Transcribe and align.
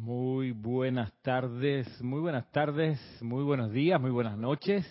Muy 0.00 0.52
buenas 0.52 1.12
tardes, 1.22 2.00
muy 2.00 2.20
buenas 2.20 2.48
tardes, 2.52 3.00
muy 3.20 3.42
buenos 3.42 3.72
días, 3.72 4.00
muy 4.00 4.12
buenas 4.12 4.38
noches. 4.38 4.86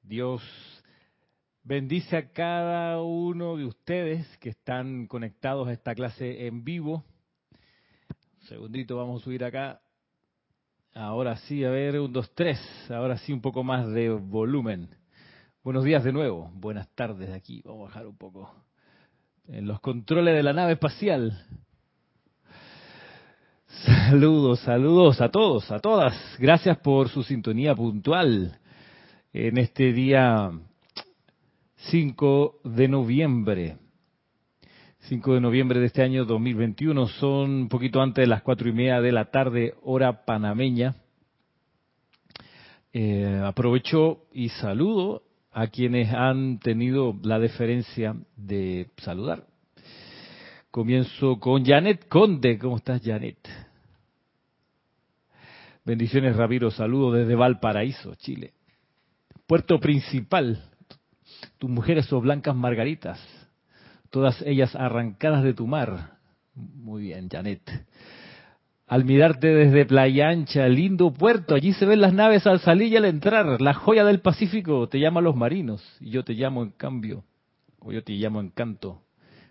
Dios 0.00 0.40
bendice 1.64 2.16
a 2.16 2.30
cada 2.30 3.02
uno 3.02 3.56
de 3.56 3.64
ustedes 3.64 4.24
que 4.38 4.50
están 4.50 5.08
conectados 5.08 5.66
a 5.66 5.72
esta 5.72 5.92
clase 5.92 6.46
en 6.46 6.62
vivo. 6.62 7.04
Un 8.40 8.46
segundito, 8.46 8.96
vamos 8.96 9.22
a 9.22 9.24
subir 9.24 9.42
acá. 9.42 9.80
Ahora 10.94 11.36
sí, 11.38 11.64
a 11.64 11.70
ver, 11.70 11.98
un, 11.98 12.12
dos, 12.12 12.32
tres. 12.32 12.60
Ahora 12.90 13.18
sí, 13.18 13.32
un 13.32 13.40
poco 13.40 13.64
más 13.64 13.90
de 13.90 14.10
volumen. 14.10 14.88
Buenos 15.64 15.82
días 15.82 16.04
de 16.04 16.12
nuevo. 16.12 16.48
Buenas 16.54 16.88
tardes 16.94 17.30
aquí. 17.30 17.60
Vamos 17.64 17.80
a 17.80 17.84
bajar 17.88 18.06
un 18.06 18.16
poco. 18.16 18.54
En 19.48 19.66
los 19.66 19.80
controles 19.80 20.36
de 20.36 20.44
la 20.44 20.52
nave 20.52 20.74
espacial. 20.74 21.44
Saludos, 23.68 24.60
saludos 24.60 25.20
a 25.20 25.28
todos, 25.28 25.70
a 25.70 25.78
todas. 25.78 26.14
Gracias 26.38 26.78
por 26.78 27.10
su 27.10 27.22
sintonía 27.22 27.74
puntual 27.74 28.58
en 29.34 29.58
este 29.58 29.92
día 29.92 30.50
5 31.76 32.60
de 32.64 32.88
noviembre. 32.88 33.76
5 35.00 35.34
de 35.34 35.40
noviembre 35.42 35.80
de 35.80 35.86
este 35.86 36.02
año 36.02 36.24
2021. 36.24 37.08
Son 37.08 37.50
un 37.50 37.68
poquito 37.68 38.00
antes 38.00 38.22
de 38.22 38.26
las 38.26 38.40
cuatro 38.40 38.70
y 38.70 38.72
media 38.72 39.02
de 39.02 39.12
la 39.12 39.26
tarde, 39.26 39.74
hora 39.82 40.24
panameña. 40.24 40.96
Eh, 42.94 43.42
aprovecho 43.44 44.24
y 44.32 44.48
saludo 44.48 45.24
a 45.52 45.66
quienes 45.66 46.10
han 46.14 46.58
tenido 46.58 47.14
la 47.22 47.38
deferencia 47.38 48.16
de 48.34 48.88
saludar. 48.96 49.47
Comienzo 50.78 51.40
con 51.40 51.64
Janet 51.64 52.06
Conde. 52.08 52.56
¿Cómo 52.56 52.76
estás, 52.76 53.02
Janet? 53.04 53.36
Bendiciones, 55.84 56.36
Ramiro. 56.36 56.70
Saludos 56.70 57.16
desde 57.16 57.34
Valparaíso, 57.34 58.14
Chile. 58.14 58.52
Puerto 59.48 59.80
Principal. 59.80 60.62
Tus 61.58 61.68
mujeres 61.68 62.06
son 62.06 62.22
blancas 62.22 62.54
margaritas. 62.54 63.18
Todas 64.10 64.40
ellas 64.42 64.76
arrancadas 64.76 65.42
de 65.42 65.52
tu 65.52 65.66
mar. 65.66 66.12
Muy 66.54 67.02
bien, 67.02 67.28
Janet. 67.28 67.68
Al 68.86 69.04
mirarte 69.04 69.48
desde 69.48 69.84
Playa 69.84 70.28
Ancha, 70.28 70.68
lindo 70.68 71.12
puerto, 71.12 71.56
allí 71.56 71.72
se 71.72 71.86
ven 71.86 72.00
las 72.00 72.14
naves 72.14 72.46
al 72.46 72.60
salir 72.60 72.92
y 72.92 72.96
al 72.96 73.06
entrar. 73.06 73.60
La 73.60 73.74
joya 73.74 74.04
del 74.04 74.20
Pacífico 74.20 74.88
te 74.88 75.00
llama 75.00 75.18
a 75.18 75.24
los 75.24 75.34
marinos 75.34 75.82
y 75.98 76.10
yo 76.10 76.22
te 76.22 76.34
llamo 76.34 76.62
en 76.62 76.70
cambio, 76.70 77.24
o 77.80 77.90
yo 77.90 78.04
te 78.04 78.12
llamo 78.12 78.40
encanto, 78.40 79.02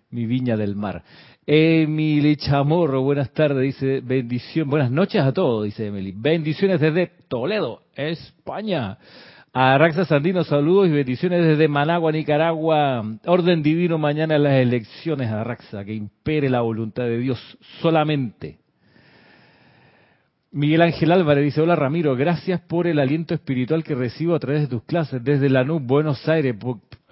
mi 0.09 0.25
viña 0.25 0.55
del 0.57 0.75
mar. 0.75 1.03
Emily 1.45 2.35
Chamorro, 2.35 3.01
buenas 3.01 3.31
tardes, 3.31 3.63
dice 3.63 4.01
bendición, 4.01 4.69
buenas 4.69 4.91
noches 4.91 5.21
a 5.21 5.31
todos, 5.33 5.65
dice 5.65 5.87
Emily. 5.87 6.13
Bendiciones 6.15 6.79
desde 6.79 7.07
Toledo, 7.27 7.83
España. 7.95 8.97
A 9.53 9.77
Raxa 9.77 10.05
Sandino, 10.05 10.43
saludos 10.43 10.87
y 10.87 10.91
bendiciones 10.91 11.43
desde 11.43 11.67
Managua, 11.67 12.11
Nicaragua. 12.11 13.03
Orden 13.25 13.63
divino 13.63 13.97
mañana 13.97 14.37
las 14.37 14.53
elecciones 14.53 15.29
a 15.31 15.43
Raxa, 15.43 15.83
que 15.83 15.93
impere 15.93 16.49
la 16.49 16.61
voluntad 16.61 17.03
de 17.03 17.17
Dios 17.17 17.39
solamente. 17.81 18.59
Miguel 20.51 20.81
Ángel 20.81 21.11
Álvarez 21.11 21.43
dice, 21.43 21.61
hola 21.61 21.75
Ramiro, 21.75 22.15
gracias 22.15 22.61
por 22.61 22.87
el 22.87 22.99
aliento 22.99 23.33
espiritual 23.33 23.83
que 23.83 23.95
recibo 23.95 24.33
a 24.33 24.39
través 24.39 24.61
de 24.61 24.67
tus 24.67 24.83
clases 24.83 25.21
desde 25.21 25.49
la 25.49 25.65
NUB 25.65 25.81
Buenos 25.81 26.27
Aires. 26.29 26.55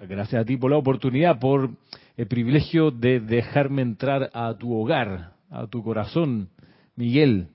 gracias 0.08 0.40
a 0.40 0.44
ti 0.44 0.56
por 0.56 0.70
la 0.70 0.78
oportunidad, 0.78 1.38
por 1.38 1.70
el 2.16 2.26
privilegio 2.28 2.90
de 2.90 3.20
dejarme 3.20 3.82
entrar 3.82 4.30
a 4.32 4.56
tu 4.56 4.72
hogar, 4.72 5.34
a 5.50 5.66
tu 5.66 5.82
corazón, 5.82 6.48
Miguel. 6.96 7.48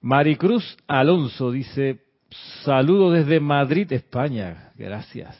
Maricruz 0.00 0.76
Alonso 0.86 1.50
dice, 1.50 2.04
saludo 2.62 3.10
desde 3.10 3.40
Madrid, 3.40 3.92
España. 3.92 4.72
Gracias. 4.76 5.36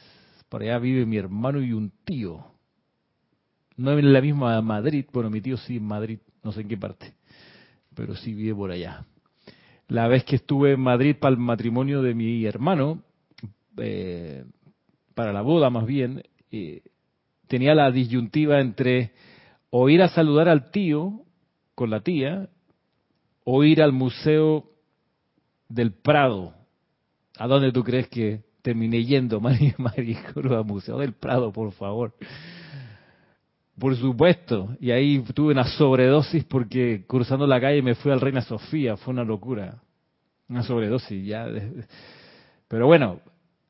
Por 0.48 0.62
allá 0.62 0.78
vive 0.78 1.06
mi 1.06 1.18
hermano 1.18 1.60
y 1.60 1.72
un 1.72 1.92
tío. 2.04 2.44
No 3.76 3.96
en 3.96 4.12
la 4.12 4.20
misma 4.20 4.60
Madrid, 4.60 5.06
bueno, 5.12 5.30
mi 5.30 5.40
tío 5.40 5.56
sí 5.56 5.76
en 5.76 5.84
Madrid, 5.84 6.18
no 6.42 6.50
sé 6.50 6.62
en 6.62 6.68
qué 6.68 6.76
parte, 6.76 7.12
pero 7.96 8.14
sí 8.14 8.34
vive 8.34 8.54
por 8.54 8.70
allá. 8.70 9.04
La 9.88 10.06
vez 10.06 10.24
que 10.24 10.36
estuve 10.36 10.72
en 10.72 10.80
Madrid 10.80 11.16
para 11.18 11.32
el 11.32 11.40
matrimonio 11.40 12.02
de 12.02 12.14
mi 12.14 12.44
hermano, 12.44 13.02
eh, 13.78 14.44
para 15.14 15.32
la 15.32 15.42
boda 15.42 15.70
más 15.70 15.86
bien, 15.86 16.22
eh, 16.52 16.82
tenía 17.48 17.74
la 17.74 17.90
disyuntiva 17.90 18.60
entre 18.60 19.12
o 19.70 19.88
ir 19.88 20.02
a 20.02 20.08
saludar 20.08 20.48
al 20.48 20.70
tío 20.70 21.22
con 21.74 21.90
la 21.90 22.00
tía 22.00 22.48
o 23.44 23.64
ir 23.64 23.82
al 23.82 23.92
Museo 23.92 24.70
del 25.68 25.92
Prado. 25.92 26.54
¿A 27.38 27.46
dónde 27.46 27.72
tú 27.72 27.82
crees 27.82 28.08
que 28.08 28.42
terminé 28.62 29.04
yendo, 29.04 29.40
María 29.40 29.74
al 29.78 30.64
Museo 30.64 30.98
del 30.98 31.14
Prado, 31.14 31.52
por 31.52 31.72
favor? 31.72 32.14
Por 33.78 33.94
supuesto. 33.96 34.76
Y 34.80 34.90
ahí 34.90 35.22
tuve 35.34 35.52
una 35.52 35.64
sobredosis 35.64 36.44
porque 36.44 37.04
cruzando 37.06 37.46
la 37.46 37.60
calle 37.60 37.82
me 37.82 37.94
fui 37.94 38.10
al 38.10 38.20
Reina 38.20 38.40
Sofía. 38.42 38.96
Fue 38.96 39.12
una 39.12 39.24
locura. 39.24 39.82
Una 40.48 40.62
sobredosis, 40.62 41.26
ya. 41.26 41.46
Pero 42.68 42.86
bueno, 42.86 43.20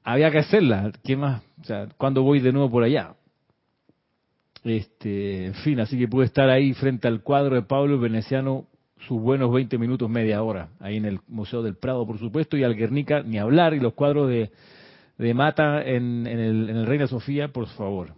había 0.04 0.30
que 0.30 0.38
hacerla. 0.38 0.92
¿Qué 1.02 1.16
más? 1.16 1.42
O 1.60 1.64
sea, 1.64 1.88
¿cuándo 1.96 2.22
voy 2.22 2.40
de 2.40 2.52
nuevo 2.52 2.70
por 2.70 2.84
allá? 2.84 3.14
Este, 4.62 5.46
en 5.46 5.54
fin, 5.54 5.80
así 5.80 5.98
que 5.98 6.08
pude 6.08 6.26
estar 6.26 6.50
ahí 6.50 6.72
frente 6.74 7.06
al 7.06 7.22
cuadro 7.22 7.54
de 7.54 7.62
Pablo 7.62 7.98
Veneciano 8.00 8.66
sus 9.06 9.20
buenos 9.20 9.52
20 9.52 9.78
minutos, 9.78 10.08
media 10.08 10.42
hora, 10.42 10.70
ahí 10.80 10.96
en 10.96 11.04
el 11.04 11.20
Museo 11.28 11.62
del 11.62 11.76
Prado, 11.76 12.06
por 12.06 12.18
supuesto, 12.18 12.56
y 12.56 12.64
al 12.64 12.74
Guernica, 12.74 13.22
ni 13.22 13.38
hablar, 13.38 13.74
y 13.74 13.80
los 13.80 13.94
cuadros 13.94 14.28
de, 14.28 14.50
de 15.18 15.34
Mata 15.34 15.82
en, 15.82 16.26
el, 16.26 16.70
en 16.70 16.76
el 16.76 16.86
Reina 16.86 17.06
Sofía, 17.06 17.48
por 17.48 17.66
favor. 17.68 18.14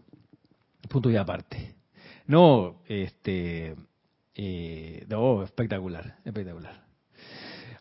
Punto 0.89 1.11
y 1.11 1.17
aparte. 1.17 1.78
No, 2.29 2.83
este, 2.87 3.75
eh, 4.35 5.05
no, 5.09 5.43
espectacular, 5.43 6.17
espectacular. 6.27 6.85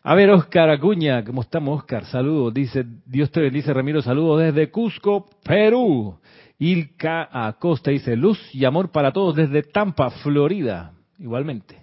A 0.02 0.14
ver, 0.14 0.30
Oscar 0.30 0.70
Acuña, 0.70 1.22
¿cómo 1.22 1.42
estamos, 1.42 1.80
Oscar? 1.80 2.06
Saludos, 2.06 2.54
dice, 2.54 2.82
Dios 3.04 3.30
te 3.30 3.42
bendice, 3.42 3.74
Ramiro, 3.74 4.00
saludos 4.00 4.40
desde 4.40 4.70
Cusco, 4.70 5.26
Perú. 5.44 6.18
Ilka 6.58 7.28
Acosta 7.30 7.90
dice, 7.90 8.16
luz 8.16 8.40
y 8.54 8.64
amor 8.64 8.90
para 8.90 9.12
todos 9.12 9.36
desde 9.36 9.64
Tampa, 9.64 10.08
Florida. 10.22 10.92
Igualmente. 11.18 11.76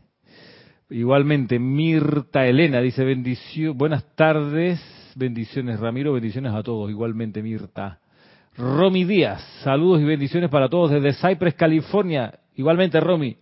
Igualmente, 0.89 1.59
Mirta 1.59 2.47
Elena 2.47 2.81
dice, 2.81 3.03
bendición, 3.03 3.77
buenas 3.77 4.15
tardes, 4.15 4.81
bendiciones 5.15 5.79
Ramiro, 5.79 6.13
bendiciones 6.13 6.51
a 6.51 6.63
todos. 6.63 6.89
Igualmente, 6.89 7.43
Mirta. 7.43 7.99
Romy 8.57 9.03
Díaz, 9.03 9.43
saludos 9.63 10.01
y 10.01 10.05
bendiciones 10.05 10.49
para 10.49 10.67
todos 10.67 10.89
desde 10.89 11.13
Cypress, 11.13 11.53
California. 11.53 12.39
Igualmente, 12.55 12.99
Romy. 12.99 13.38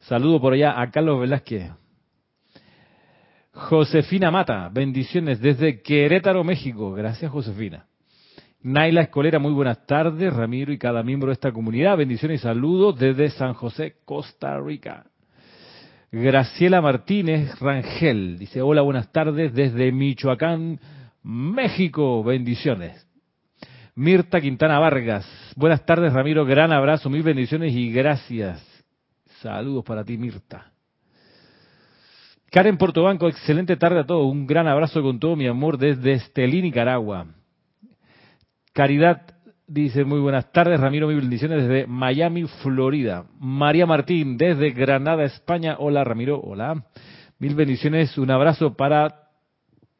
Saludo 0.00 0.40
por 0.40 0.52
allá 0.54 0.80
a 0.80 0.90
Carlos 0.90 1.20
Velázquez. 1.20 1.70
Josefina 3.52 4.30
Mata, 4.30 4.68
bendiciones 4.72 5.40
desde 5.40 5.82
Querétaro, 5.82 6.44
México. 6.44 6.92
Gracias, 6.92 7.30
Josefina. 7.30 7.86
Naila 8.62 9.02
Escolera, 9.02 9.38
muy 9.38 9.52
buenas 9.52 9.86
tardes, 9.86 10.32
Ramiro 10.32 10.72
y 10.72 10.78
cada 10.78 11.02
miembro 11.02 11.28
de 11.28 11.34
esta 11.34 11.52
comunidad. 11.52 11.96
Bendiciones 11.96 12.40
y 12.40 12.42
saludos 12.42 12.98
desde 12.98 13.30
San 13.30 13.54
José, 13.54 13.96
Costa 14.04 14.58
Rica. 14.60 15.06
Graciela 16.12 16.80
Martínez 16.80 17.58
Rangel 17.60 18.38
dice, 18.38 18.60
hola, 18.62 18.82
buenas 18.82 19.10
tardes 19.12 19.54
desde 19.54 19.92
Michoacán, 19.92 20.78
México. 21.22 22.22
Bendiciones. 22.22 23.06
Mirta 23.94 24.40
Quintana 24.40 24.78
Vargas, 24.78 25.26
buenas 25.56 25.84
tardes, 25.84 26.12
Ramiro, 26.12 26.44
gran 26.44 26.72
abrazo, 26.72 27.10
mil 27.10 27.22
bendiciones 27.22 27.74
y 27.74 27.90
gracias. 27.92 28.64
Saludos 29.40 29.84
para 29.84 30.04
ti, 30.04 30.16
Mirta. 30.16 30.72
Karen 32.50 32.76
Portobanco, 32.76 33.28
excelente 33.28 33.76
tarde 33.76 34.00
a 34.00 34.06
todos. 34.06 34.30
Un 34.30 34.46
gran 34.46 34.66
abrazo 34.68 35.02
con 35.02 35.18
todo 35.18 35.36
mi 35.36 35.46
amor 35.46 35.78
desde 35.78 36.12
Estelí, 36.12 36.62
Nicaragua. 36.62 37.26
Caridad 38.72 39.22
dice 39.66 40.04
muy 40.04 40.20
buenas 40.20 40.50
tardes, 40.52 40.80
Ramiro, 40.80 41.08
mil 41.08 41.20
bendiciones 41.20 41.62
desde 41.62 41.86
Miami, 41.86 42.44
Florida. 42.62 43.24
María 43.38 43.86
Martín 43.86 44.36
desde 44.36 44.70
Granada, 44.70 45.24
España. 45.24 45.76
Hola 45.78 46.04
Ramiro, 46.04 46.40
hola. 46.40 46.84
Mil 47.38 47.54
bendiciones, 47.54 48.16
un 48.18 48.30
abrazo 48.30 48.76
para 48.76 49.30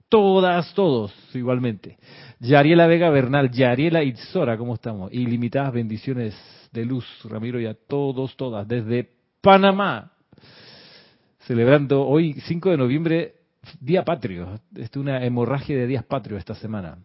todas, 0.08 0.74
todos, 0.74 1.14
igualmente. 1.34 1.98
Yariela 2.40 2.86
Vega 2.86 3.10
Bernal, 3.10 3.50
Yariela 3.50 4.02
Itzora, 4.02 4.56
¿cómo 4.56 4.74
estamos? 4.74 5.12
Ilimitadas 5.12 5.74
bendiciones 5.74 6.34
de 6.72 6.86
luz, 6.86 7.04
Ramiro, 7.24 7.60
y 7.60 7.66
a 7.66 7.74
todos, 7.74 8.34
todas, 8.34 8.66
desde 8.66 9.10
Panamá. 9.42 10.12
Celebrando 11.40 12.06
hoy, 12.06 12.32
5 12.46 12.70
de 12.70 12.76
noviembre, 12.78 13.34
Día 13.78 14.06
Patrio. 14.06 14.58
Es 14.74 14.90
una 14.96 15.22
hemorragia 15.22 15.76
de 15.76 15.86
días 15.86 16.04
patrios 16.04 16.38
esta 16.38 16.54
semana. 16.54 16.96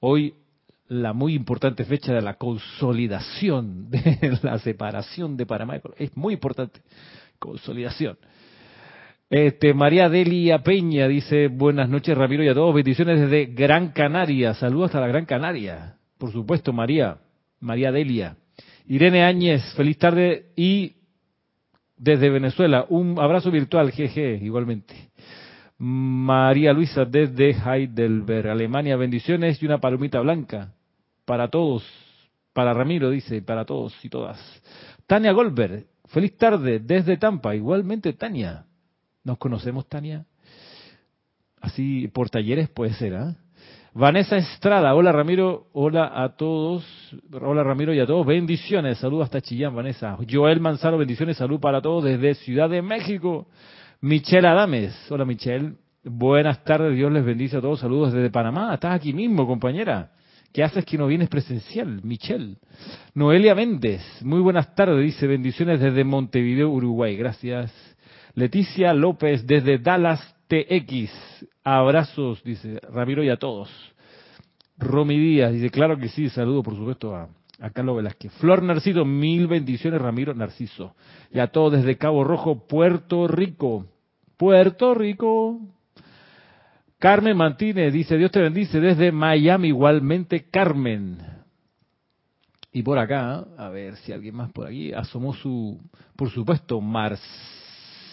Hoy 0.00 0.34
la 0.88 1.14
muy 1.14 1.34
importante 1.34 1.86
fecha 1.86 2.12
de 2.12 2.20
la 2.20 2.34
consolidación 2.34 3.90
de 3.90 4.38
la 4.42 4.58
separación 4.58 5.38
de 5.38 5.46
Panamá. 5.46 5.80
Es 5.96 6.14
muy 6.18 6.34
importante. 6.34 6.82
Consolidación. 7.38 8.18
Este, 9.30 9.74
María 9.74 10.08
Delia 10.08 10.58
Peña 10.64 11.06
dice, 11.06 11.46
buenas 11.46 11.88
noches 11.88 12.18
Ramiro 12.18 12.42
y 12.42 12.48
a 12.48 12.54
todos, 12.54 12.74
bendiciones 12.74 13.20
desde 13.20 13.46
Gran 13.46 13.90
Canaria, 13.92 14.54
saludos 14.54 14.86
hasta 14.86 14.98
la 14.98 15.06
Gran 15.06 15.24
Canaria, 15.24 15.94
por 16.18 16.32
supuesto 16.32 16.72
María, 16.72 17.18
María 17.60 17.92
Delia. 17.92 18.36
Irene 18.86 19.22
Áñez, 19.22 19.62
feliz 19.76 19.98
tarde 19.98 20.46
y 20.56 20.96
desde 21.96 22.28
Venezuela, 22.28 22.86
un 22.88 23.20
abrazo 23.20 23.52
virtual, 23.52 23.92
GG, 23.92 24.42
igualmente. 24.42 24.96
María 25.78 26.72
Luisa 26.72 27.04
desde 27.04 27.50
Heidelberg, 27.50 28.48
Alemania, 28.48 28.96
bendiciones 28.96 29.62
y 29.62 29.66
una 29.66 29.78
palomita 29.78 30.18
blanca 30.18 30.72
para 31.24 31.46
todos, 31.46 31.88
para 32.52 32.74
Ramiro 32.74 33.10
dice, 33.10 33.42
para 33.42 33.64
todos 33.64 33.94
y 34.04 34.08
todas. 34.08 34.40
Tania 35.06 35.30
Goldberg, 35.30 35.86
feliz 36.08 36.36
tarde 36.36 36.80
desde 36.80 37.16
Tampa, 37.16 37.54
igualmente 37.54 38.12
Tania. 38.14 38.64
¿Nos 39.24 39.38
conocemos, 39.38 39.86
Tania? 39.86 40.24
Así 41.60 42.08
por 42.08 42.30
talleres 42.30 42.68
puede 42.70 42.94
ser, 42.94 43.14
¿ah? 43.14 43.36
Vanessa 43.92 44.36
Estrada, 44.36 44.94
hola 44.94 45.10
Ramiro, 45.10 45.66
hola 45.72 46.22
a 46.22 46.36
todos, 46.36 46.84
hola 47.32 47.64
Ramiro 47.64 47.92
y 47.92 47.98
a 47.98 48.06
todos, 48.06 48.24
bendiciones, 48.24 48.98
saludos 48.98 49.24
hasta 49.24 49.40
Chillán, 49.40 49.74
Vanessa. 49.74 50.16
Joel 50.30 50.60
Manzano, 50.60 50.96
bendiciones, 50.96 51.36
salud 51.36 51.58
para 51.58 51.82
todos 51.82 52.04
desde 52.04 52.34
Ciudad 52.36 52.70
de 52.70 52.82
México. 52.82 53.48
Michelle 54.00 54.46
Adames, 54.46 54.94
hola 55.10 55.24
Michelle, 55.24 55.74
buenas 56.04 56.62
tardes, 56.62 56.94
Dios 56.94 57.10
les 57.10 57.24
bendice 57.24 57.56
a 57.56 57.60
todos, 57.60 57.80
saludos 57.80 58.12
desde 58.12 58.30
Panamá, 58.30 58.72
estás 58.74 58.94
aquí 58.94 59.12
mismo, 59.12 59.44
compañera. 59.44 60.12
¿Qué 60.52 60.62
haces 60.62 60.84
que 60.84 60.96
no 60.96 61.08
vienes 61.08 61.28
presencial, 61.28 62.00
Michelle? 62.04 62.56
Noelia 63.14 63.56
Méndez, 63.56 64.02
muy 64.22 64.40
buenas 64.40 64.72
tardes, 64.74 65.04
dice 65.04 65.26
bendiciones 65.26 65.80
desde 65.80 66.04
Montevideo, 66.04 66.70
Uruguay, 66.70 67.16
gracias. 67.16 67.72
Leticia 68.34 68.94
López 68.94 69.46
desde 69.46 69.78
Dallas, 69.78 70.20
TX. 70.48 71.10
Abrazos, 71.64 72.42
dice 72.42 72.80
Ramiro 72.92 73.22
y 73.22 73.30
a 73.30 73.36
todos. 73.36 73.70
Romy 74.78 75.18
Díaz 75.18 75.52
dice, 75.52 75.70
claro 75.70 75.98
que 75.98 76.08
sí, 76.08 76.28
saludo 76.30 76.62
por 76.62 76.74
supuesto 76.74 77.14
a, 77.14 77.28
Carlos 77.74 77.96
Velázquez. 77.96 78.32
Flor 78.34 78.62
Narciso, 78.62 79.04
mil 79.04 79.46
bendiciones, 79.46 80.00
Ramiro 80.00 80.32
Narciso. 80.34 80.94
Y 81.30 81.38
a 81.38 81.48
todos 81.48 81.74
desde 81.74 81.98
Cabo 81.98 82.24
Rojo, 82.24 82.66
Puerto 82.66 83.28
Rico. 83.28 83.86
Puerto 84.38 84.94
Rico. 84.94 85.60
Carmen 86.98 87.36
Martínez 87.36 87.92
dice, 87.92 88.16
Dios 88.16 88.30
te 88.30 88.40
bendice 88.40 88.80
desde 88.80 89.12
Miami, 89.12 89.68
igualmente 89.68 90.46
Carmen. 90.50 91.18
Y 92.72 92.82
por 92.82 92.98
acá, 92.98 93.44
a 93.58 93.68
ver 93.68 93.96
si 93.96 94.12
alguien 94.12 94.36
más 94.36 94.50
por 94.52 94.66
aquí, 94.66 94.92
asomó 94.92 95.34
su, 95.34 95.78
por 96.16 96.30
supuesto, 96.30 96.80
Mars 96.80 97.20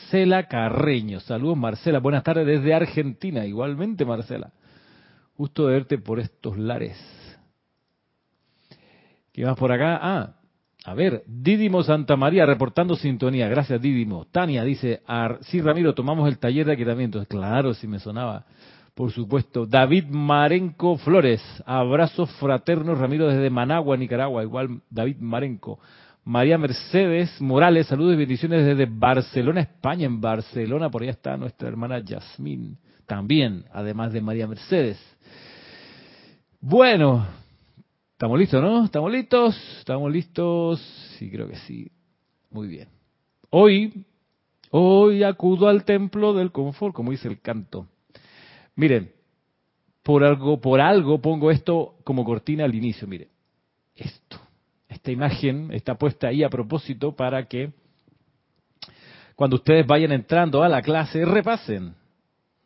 Marcela 0.07 0.43
Carreño. 0.43 1.19
Saludos 1.19 1.57
Marcela, 1.57 1.99
buenas 1.99 2.23
tardes 2.23 2.47
desde 2.47 2.73
Argentina. 2.73 3.45
Igualmente 3.45 4.05
Marcela. 4.05 4.53
Gusto 5.35 5.67
de 5.67 5.73
verte 5.73 5.97
por 5.97 6.21
estos 6.21 6.57
lares. 6.57 6.97
¿Qué 9.33 9.43
más 9.43 9.57
por 9.57 9.69
acá? 9.69 9.99
Ah, 10.01 10.35
a 10.85 10.93
ver, 10.93 11.23
Didimo 11.27 11.83
Santa 11.83 12.15
María 12.15 12.45
reportando 12.45 12.95
sintonía. 12.95 13.49
Gracias 13.49 13.81
Didimo. 13.81 14.27
Tania 14.31 14.63
dice, 14.63 15.01
sí 15.41 15.59
Ramiro, 15.59 15.93
tomamos 15.93 16.29
el 16.29 16.39
taller 16.39 16.65
de 16.65 16.71
aquitamiento. 16.71 17.25
Claro, 17.25 17.73
si 17.73 17.85
me 17.85 17.99
sonaba. 17.99 18.45
Por 18.95 19.11
supuesto. 19.11 19.65
David 19.65 20.05
Marenco 20.05 20.97
Flores. 20.99 21.43
Abrazos 21.65 22.31
fraternos, 22.37 22.97
Ramiro, 22.97 23.27
desde 23.27 23.49
Managua, 23.49 23.97
Nicaragua. 23.97 24.41
Igual 24.41 24.79
David 24.89 25.17
Marenco. 25.19 25.79
María 26.27 26.57
Mercedes 26.57 27.39
Morales, 27.39 27.87
saludos 27.87 28.15
y 28.15 28.17
bendiciones 28.17 28.65
desde 28.65 28.85
Barcelona, 28.85 29.61
España. 29.61 30.05
En 30.05 30.19
Barcelona, 30.19 30.89
por 30.89 31.01
allá 31.01 31.11
está 31.11 31.37
nuestra 31.37 31.69
hermana 31.69 31.99
Yasmín, 31.99 32.77
también, 33.05 33.63
además 33.71 34.11
de 34.11 34.19
María 34.19 34.45
Mercedes. 34.45 34.99
Bueno, 36.59 37.25
¿estamos 38.11 38.37
listos, 38.37 38.61
no? 38.61 38.83
¿Estamos 38.83 39.09
listos? 39.09 39.77
¿Estamos 39.79 40.11
listos? 40.11 40.81
Sí, 41.17 41.31
creo 41.31 41.47
que 41.47 41.55
sí. 41.59 41.89
Muy 42.51 42.67
bien. 42.67 42.89
Hoy, 43.49 44.05
hoy 44.71 45.23
acudo 45.23 45.69
al 45.69 45.85
templo 45.85 46.33
del 46.33 46.51
confort, 46.51 46.93
como 46.93 47.11
dice 47.11 47.29
el 47.29 47.39
canto. 47.39 47.87
Miren, 48.75 49.13
por 50.03 50.25
algo, 50.25 50.59
por 50.59 50.81
algo 50.81 51.21
pongo 51.21 51.51
esto 51.51 51.95
como 52.03 52.25
cortina 52.25 52.65
al 52.65 52.75
inicio, 52.75 53.07
miren. 53.07 53.29
Esto 53.95 54.46
esta 54.97 55.11
imagen 55.11 55.71
está 55.71 55.95
puesta 55.95 56.27
ahí 56.27 56.43
a 56.43 56.49
propósito 56.49 57.15
para 57.15 57.47
que 57.47 57.71
cuando 59.35 59.57
ustedes 59.57 59.85
vayan 59.85 60.11
entrando 60.11 60.63
a 60.63 60.69
la 60.69 60.81
clase 60.81 61.23
repasen, 61.23 61.93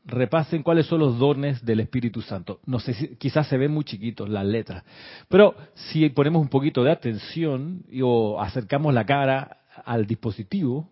repasen 0.06 0.64
cuáles 0.64 0.86
son 0.86 1.00
los 1.00 1.20
dones 1.20 1.64
del 1.66 1.82
Espíritu 1.82 2.22
Santo. 2.22 2.62
No 2.66 2.80
sé 2.80 2.94
si 2.94 3.16
quizás 3.18 3.48
se 3.48 3.58
ven 3.58 3.72
muy 3.72 3.84
chiquitos 3.84 4.30
las 4.30 4.46
letras, 4.46 4.84
pero 5.28 5.56
si 5.74 6.10
ponemos 6.10 6.42
un 6.42 6.48
poquito 6.48 6.84
de 6.84 6.92
atención 6.92 7.84
y, 7.90 8.02
o 8.02 8.40
acercamos 8.40 8.94
la 8.94 9.06
cara 9.06 9.58
al 9.84 10.08
dispositivo, 10.08 10.90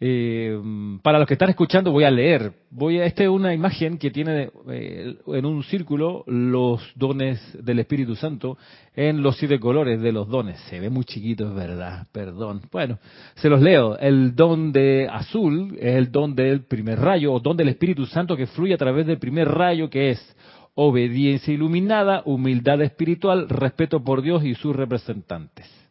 eh, 0.00 0.60
para 1.02 1.18
los 1.18 1.28
que 1.28 1.34
están 1.34 1.50
escuchando 1.50 1.92
voy 1.92 2.04
a 2.04 2.10
leer. 2.10 2.52
Voy 2.70 2.98
a, 2.98 3.06
esta 3.06 3.22
es 3.22 3.28
una 3.28 3.54
imagen 3.54 3.98
que 3.98 4.10
tiene 4.10 4.50
eh, 4.68 5.16
en 5.26 5.46
un 5.46 5.62
círculo 5.62 6.24
los 6.26 6.82
dones 6.96 7.40
del 7.64 7.78
Espíritu 7.78 8.16
Santo 8.16 8.58
en 8.94 9.22
los 9.22 9.36
siete 9.36 9.60
colores 9.60 10.00
de 10.00 10.12
los 10.12 10.28
dones. 10.28 10.58
Se 10.68 10.80
ve 10.80 10.90
muy 10.90 11.04
chiquito, 11.04 11.48
es 11.48 11.54
verdad, 11.54 12.06
perdón. 12.12 12.62
Bueno, 12.72 12.98
se 13.36 13.48
los 13.48 13.60
leo. 13.60 13.96
El 13.98 14.34
don 14.34 14.72
de 14.72 15.08
azul 15.10 15.76
es 15.80 15.96
el 15.96 16.10
don 16.10 16.34
del 16.34 16.64
primer 16.64 16.98
rayo 16.98 17.32
o 17.32 17.40
don 17.40 17.56
del 17.56 17.68
Espíritu 17.68 18.06
Santo 18.06 18.36
que 18.36 18.46
fluye 18.46 18.74
a 18.74 18.78
través 18.78 19.06
del 19.06 19.18
primer 19.18 19.48
rayo 19.48 19.88
que 19.88 20.10
es 20.10 20.36
obediencia 20.74 21.54
iluminada, 21.54 22.22
humildad 22.24 22.82
espiritual, 22.82 23.48
respeto 23.48 24.02
por 24.02 24.22
Dios 24.22 24.44
y 24.44 24.54
sus 24.54 24.74
representantes. 24.74 25.83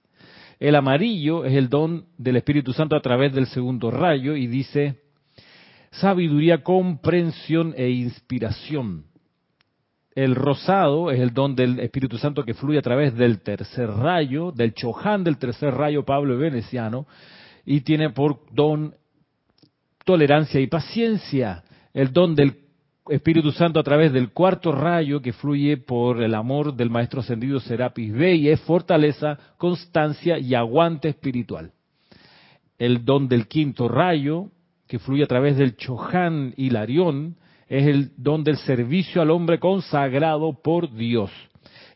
El 0.59 0.75
amarillo 0.75 1.45
es 1.45 1.53
el 1.53 1.69
don 1.69 2.05
del 2.17 2.37
Espíritu 2.37 2.73
Santo 2.73 2.95
a 2.95 3.01
través 3.01 3.33
del 3.33 3.47
segundo 3.47 3.91
rayo 3.91 4.35
y 4.35 4.47
dice 4.47 5.01
sabiduría, 5.91 6.63
comprensión 6.63 7.73
e 7.77 7.89
inspiración. 7.89 9.05
El 10.15 10.35
rosado 10.35 11.11
es 11.11 11.19
el 11.19 11.33
don 11.33 11.55
del 11.55 11.79
Espíritu 11.79 12.17
Santo 12.17 12.43
que 12.43 12.53
fluye 12.53 12.79
a 12.79 12.83
través 12.83 13.15
del 13.15 13.41
tercer 13.41 13.89
rayo, 13.89 14.51
del 14.51 14.73
choján 14.73 15.23
del 15.23 15.37
tercer 15.37 15.73
rayo 15.73 16.03
Pablo 16.03 16.37
Veneciano, 16.37 17.07
y 17.65 17.81
tiene 17.81 18.11
por 18.11 18.39
don 18.51 18.95
tolerancia 20.05 20.59
y 20.59 20.67
paciencia. 20.67 21.63
El 21.93 22.11
don 22.11 22.35
del 22.35 22.62
Espíritu 23.09 23.51
Santo 23.51 23.81
a 23.81 23.83
través 23.83 24.13
del 24.13 24.31
cuarto 24.31 24.71
rayo 24.71 25.21
que 25.21 25.33
fluye 25.33 25.75
por 25.75 26.23
el 26.23 26.33
amor 26.33 26.73
del 26.73 26.89
Maestro 26.89 27.19
Ascendido 27.19 27.59
Serapis 27.59 28.13
Bey 28.13 28.47
es 28.47 28.61
fortaleza, 28.61 29.37
constancia 29.57 30.39
y 30.39 30.55
aguante 30.55 31.09
espiritual. 31.09 31.73
El 32.77 33.03
don 33.03 33.27
del 33.27 33.47
quinto 33.47 33.89
rayo 33.89 34.51
que 34.87 34.99
fluye 34.99 35.23
a 35.23 35.27
través 35.27 35.57
del 35.57 35.75
Chohan 35.75 36.53
Hilarión 36.55 37.35
es 37.67 37.87
el 37.87 38.11
don 38.15 38.45
del 38.45 38.55
servicio 38.55 39.21
al 39.21 39.31
hombre 39.31 39.59
consagrado 39.59 40.61
por 40.63 40.93
Dios. 40.93 41.29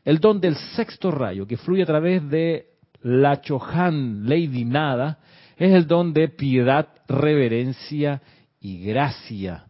El 0.03 0.19
don 0.19 0.41
del 0.41 0.57
sexto 0.75 1.09
rayo 1.09 1.47
que 1.47 1.55
fluye 1.55 1.83
a 1.83 1.87
través 1.87 2.29
de 2.29 2.65
la 3.01 3.39
Chohan 3.39 4.27
Lady 4.27 4.65
Nada 4.65 5.19
es 5.55 5.71
el 5.71 5.87
don 5.87 6.11
de 6.11 6.27
piedad, 6.27 6.89
reverencia 7.07 8.21
y 8.59 8.83
gracia 8.83 9.66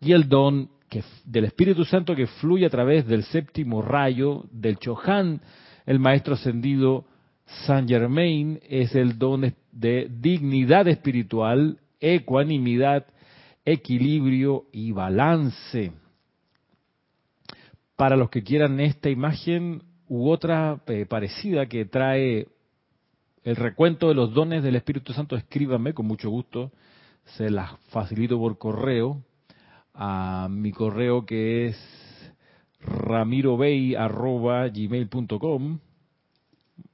y 0.00 0.12
el 0.12 0.28
don 0.28 0.70
del 1.24 1.44
Espíritu 1.44 1.84
Santo 1.84 2.16
que 2.16 2.26
fluye 2.26 2.66
a 2.66 2.70
través 2.70 3.06
del 3.06 3.22
séptimo 3.24 3.80
rayo 3.80 4.44
del 4.50 4.78
Chohan, 4.78 5.40
el 5.86 6.00
maestro 6.00 6.34
ascendido 6.34 7.04
Saint 7.66 7.88
Germain, 7.88 8.58
es 8.68 8.94
el 8.94 9.18
don 9.18 9.54
de 9.70 10.08
dignidad 10.10 10.88
espiritual, 10.88 11.78
ecuanimidad, 12.00 13.06
equilibrio 13.64 14.64
y 14.72 14.90
balance. 14.90 15.92
Para 17.94 18.16
los 18.16 18.30
que 18.30 18.42
quieran 18.42 18.80
esta 18.80 19.10
imagen 19.10 19.82
u 20.08 20.28
otra 20.28 20.80
eh, 20.86 21.06
parecida 21.06 21.66
que 21.66 21.84
trae 21.84 22.48
el 23.44 23.56
recuento 23.56 24.08
de 24.08 24.14
los 24.14 24.32
dones 24.32 24.62
del 24.62 24.76
Espíritu 24.76 25.12
Santo, 25.12 25.36
escríbanme 25.36 25.94
con 25.94 26.06
mucho 26.06 26.30
gusto, 26.30 26.72
se 27.36 27.48
las 27.48 27.78
facilito 27.90 28.38
por 28.38 28.58
correo 28.58 29.22
a 29.94 30.48
mi 30.50 30.72
correo 30.72 31.24
que 31.26 31.66
es 31.66 31.76
ramirobey.gmail.com. 32.80 35.78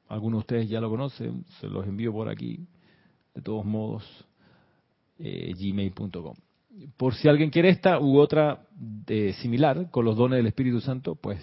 Algunos 0.08 0.38
de 0.38 0.40
ustedes 0.40 0.68
ya 0.68 0.80
lo 0.80 0.88
conocen, 0.88 1.44
se 1.60 1.68
los 1.68 1.86
envío 1.86 2.12
por 2.12 2.28
aquí. 2.28 2.66
De 3.34 3.42
todos 3.42 3.64
modos, 3.64 4.04
eh, 5.18 5.52
gmail.com. 5.58 6.34
Por 6.96 7.14
si 7.14 7.28
alguien 7.28 7.50
quiere 7.50 7.70
esta 7.70 8.00
u 8.00 8.18
otra 8.18 8.66
de 8.70 9.32
similar 9.34 9.90
con 9.90 10.04
los 10.04 10.16
dones 10.16 10.38
del 10.38 10.46
Espíritu 10.46 10.80
Santo, 10.80 11.14
pues 11.14 11.38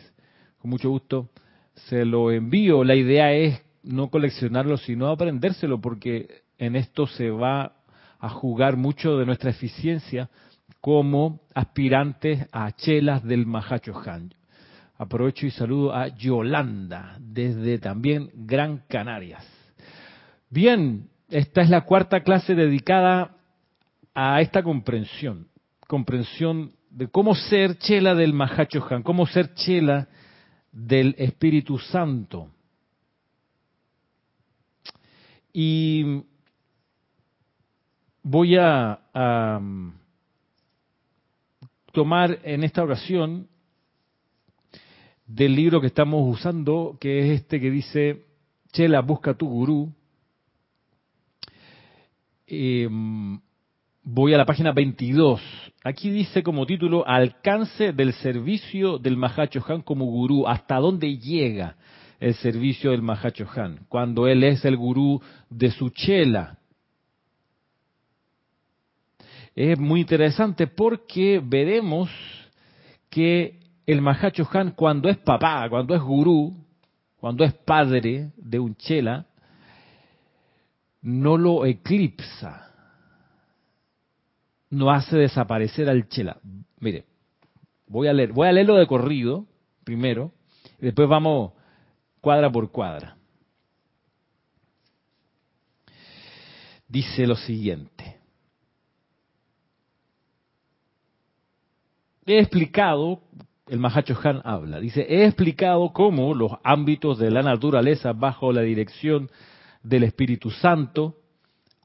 con 0.59 0.69
mucho 0.69 0.89
gusto 0.89 1.29
se 1.73 2.05
lo 2.05 2.31
envío. 2.31 2.83
La 2.83 2.95
idea 2.95 3.33
es 3.33 3.61
no 3.83 4.09
coleccionarlo, 4.09 4.77
sino 4.77 5.07
aprendérselo, 5.07 5.81
porque 5.81 6.43
en 6.57 6.75
esto 6.75 7.07
se 7.07 7.29
va 7.29 7.77
a 8.19 8.29
jugar 8.29 8.77
mucho 8.77 9.17
de 9.17 9.25
nuestra 9.25 9.49
eficiencia 9.49 10.29
como 10.83 11.39
aspirantes 11.55 12.45
a 12.51 12.69
chelas 12.73 13.23
del 13.23 13.45
Mahacho 13.45 13.97
Han. 14.05 14.33
Aprovecho 14.97 15.45
y 15.45 15.51
saludo 15.51 15.95
a 15.95 16.09
Yolanda 16.09 17.15
desde 17.21 17.79
también 17.79 18.29
Gran 18.33 18.83
Canarias. 18.89 19.47
Bien, 20.49 21.07
esta 21.29 21.61
es 21.61 21.69
la 21.69 21.85
cuarta 21.85 22.21
clase 22.21 22.53
dedicada 22.53 23.37
a 24.13 24.41
esta 24.41 24.61
comprensión, 24.61 25.47
comprensión 25.87 26.73
de 26.89 27.07
cómo 27.07 27.33
ser 27.33 27.77
chela 27.77 28.13
del 28.13 28.33
Mahacho 28.33 28.85
Han, 28.89 29.03
cómo 29.03 29.25
ser 29.25 29.53
chela 29.53 30.09
del 30.73 31.15
Espíritu 31.17 31.79
Santo. 31.79 32.49
Y 35.53 36.23
voy 38.21 38.57
a, 38.57 38.99
tomar 41.93 42.39
en 42.43 42.63
esta 42.63 42.83
ocasión 42.83 43.47
del 45.25 45.55
libro 45.55 45.79
que 45.79 45.87
estamos 45.87 46.21
usando, 46.27 46.97
que 46.99 47.19
es 47.19 47.41
este 47.41 47.61
que 47.61 47.71
dice, 47.71 48.25
Chela, 48.73 49.01
busca 49.01 49.35
tu 49.35 49.47
gurú. 49.47 49.93
Em, 52.47 53.39
voy 54.03 54.33
a 54.33 54.37
la 54.37 54.45
página 54.45 54.71
22. 54.73 55.39
Aquí 55.83 56.09
dice 56.09 56.41
como 56.43 56.65
título, 56.65 57.07
alcance 57.07 57.93
del 57.93 58.13
servicio 58.13 58.97
del 58.97 59.15
Mahacho 59.15 59.63
Han 59.67 59.81
como 59.81 60.05
gurú. 60.05 60.47
¿Hasta 60.47 60.77
dónde 60.77 61.17
llega 61.17 61.75
el 62.19 62.33
servicio 62.33 62.91
del 62.91 63.03
Mahacho 63.03 63.47
Han? 63.55 63.85
Cuando 63.87 64.27
él 64.27 64.43
es 64.43 64.65
el 64.65 64.77
gurú 64.77 65.21
de 65.49 65.69
su 65.71 65.89
chela. 65.91 66.57
Es 69.55 69.77
muy 69.77 70.01
interesante 70.01 70.67
porque 70.67 71.41
veremos 71.43 72.09
que 73.09 73.59
el 73.85 74.01
Mahacho 74.01 74.47
Han 74.51 74.71
cuando 74.71 75.09
es 75.09 75.17
papá, 75.17 75.69
cuando 75.69 75.93
es 75.93 76.01
gurú, 76.01 76.55
cuando 77.17 77.43
es 77.43 77.53
padre 77.53 78.31
de 78.35 78.59
un 78.59 78.75
chela, 78.75 79.27
no 81.01 81.37
lo 81.37 81.65
eclipsa, 81.65 82.71
no 84.69 84.89
hace 84.89 85.17
desaparecer 85.17 85.89
al 85.89 86.07
chela. 86.07 86.39
Mire, 86.79 87.05
voy 87.87 88.07
a 88.07 88.13
leer, 88.13 88.31
voy 88.31 88.47
a 88.47 88.51
leerlo 88.51 88.75
de 88.75 88.87
corrido 88.87 89.45
primero, 89.83 90.31
y 90.79 90.85
después 90.85 91.07
vamos 91.07 91.51
cuadra 92.21 92.51
por 92.51 92.71
cuadra. 92.71 93.17
Dice 96.87 97.27
lo 97.27 97.35
siguiente. 97.35 98.22
He 102.25 102.39
explicado 102.39 103.21
el 103.67 103.79
Mahacho 103.79 104.17
Han 104.23 104.41
habla. 104.43 104.79
Dice, 104.79 105.05
he 105.09 105.25
explicado 105.25 105.91
cómo 105.93 106.33
los 106.33 106.51
ámbitos 106.63 107.17
de 107.17 107.31
la 107.31 107.41
naturaleza 107.41 108.13
bajo 108.13 108.51
la 108.51 108.61
dirección 108.61 109.29
del 109.81 110.03
Espíritu 110.03 110.49
Santo 110.49 111.15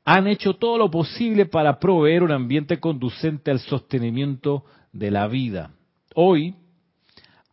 han 0.05 0.27
hecho 0.27 0.55
todo 0.55 0.79
lo 0.79 0.91
posible 0.91 1.47
para 1.47 1.79
proveer 1.79 2.23
un 2.23 2.33
ambiente 2.33 2.81
conducente 2.81 3.51
al 3.51 3.59
sostenimiento 3.59 4.65
de 4.93 5.11
la 5.11 5.27
vida. 5.29 5.73
Hoy 6.15 6.55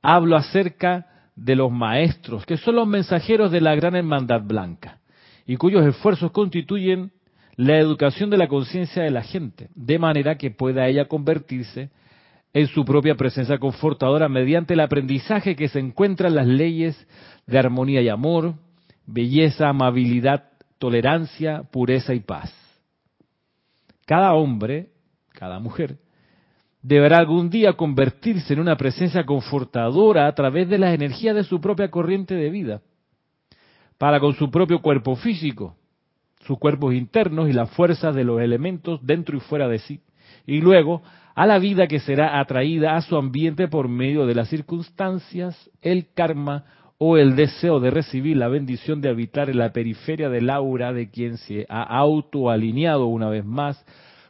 hablo 0.02 0.38
acerca 0.38 1.08
de 1.36 1.56
los 1.56 1.72
maestros, 1.72 2.46
que 2.46 2.58
son 2.58 2.76
los 2.76 2.88
mensajeros 2.88 3.52
de 3.52 3.60
la 3.60 3.76
gran 3.76 3.96
hermandad 3.96 4.42
blanca, 4.42 5.00
y 5.46 5.58
cuyos 5.58 5.86
esfuerzos 5.86 6.32
constituyen 6.32 7.12
la 7.58 7.78
educación 7.78 8.30
de 8.30 8.38
la 8.38 8.48
conciencia 8.48 9.04
de 9.04 9.12
la 9.12 9.24
gente, 9.24 9.70
de 9.76 10.00
manera 10.00 10.38
que 10.38 10.52
pueda 10.52 10.88
ella 10.88 11.10
convertirse 11.10 11.90
en 12.56 12.68
su 12.68 12.86
propia 12.86 13.16
presencia 13.16 13.58
confortadora 13.58 14.30
mediante 14.30 14.76
el 14.76 14.80
aprendizaje 14.80 15.58
que 15.58 15.68
se 15.68 15.78
encuentra 15.78 16.30
en 16.30 16.36
las 16.36 16.48
leyes 16.48 17.08
de 17.46 17.60
armonía 17.60 18.02
y 18.02 18.08
amor, 18.08 18.54
belleza, 19.06 19.68
amabilidad, 19.68 20.46
tolerancia, 20.80 21.64
pureza 21.64 22.14
y 22.14 22.22
paz. 22.22 22.56
Cada 24.06 24.34
hombre, 24.36 24.88
cada 25.34 25.60
mujer, 25.60 25.98
deberá 26.82 27.18
algún 27.18 27.50
día 27.50 27.74
convertirse 27.74 28.54
en 28.54 28.62
una 28.62 28.78
presencia 28.78 29.26
confortadora 29.26 30.26
a 30.26 30.34
través 30.34 30.70
de 30.70 30.78
las 30.78 30.96
energías 30.96 31.36
de 31.36 31.44
su 31.44 31.60
propia 31.60 31.92
corriente 31.92 32.36
de 32.36 32.50
vida, 32.50 32.82
para 33.98 34.22
con 34.22 34.34
su 34.34 34.50
propio 34.50 34.82
cuerpo 34.82 35.18
físico, 35.18 35.76
sus 36.40 36.58
cuerpos 36.58 36.94
internos 36.94 37.50
y 37.50 37.52
las 37.52 37.70
fuerzas 37.72 38.16
de 38.16 38.24
los 38.24 38.40
elementos 38.40 39.06
dentro 39.06 39.36
y 39.36 39.42
fuera 39.42 39.68
de 39.68 39.80
sí, 39.80 40.00
y 40.46 40.62
luego 40.62 41.02
a 41.36 41.46
la 41.46 41.60
vida 41.60 41.88
que 41.88 42.00
será 42.00 42.40
atraída 42.40 42.96
a 42.96 43.02
su 43.02 43.18
ambiente 43.18 43.68
por 43.68 43.90
medio 43.90 44.26
de 44.26 44.36
las 44.36 44.50
circunstancias, 44.50 45.70
el 45.82 46.08
karma 46.14 46.66
o 46.98 47.18
el 47.18 47.36
deseo 47.36 47.80
de 47.80 47.92
recibir 47.92 48.38
la 48.38 48.48
bendición 48.48 49.02
de 49.02 49.10
habitar 49.10 49.50
en 49.50 49.58
la 49.58 49.74
periferia 49.74 50.30
del 50.30 50.50
aura 50.50 50.94
de 50.94 51.10
quien 51.10 51.38
se 51.38 51.66
ha 51.68 51.84
autoalineado 51.84 53.08
una 53.08 53.30
vez 53.30 53.44
más 53.44 53.86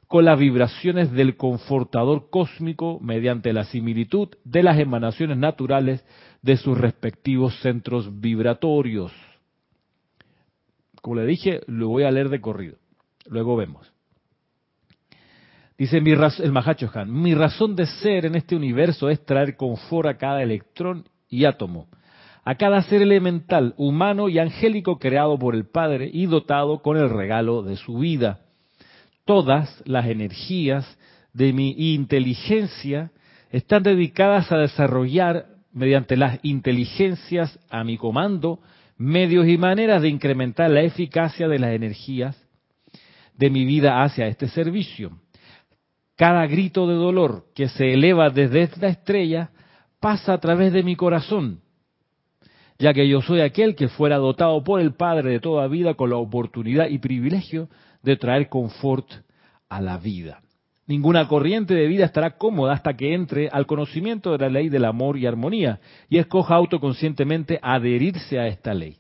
con 0.08 0.26
las 0.26 0.40
vibraciones 0.40 1.12
del 1.12 1.36
confortador 1.36 2.30
cósmico 2.30 3.00
mediante 3.02 3.54
la 3.54 3.66
similitud 3.66 4.30
de 4.44 4.64
las 4.64 4.80
emanaciones 4.80 5.38
naturales 5.38 6.06
de 6.42 6.58
sus 6.58 6.78
respectivos 6.78 7.60
centros 7.62 8.20
vibratorios. 8.20 9.12
Como 11.02 11.18
le 11.18 11.26
dije, 11.26 11.62
lo 11.68 11.90
voy 11.90 12.04
a 12.04 12.12
leer 12.12 12.30
de 12.30 12.42
corrido. 12.42 12.78
Luego 13.28 13.56
vemos. 13.56 13.95
Dice 15.78 16.00
mi 16.00 16.12
el 16.12 16.52
Mahacho 16.54 16.90
Han, 16.94 17.12
mi 17.12 17.36
razón 17.36 17.76
de 17.76 17.86
ser 17.86 18.26
en 18.26 18.36
este 18.36 18.56
universo 18.56 19.10
es 19.10 19.26
traer 19.26 19.58
confort 19.58 20.08
a 20.08 20.18
cada 20.18 20.42
electrón 20.42 21.04
y 21.30 21.44
átomo, 21.44 21.90
a 22.46 22.56
cada 22.56 22.82
ser 22.84 23.02
elemental, 23.02 23.74
humano 23.76 24.30
y 24.30 24.40
angélico 24.40 25.00
creado 25.00 25.38
por 25.38 25.54
el 25.54 25.66
Padre 25.66 26.10
y 26.14 26.28
dotado 26.28 26.82
con 26.82 26.96
el 26.96 27.10
regalo 27.10 27.62
de 27.62 27.76
su 27.76 27.98
vida. 27.98 28.40
Todas 29.26 29.84
las 29.86 30.06
energías 30.06 30.98
de 31.34 31.52
mi 31.52 31.94
inteligencia 31.94 33.12
están 33.50 33.84
dedicadas 33.84 34.54
a 34.54 34.58
desarrollar 34.58 35.48
mediante 35.74 36.16
las 36.16 36.40
inteligencias 36.44 37.60
a 37.70 37.84
mi 37.84 37.98
comando 37.98 38.62
medios 38.98 39.46
y 39.46 39.58
maneras 39.58 40.02
de 40.02 40.08
incrementar 40.08 40.72
la 40.72 40.84
eficacia 40.84 41.50
de 41.50 41.60
las 41.60 41.72
energías 41.72 42.42
de 43.34 43.50
mi 43.50 43.66
vida 43.66 44.04
hacia 44.04 44.28
este 44.28 44.48
servicio 44.48 45.20
cada 46.16 46.48
grito 46.48 46.88
de 46.88 46.96
dolor 46.96 47.46
que 47.54 47.68
se 47.68 47.94
eleva 47.94 48.30
desde 48.30 48.62
esta 48.62 48.88
estrella 48.88 49.50
pasa 50.00 50.34
a 50.34 50.38
través 50.40 50.72
de 50.72 50.84
mi 50.84 50.96
corazón, 50.96 51.62
ya 52.80 52.94
que 52.94 53.08
yo 53.08 53.22
soy 53.22 53.42
aquel 53.42 53.76
que 53.76 53.88
fuera 53.88 54.18
dotado 54.18 54.64
por 54.64 54.80
el 54.80 54.94
Padre 54.94 55.32
de 55.32 55.40
toda 55.40 55.68
vida 55.68 55.96
con 55.96 56.10
la 56.10 56.18
oportunidad 56.18 56.88
y 56.88 57.00
privilegio 57.00 57.70
de 58.04 58.16
traer 58.18 58.50
confort 58.50 59.08
a 59.70 59.82
la 59.82 59.98
vida. 59.98 60.42
Ninguna 60.88 61.28
corriente 61.28 61.74
de 61.74 61.88
vida 61.88 62.06
estará 62.06 62.38
cómoda 62.38 62.74
hasta 62.74 62.96
que 62.96 63.14
entre 63.14 63.50
al 63.50 63.66
conocimiento 63.66 64.32
de 64.32 64.38
la 64.38 64.50
ley 64.50 64.70
del 64.70 64.86
amor 64.86 65.18
y 65.18 65.26
armonía 65.26 65.80
y 66.10 66.20
escoja 66.20 66.56
autoconscientemente 66.56 67.60
adherirse 67.62 68.40
a 68.40 68.48
esta 68.48 68.74
ley. 68.74 68.98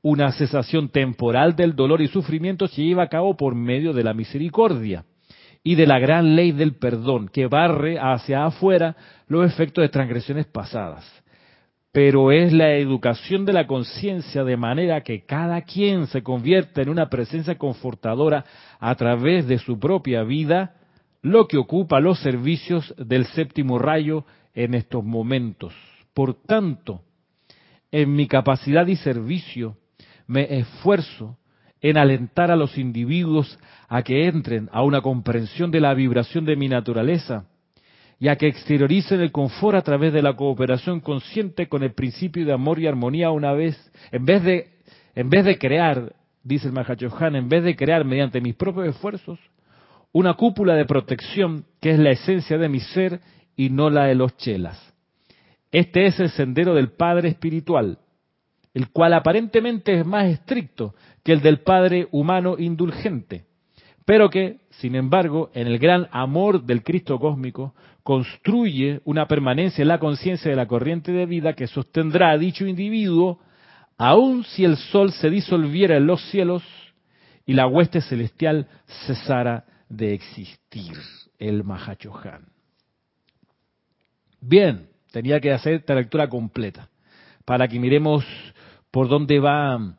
Una 0.00 0.32
cesación 0.32 0.88
temporal 0.88 1.54
del 1.54 1.76
dolor 1.76 2.00
y 2.00 2.08
sufrimiento 2.08 2.66
se 2.66 2.82
lleva 2.82 3.02
a 3.02 3.08
cabo 3.08 3.36
por 3.36 3.54
medio 3.54 3.92
de 3.92 4.04
la 4.04 4.14
misericordia 4.14 5.04
y 5.62 5.74
de 5.74 5.86
la 5.86 5.98
gran 5.98 6.36
ley 6.36 6.52
del 6.52 6.76
perdón 6.76 7.28
que 7.28 7.46
barre 7.46 7.98
hacia 7.98 8.44
afuera 8.44 8.96
los 9.26 9.46
efectos 9.46 9.82
de 9.82 9.88
transgresiones 9.88 10.46
pasadas. 10.46 11.04
Pero 11.92 12.32
es 12.32 12.52
la 12.52 12.74
educación 12.74 13.44
de 13.44 13.52
la 13.52 13.66
conciencia 13.66 14.44
de 14.44 14.56
manera 14.56 15.02
que 15.02 15.24
cada 15.24 15.62
quien 15.62 16.06
se 16.06 16.22
convierta 16.22 16.82
en 16.82 16.90
una 16.90 17.08
presencia 17.08 17.56
confortadora 17.56 18.44
a 18.78 18.94
través 18.94 19.46
de 19.48 19.58
su 19.58 19.78
propia 19.78 20.22
vida, 20.22 20.76
lo 21.22 21.48
que 21.48 21.56
ocupa 21.56 22.00
los 22.00 22.20
servicios 22.20 22.94
del 22.98 23.26
séptimo 23.26 23.78
rayo 23.78 24.24
en 24.54 24.74
estos 24.74 25.02
momentos. 25.02 25.74
Por 26.14 26.34
tanto, 26.34 27.02
en 27.90 28.14
mi 28.14 28.26
capacidad 28.26 28.86
y 28.86 28.96
servicio 28.96 29.76
me 30.26 30.58
esfuerzo 30.58 31.38
en 31.80 31.96
alentar 31.96 32.50
a 32.50 32.56
los 32.56 32.76
individuos 32.78 33.58
a 33.88 34.02
que 34.02 34.26
entren 34.26 34.68
a 34.72 34.82
una 34.82 35.00
comprensión 35.00 35.70
de 35.70 35.80
la 35.80 35.94
vibración 35.94 36.44
de 36.44 36.56
mi 36.56 36.68
naturaleza 36.68 37.44
y 38.20 38.28
a 38.28 38.36
que 38.36 38.48
exterioricen 38.48 39.20
el 39.20 39.30
confort 39.30 39.76
a 39.76 39.82
través 39.82 40.12
de 40.12 40.22
la 40.22 40.34
cooperación 40.34 41.00
consciente 41.00 41.68
con 41.68 41.82
el 41.82 41.92
principio 41.92 42.44
de 42.44 42.52
amor 42.52 42.80
y 42.80 42.86
armonía 42.86 43.30
una 43.30 43.52
vez, 43.52 43.76
en 44.10 44.24
vez 44.24 44.42
de, 44.42 44.70
en 45.14 45.30
vez 45.30 45.44
de 45.44 45.58
crear, 45.58 46.14
dice 46.42 46.66
el 46.66 46.72
Mahachohan, 46.72 47.36
en 47.36 47.48
vez 47.48 47.62
de 47.62 47.76
crear 47.76 48.04
mediante 48.04 48.40
mis 48.40 48.56
propios 48.56 48.88
esfuerzos, 48.88 49.38
una 50.12 50.34
cúpula 50.34 50.74
de 50.74 50.84
protección 50.84 51.64
que 51.80 51.90
es 51.90 51.98
la 51.98 52.10
esencia 52.10 52.58
de 52.58 52.68
mi 52.68 52.80
ser 52.80 53.20
y 53.56 53.70
no 53.70 53.88
la 53.90 54.04
de 54.04 54.14
los 54.14 54.36
chelas. 54.36 54.92
Este 55.70 56.06
es 56.06 56.18
el 56.18 56.30
sendero 56.30 56.74
del 56.74 56.90
Padre 56.90 57.28
espiritual, 57.28 57.98
el 58.78 58.90
cual 58.90 59.12
aparentemente 59.12 59.98
es 59.98 60.06
más 60.06 60.26
estricto 60.26 60.94
que 61.24 61.32
el 61.32 61.40
del 61.40 61.62
Padre 61.62 62.06
humano 62.12 62.54
indulgente, 62.60 63.44
pero 64.04 64.30
que, 64.30 64.60
sin 64.70 64.94
embargo, 64.94 65.50
en 65.52 65.66
el 65.66 65.80
gran 65.80 66.06
amor 66.12 66.62
del 66.62 66.84
Cristo 66.84 67.18
cósmico, 67.18 67.74
construye 68.04 69.00
una 69.04 69.26
permanencia 69.26 69.82
en 69.82 69.88
la 69.88 69.98
conciencia 69.98 70.48
de 70.48 70.56
la 70.56 70.68
corriente 70.68 71.10
de 71.10 71.26
vida 71.26 71.54
que 71.54 71.66
sostendrá 71.66 72.30
a 72.30 72.38
dicho 72.38 72.68
individuo, 72.68 73.40
aun 73.96 74.44
si 74.44 74.64
el 74.64 74.76
sol 74.76 75.10
se 75.10 75.28
disolviera 75.28 75.96
en 75.96 76.06
los 76.06 76.22
cielos 76.30 76.62
y 77.46 77.54
la 77.54 77.66
hueste 77.66 78.00
celestial 78.00 78.68
cesara 79.08 79.64
de 79.88 80.14
existir, 80.14 80.96
el 81.40 81.64
Mahachohan. 81.64 82.46
Bien, 84.40 84.88
tenía 85.10 85.40
que 85.40 85.50
hacer 85.50 85.74
esta 85.74 85.96
lectura 85.96 86.28
completa 86.28 86.88
para 87.44 87.66
que 87.66 87.80
miremos 87.80 88.24
por 88.90 89.08
dónde 89.08 89.38
va 89.38 89.96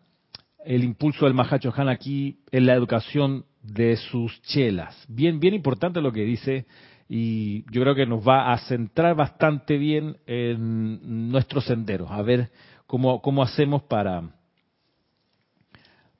el 0.65 0.83
impulso 0.83 1.25
del 1.25 1.33
Mahachohan 1.33 1.89
aquí 1.89 2.39
en 2.51 2.65
la 2.65 2.73
educación 2.73 3.45
de 3.61 3.97
sus 3.97 4.41
chelas. 4.43 4.95
Bien, 5.07 5.39
bien 5.39 5.53
importante 5.53 6.01
lo 6.01 6.11
que 6.11 6.23
dice 6.23 6.65
y 7.07 7.63
yo 7.71 7.81
creo 7.81 7.95
que 7.95 8.05
nos 8.05 8.27
va 8.27 8.53
a 8.53 8.57
centrar 8.67 9.15
bastante 9.15 9.77
bien 9.77 10.17
en 10.27 11.31
nuestros 11.31 11.65
senderos, 11.65 12.11
a 12.11 12.21
ver 12.21 12.51
cómo, 12.85 13.21
cómo 13.21 13.41
hacemos 13.41 13.81
para, 13.83 14.29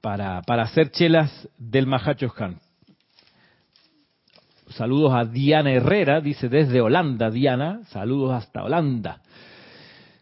para, 0.02 0.42
para 0.42 0.64
hacer 0.64 0.90
chelas 0.92 1.48
del 1.58 1.86
Mahachohan. 1.86 2.60
Saludos 4.70 5.14
a 5.14 5.26
Diana 5.26 5.72
Herrera, 5.72 6.22
dice 6.22 6.48
desde 6.48 6.82
Holanda, 6.82 7.32
Diana, 7.32 7.82
saludos 7.90 8.34
hasta 8.34 8.64
Holanda. 8.64 9.22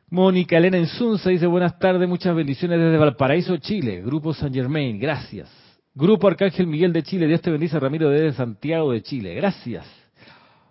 Mónica 0.10 0.58
Elena 0.58 0.78
Ensunza 0.78 1.30
dice 1.30 1.48
buenas 1.48 1.78
tardes, 1.80 2.08
muchas 2.08 2.34
bendiciones 2.34 2.80
desde 2.80 2.98
Valparaíso, 2.98 3.58
Chile. 3.58 4.02
Grupo 4.02 4.34
San 4.34 4.54
Germain, 4.54 4.98
gracias. 4.98 5.52
Grupo 5.94 6.30
Arcángel 6.30 6.66
Miguel 6.66 6.94
de 6.94 7.04
Chile, 7.04 7.28
Dios 7.28 7.42
te 7.42 7.52
bendice 7.52 7.78
Ramiro 7.78 8.10
desde 8.10 8.32
Santiago 8.32 8.94
de 8.94 9.02
Chile, 9.02 9.36
gracias. 9.36 9.86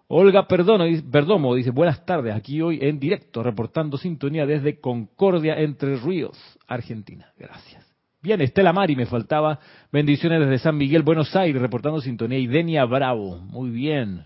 Olga 0.09 0.47
Perdomo 0.49 1.55
dice 1.55 1.71
buenas 1.71 2.07
tardes, 2.07 2.35
aquí 2.35 2.63
hoy 2.63 2.79
en 2.81 2.99
directo, 2.99 3.43
reportando 3.43 3.99
sintonía 3.99 4.47
desde 4.47 4.81
Concordia, 4.81 5.59
Entre 5.59 5.97
Ríos, 5.97 6.39
Argentina, 6.67 7.31
gracias. 7.39 7.85
Bien, 8.23 8.41
Estela 8.41 8.73
Mari, 8.73 8.97
me 8.97 9.05
faltaba 9.05 9.59
bendiciones 9.93 10.41
desde 10.41 10.61
San 10.61 10.79
Miguel, 10.79 11.03
Buenos 11.03 11.37
Aires, 11.37 11.61
reportando 11.61 12.01
sintonía. 12.01 12.39
Y 12.39 12.47
Denia 12.47 12.87
Bravo, 12.87 13.37
muy 13.37 13.69
bien. 13.69 14.25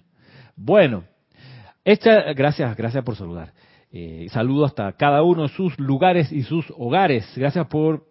Bueno, 0.55 1.03
esta, 1.85 2.33
gracias, 2.33 2.77
gracias 2.77 3.03
por 3.03 3.17
saludar. 3.17 3.53
Eh, 3.93 4.29
saludo 4.31 4.67
hasta 4.67 4.93
cada 4.93 5.23
uno 5.25 5.43
de 5.43 5.49
sus 5.49 5.77
lugares 5.81 6.31
y 6.31 6.43
sus 6.45 6.65
hogares. 6.79 7.29
Gracias 7.35 7.67
por 7.67 8.07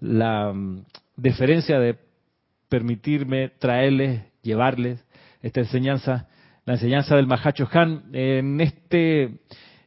la 0.00 0.52
mm, 0.52 0.84
deferencia 1.16 1.78
de 1.78 1.96
permitirme 2.68 3.50
traerles, 3.60 4.22
llevarles 4.42 5.04
esta 5.40 5.60
enseñanza, 5.60 6.28
la 6.64 6.74
enseñanza 6.74 7.14
del 7.14 7.28
Mahacho 7.28 7.68
Han, 7.72 8.10
en 8.12 8.60
este 8.60 9.38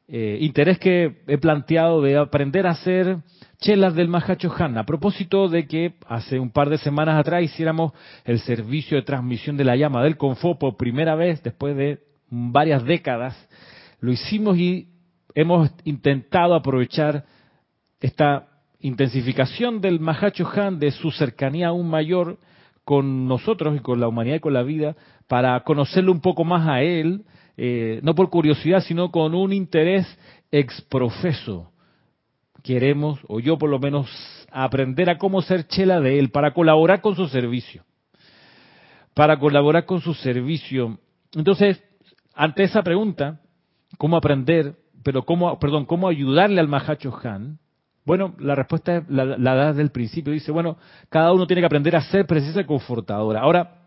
eh, 0.07 0.37
interés 0.39 0.79
que 0.79 1.23
he 1.27 1.37
planteado 1.37 2.01
de 2.01 2.15
aprender 2.15 2.65
a 2.65 2.71
hacer 2.71 3.17
chelas 3.59 3.93
del 3.93 4.07
Mahacho 4.07 4.53
Han, 4.57 4.77
a 4.77 4.85
propósito 4.85 5.49
de 5.49 5.67
que 5.67 5.95
hace 6.07 6.39
un 6.39 6.51
par 6.51 6.69
de 6.69 6.77
semanas 6.77 7.19
atrás 7.19 7.43
hiciéramos 7.43 7.91
el 8.23 8.39
servicio 8.39 8.95
de 8.95 9.03
transmisión 9.03 9.57
de 9.57 9.65
la 9.65 9.75
llama 9.75 10.01
del 10.01 10.15
Confo 10.15 10.57
por 10.57 10.77
primera 10.77 11.15
vez 11.15 11.43
después 11.43 11.75
de 11.75 11.99
varias 12.29 12.85
décadas. 12.85 13.35
Lo 13.99 14.11
hicimos 14.11 14.57
y 14.57 14.94
hemos 15.35 15.69
intentado 15.83 16.55
aprovechar 16.55 17.25
esta 17.99 18.47
intensificación 18.79 19.81
del 19.81 19.99
Mahacho 19.99 20.49
Han, 20.55 20.79
de 20.79 20.91
su 20.91 21.11
cercanía 21.11 21.67
aún 21.67 21.89
mayor 21.89 22.39
con 22.83 23.27
nosotros 23.27 23.75
y 23.75 23.79
con 23.79 23.99
la 23.99 24.07
humanidad 24.07 24.37
y 24.37 24.39
con 24.39 24.53
la 24.53 24.63
vida, 24.63 24.95
para 25.27 25.59
conocerlo 25.61 26.11
un 26.11 26.21
poco 26.21 26.43
más 26.43 26.67
a 26.67 26.81
él, 26.81 27.25
eh, 27.57 27.99
no 28.03 28.15
por 28.15 28.29
curiosidad, 28.29 28.81
sino 28.81 29.11
con 29.11 29.35
un 29.35 29.53
interés 29.53 30.07
exprofeso. 30.51 31.71
Queremos, 32.63 33.19
o 33.27 33.39
yo 33.39 33.57
por 33.57 33.69
lo 33.69 33.79
menos, 33.79 34.09
aprender 34.51 35.09
a 35.09 35.17
cómo 35.17 35.41
ser 35.41 35.67
chela 35.67 35.99
de 35.99 36.19
él, 36.19 36.29
para 36.29 36.53
colaborar 36.53 37.01
con 37.01 37.15
su 37.15 37.27
servicio. 37.27 37.83
Para 39.13 39.39
colaborar 39.39 39.85
con 39.85 40.01
su 40.01 40.13
servicio. 40.13 40.99
Entonces, 41.33 41.83
ante 42.35 42.63
esa 42.63 42.83
pregunta, 42.83 43.41
¿cómo 43.97 44.17
aprender? 44.17 44.75
Pero 45.05 45.23
cómo, 45.23 45.59
perdón, 45.59 45.85
cómo 45.85 46.07
ayudarle 46.07 46.59
al 46.59 46.67
Mahacho 46.67 47.15
Han, 47.23 47.59
bueno, 48.05 48.33
la 48.39 48.55
respuesta 48.55 49.03
la, 49.07 49.37
da 49.37 49.67
desde 49.67 49.83
el 49.83 49.91
principio. 49.91 50.33
Dice, 50.33 50.51
bueno, 50.51 50.77
cada 51.09 51.31
uno 51.31 51.45
tiene 51.45 51.61
que 51.61 51.67
aprender 51.67 51.95
a 51.95 52.01
ser 52.01 52.25
precisa 52.25 52.61
y 52.61 52.65
confortadora. 52.65 53.41
Ahora, 53.41 53.81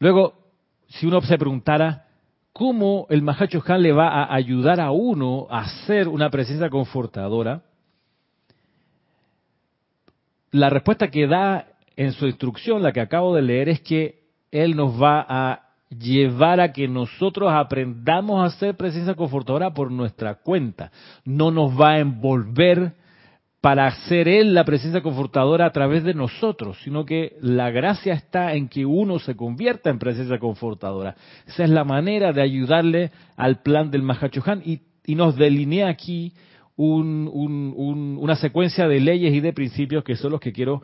luego, 0.00 0.34
si 0.88 1.06
uno 1.06 1.20
se 1.20 1.38
preguntara, 1.38 2.06
¿cómo 2.52 3.06
el 3.08 3.22
Mahacho 3.22 3.62
Han 3.64 3.82
le 3.82 3.92
va 3.92 4.08
a 4.08 4.34
ayudar 4.34 4.80
a 4.80 4.90
uno 4.90 5.46
a 5.48 5.68
ser 5.86 6.08
una 6.08 6.28
presencia 6.28 6.68
confortadora? 6.68 7.62
La 10.50 10.70
respuesta 10.70 11.08
que 11.08 11.28
da 11.28 11.68
en 11.94 12.10
su 12.14 12.26
instrucción, 12.26 12.82
la 12.82 12.90
que 12.90 13.00
acabo 13.00 13.32
de 13.32 13.42
leer, 13.42 13.68
es 13.68 13.80
que 13.80 14.24
él 14.50 14.74
nos 14.74 15.00
va 15.00 15.24
a 15.28 15.61
llevar 15.98 16.60
a 16.60 16.72
que 16.72 16.88
nosotros 16.88 17.50
aprendamos 17.52 18.44
a 18.44 18.56
ser 18.58 18.76
presencia 18.76 19.14
confortadora 19.14 19.72
por 19.74 19.90
nuestra 19.90 20.36
cuenta. 20.36 20.90
No 21.24 21.50
nos 21.50 21.78
va 21.78 21.92
a 21.92 21.98
envolver 21.98 22.94
para 23.60 23.86
hacer 23.86 24.26
Él 24.26 24.54
la 24.54 24.64
presencia 24.64 25.02
confortadora 25.02 25.66
a 25.66 25.70
través 25.70 26.02
de 26.02 26.14
nosotros, 26.14 26.78
sino 26.82 27.04
que 27.04 27.36
la 27.40 27.70
gracia 27.70 28.12
está 28.12 28.54
en 28.54 28.68
que 28.68 28.84
uno 28.84 29.20
se 29.20 29.36
convierta 29.36 29.88
en 29.88 30.00
presencia 30.00 30.38
confortadora. 30.40 31.14
Esa 31.46 31.64
es 31.64 31.70
la 31.70 31.84
manera 31.84 32.32
de 32.32 32.42
ayudarle 32.42 33.12
al 33.36 33.62
plan 33.62 33.90
del 33.90 34.02
Mahachohan 34.02 34.62
y, 34.64 34.80
y 35.06 35.14
nos 35.14 35.36
delinea 35.36 35.88
aquí 35.88 36.32
una 36.76 38.36
secuencia 38.36 38.88
de 38.88 38.98
leyes 38.98 39.32
y 39.32 39.40
de 39.40 39.52
principios 39.52 40.02
que 40.02 40.16
son 40.16 40.32
los 40.32 40.40
que 40.40 40.52
quiero 40.52 40.82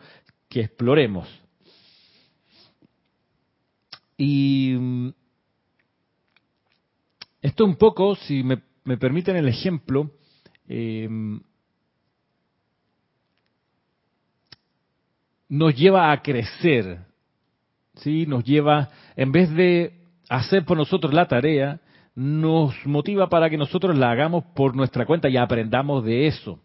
que 0.48 0.60
exploremos. 0.60 1.47
Y 4.18 4.74
mm, 4.78 5.08
esto 7.40 7.64
un 7.64 7.76
poco, 7.76 8.16
si 8.16 8.42
me, 8.42 8.58
permiten 8.98 9.36
el 9.36 9.48
ejemplo, 9.48 10.10
eh, 10.68 11.08
nos 15.48 15.74
lleva 15.74 16.12
a 16.12 16.20
crecer, 16.20 16.98
¿sí? 17.94 18.26
Nos 18.26 18.44
lleva, 18.44 18.90
en 19.16 19.32
vez 19.32 19.50
de 19.54 19.94
hacer 20.28 20.64
por 20.64 20.76
nosotros 20.76 21.14
la 21.14 21.28
tarea, 21.28 21.80
nos 22.14 22.74
motiva 22.84 23.28
para 23.28 23.48
que 23.48 23.56
nosotros 23.56 23.96
la 23.96 24.10
hagamos 24.10 24.44
por 24.56 24.74
nuestra 24.74 25.06
cuenta 25.06 25.28
y 25.28 25.36
aprendamos 25.36 26.04
de 26.04 26.26
eso. 26.26 26.60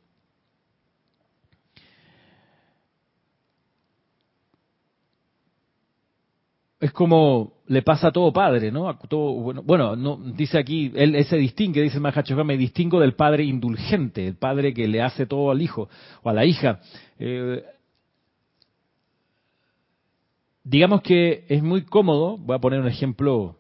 Es 6.84 6.92
como 6.92 7.54
le 7.68 7.82
pasa 7.82 8.10
a 8.10 8.12
todo 8.12 8.34
padre, 8.34 8.70
¿no? 8.70 8.94
todo, 9.08 9.36
bueno, 9.36 9.64
bueno 9.64 9.96
no, 9.96 10.18
dice 10.18 10.58
aquí, 10.58 10.92
él, 10.96 11.24
se 11.24 11.38
distingue, 11.38 11.82
dice 11.82 11.98
Mahacho, 11.98 12.36
me 12.44 12.58
distingo 12.58 13.00
del 13.00 13.14
padre 13.14 13.46
indulgente, 13.46 14.28
el 14.28 14.36
padre 14.36 14.74
que 14.74 14.86
le 14.86 15.02
hace 15.02 15.26
todo 15.26 15.50
al 15.50 15.62
hijo 15.62 15.88
o 16.24 16.30
a 16.30 16.34
la 16.34 16.44
hija. 16.44 16.82
Eh, 17.20 17.64
digamos 20.66 21.02
que 21.04 21.46
es 21.48 21.64
muy 21.64 21.84
cómodo, 21.84 22.38
voy 22.38 22.58
a 22.58 22.60
poner 22.60 22.82
un 22.82 22.88
ejemplo 22.88 23.56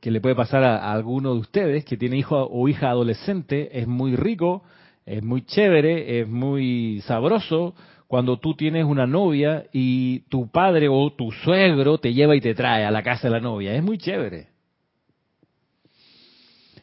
que 0.00 0.10
le 0.10 0.22
puede 0.22 0.34
pasar 0.34 0.64
a, 0.64 0.78
a 0.78 0.92
alguno 0.94 1.34
de 1.34 1.40
ustedes 1.40 1.84
que 1.84 1.98
tiene 1.98 2.16
hijo 2.16 2.48
o 2.50 2.66
hija 2.66 2.88
adolescente, 2.88 3.78
es 3.78 3.86
muy 3.86 4.16
rico, 4.16 4.62
es 5.04 5.22
muy 5.22 5.42
chévere, 5.42 6.20
es 6.20 6.26
muy 6.26 7.02
sabroso, 7.02 7.74
cuando 8.12 8.36
tú 8.36 8.52
tienes 8.52 8.84
una 8.84 9.06
novia 9.06 9.64
y 9.72 10.18
tu 10.28 10.50
padre 10.50 10.86
o 10.86 11.14
tu 11.14 11.32
suegro 11.32 11.96
te 11.96 12.12
lleva 12.12 12.36
y 12.36 12.42
te 12.42 12.54
trae 12.54 12.84
a 12.84 12.90
la 12.90 13.02
casa 13.02 13.28
de 13.28 13.32
la 13.32 13.40
novia. 13.40 13.74
Es 13.74 13.82
muy 13.82 13.96
chévere. 13.96 14.48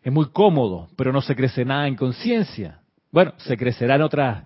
Es 0.02 0.12
muy 0.12 0.32
cómodo, 0.32 0.88
pero 0.98 1.14
no 1.14 1.22
se 1.22 1.36
crece 1.36 1.64
nada 1.66 1.88
en 1.88 1.96
conciencia. 1.96 2.80
Bueno, 3.12 3.34
se 3.38 3.58
crecerá 3.58 3.98
en 3.98 4.02
otras, 4.02 4.44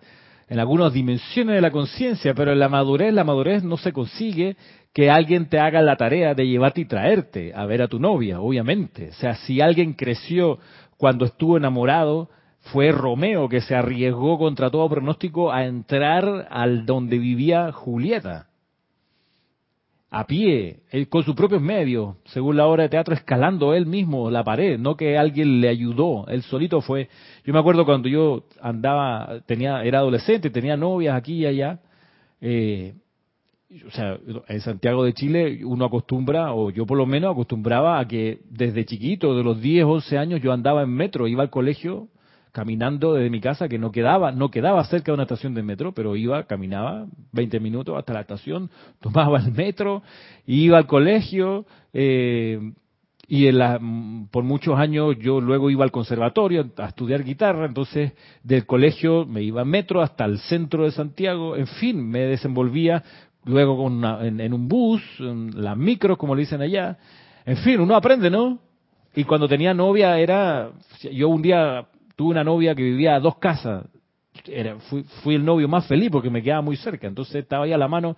en 0.49 0.59
algunas 0.59 0.91
dimensiones 0.91 1.55
de 1.55 1.61
la 1.61 1.71
conciencia, 1.71 2.33
pero 2.33 2.51
en 2.51 2.59
la 2.59 2.67
madurez, 2.67 3.13
la 3.13 3.23
madurez 3.23 3.63
no 3.63 3.77
se 3.77 3.93
consigue 3.93 4.57
que 4.93 5.09
alguien 5.09 5.47
te 5.47 5.59
haga 5.59 5.81
la 5.81 5.95
tarea 5.95 6.33
de 6.33 6.49
llevarte 6.49 6.81
y 6.81 6.85
traerte 6.85 7.53
a 7.55 7.65
ver 7.65 7.81
a 7.81 7.87
tu 7.87 7.97
novia, 7.97 8.41
obviamente. 8.41 9.07
O 9.07 9.13
sea, 9.13 9.35
si 9.35 9.61
alguien 9.61 9.93
creció 9.93 10.59
cuando 10.97 11.23
estuvo 11.23 11.55
enamorado, 11.55 12.29
fue 12.63 12.91
Romeo 12.91 13.49
que 13.49 13.62
se 13.62 13.76
arriesgó 13.76 14.38
contra 14.38 14.69
todo 14.69 14.88
pronóstico 14.89 15.52
a 15.52 15.65
entrar 15.65 16.47
al 16.49 16.86
donde 16.86 17.17
vivía 17.17 17.71
Julieta. 17.71 18.47
A 20.10 20.28
pie, 20.28 20.82
con 21.10 21.23
sus 21.23 21.36
propios 21.36 21.62
medios, 21.62 22.17
según 22.26 22.56
la 22.56 22.67
obra 22.67 22.84
de 22.84 22.89
teatro, 22.89 23.15
escalando 23.15 23.73
él 23.73 23.88
mismo 23.88 24.30
la 24.30 24.43
pared, 24.43 24.78
no 24.78 24.95
que 24.95 25.17
alguien 25.17 25.60
le 25.60 25.69
ayudó, 25.69 26.28
él 26.28 26.43
solito 26.43 26.82
fue. 26.82 27.10
Yo 27.43 27.52
me 27.52 27.60
acuerdo 27.60 27.84
cuando 27.84 28.08
yo 28.08 28.43
andaba, 28.62 29.41
tenía, 29.47 29.84
era 29.84 29.99
adolescente, 29.99 30.52
tenía 30.52 30.78
novias 30.78 31.15
aquí 31.15 31.39
y 31.39 31.45
allá, 31.47 31.80
eh, 32.41 32.93
o 33.88 33.89
sea, 33.89 34.19
en 34.47 34.62
Santiago 34.62 35.04
de 35.04 35.13
Chile 35.13 35.65
uno 35.65 35.86
acostumbra, 35.86 36.54
o 36.54 36.69
yo 36.69 36.86
por 36.86 36.97
lo 36.97 37.08
menos 37.08 37.32
acostumbraba 37.32 37.99
a 37.99 38.08
que 38.08 38.39
desde 38.52 38.86
chiquito, 38.86 39.36
de 39.36 39.43
los 39.43 39.60
10, 39.60 39.86
11 39.86 40.17
años, 40.19 40.41
yo 40.41 40.54
andaba 40.54 40.84
en 40.84 40.91
metro, 40.91 41.28
iba 41.28 41.41
al 41.41 41.49
colegio 41.49 42.10
caminando 42.53 43.15
desde 43.15 43.31
mi 43.31 43.41
casa, 43.41 43.67
que 43.67 43.79
no 43.79 43.91
quedaba, 43.91 44.31
no 44.31 44.51
quedaba 44.51 44.83
cerca 44.85 45.07
de 45.07 45.15
una 45.15 45.23
estación 45.23 45.55
de 45.55 45.63
metro, 45.63 45.91
pero 45.91 46.15
iba, 46.15 46.43
caminaba 46.43 47.07
20 47.33 47.59
minutos 47.59 47.97
hasta 47.97 48.13
la 48.13 48.21
estación, 48.21 48.69
tomaba 49.01 49.39
el 49.39 49.51
metro, 49.51 50.03
iba 50.45 50.77
al 50.77 50.87
colegio, 50.87 51.65
eh, 51.93 52.71
y 53.27 53.47
en 53.47 53.57
la, 53.57 53.79
por 54.29 54.43
muchos 54.43 54.77
años 54.77 55.17
yo 55.19 55.41
luego 55.41 55.71
iba 55.71 55.83
al 55.83 55.91
conservatorio 55.91 56.69
a 56.77 56.85
estudiar 56.85 57.23
guitarra, 57.23 57.65
entonces 57.65 58.13
del 58.43 58.67
colegio 58.67 59.25
me 59.25 59.41
iba 59.41 59.63
en 59.63 59.69
metro 59.69 60.01
hasta 60.01 60.25
el 60.25 60.37
centro 60.37 60.83
de 60.83 60.91
Santiago, 60.91 61.55
en 61.55 61.67
fin, 61.67 62.07
me 62.07 62.19
desenvolvía 62.19 63.03
luego 63.45 63.77
con 63.77 64.03
en, 64.05 64.53
un 64.53 64.67
bus, 64.67 65.01
en 65.19 65.63
las 65.63 65.75
micros, 65.75 66.17
como 66.17 66.35
le 66.35 66.41
dicen 66.41 66.61
allá. 66.61 66.97
En 67.45 67.57
fin, 67.57 67.79
uno 67.79 67.95
aprende, 67.95 68.29
¿no? 68.29 68.59
Y 69.15 69.23
cuando 69.25 69.47
tenía 69.47 69.73
novia 69.73 70.17
era, 70.19 70.71
yo 71.11 71.29
un 71.29 71.41
día 71.41 71.87
tuve 72.15 72.32
una 72.32 72.43
novia 72.43 72.76
que 72.76 72.84
vivía 72.84 73.15
a 73.15 73.19
dos 73.19 73.38
casas, 73.38 73.86
era, 74.47 74.76
fui, 74.89 75.04
fui 75.23 75.36
el 75.36 75.45
novio 75.45 75.67
más 75.67 75.86
feliz 75.88 76.10
porque 76.12 76.30
me 76.30 76.41
quedaba 76.41 76.62
muy 76.62 76.76
cerca, 76.78 77.08
entonces 77.08 77.36
estaba 77.36 77.65
ahí 77.65 77.73
a 77.73 77.78
la 77.78 77.88
mano, 77.88 78.15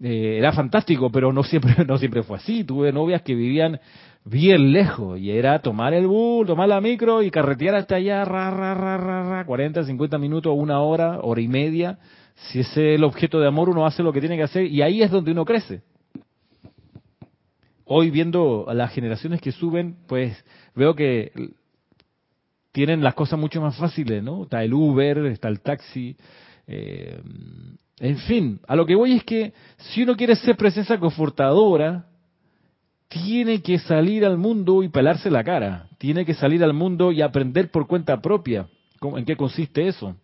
eh, 0.00 0.36
era 0.38 0.52
fantástico, 0.52 1.10
pero 1.10 1.32
no 1.32 1.42
siempre, 1.42 1.74
no 1.86 1.98
siempre 1.98 2.22
fue 2.22 2.38
así. 2.38 2.64
Tuve 2.64 2.92
novias 2.92 3.22
que 3.22 3.34
vivían 3.34 3.78
bien 4.24 4.72
lejos 4.72 5.18
y 5.18 5.30
era 5.30 5.58
tomar 5.60 5.92
el 5.92 6.06
bus, 6.06 6.46
tomar 6.46 6.68
la 6.68 6.80
micro 6.80 7.22
y 7.22 7.30
carretear 7.30 7.74
hasta 7.74 7.96
allá, 7.96 8.24
ra, 8.24 8.50
ra, 8.50 8.74
ra, 8.74 8.96
ra, 8.96 9.22
ra, 9.22 9.44
40, 9.44 9.84
50 9.84 10.18
minutos, 10.18 10.54
una 10.56 10.80
hora, 10.80 11.20
hora 11.20 11.40
y 11.40 11.48
media 11.48 11.98
si 12.48 12.60
ese 12.60 12.94
es 12.94 12.98
el 12.98 13.04
objeto 13.04 13.38
de 13.38 13.46
amor, 13.46 13.68
uno 13.68 13.86
hace 13.86 14.02
lo 14.02 14.12
que 14.12 14.20
tiene 14.20 14.36
que 14.36 14.42
hacer 14.42 14.66
y 14.66 14.82
ahí 14.82 15.02
es 15.02 15.10
donde 15.10 15.32
uno 15.32 15.44
crece. 15.44 15.82
Hoy 17.84 18.10
viendo 18.10 18.66
a 18.68 18.74
las 18.74 18.92
generaciones 18.92 19.40
que 19.40 19.52
suben, 19.52 19.96
pues 20.06 20.44
veo 20.74 20.94
que 20.94 21.32
tienen 22.72 23.02
las 23.02 23.14
cosas 23.14 23.38
mucho 23.38 23.60
más 23.60 23.76
fáciles, 23.76 24.22
¿no? 24.22 24.44
Está 24.44 24.62
el 24.62 24.72
Uber, 24.74 25.26
está 25.26 25.48
el 25.48 25.60
taxi, 25.60 26.16
eh, 26.66 27.20
en 27.98 28.16
fin, 28.18 28.60
a 28.66 28.76
lo 28.76 28.86
que 28.86 28.94
voy 28.94 29.12
es 29.12 29.24
que 29.24 29.52
si 29.76 30.02
uno 30.02 30.16
quiere 30.16 30.34
ser 30.36 30.56
presencia 30.56 30.98
confortadora, 30.98 32.06
tiene 33.08 33.60
que 33.60 33.78
salir 33.78 34.24
al 34.24 34.38
mundo 34.38 34.82
y 34.82 34.88
pelarse 34.88 35.30
la 35.30 35.44
cara, 35.44 35.88
tiene 35.98 36.24
que 36.24 36.34
salir 36.34 36.62
al 36.64 36.72
mundo 36.72 37.12
y 37.12 37.22
aprender 37.22 37.70
por 37.70 37.86
cuenta 37.86 38.20
propia. 38.20 38.68
¿En 39.02 39.24
qué 39.24 39.36
consiste 39.36 39.86
eso? 39.86 40.16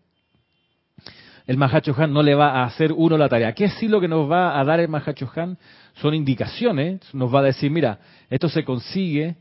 el 1.46 1.56
Mahacho 1.56 1.94
Han 1.96 2.12
no 2.12 2.22
le 2.22 2.34
va 2.34 2.60
a 2.60 2.64
hacer 2.64 2.92
uno 2.92 3.16
la 3.16 3.28
tarea. 3.28 3.54
¿Qué 3.54 3.68
sí 3.68 3.86
lo 3.86 4.00
que 4.00 4.08
nos 4.08 4.30
va 4.30 4.58
a 4.58 4.64
dar 4.64 4.80
el 4.80 4.88
Mahacho 4.88 5.30
Han? 5.36 5.56
Son 5.94 6.12
indicaciones, 6.12 7.02
nos 7.14 7.32
va 7.32 7.40
a 7.40 7.44
decir, 7.44 7.70
mira, 7.70 8.00
esto 8.28 8.48
se 8.48 8.64
consigue, 8.64 9.36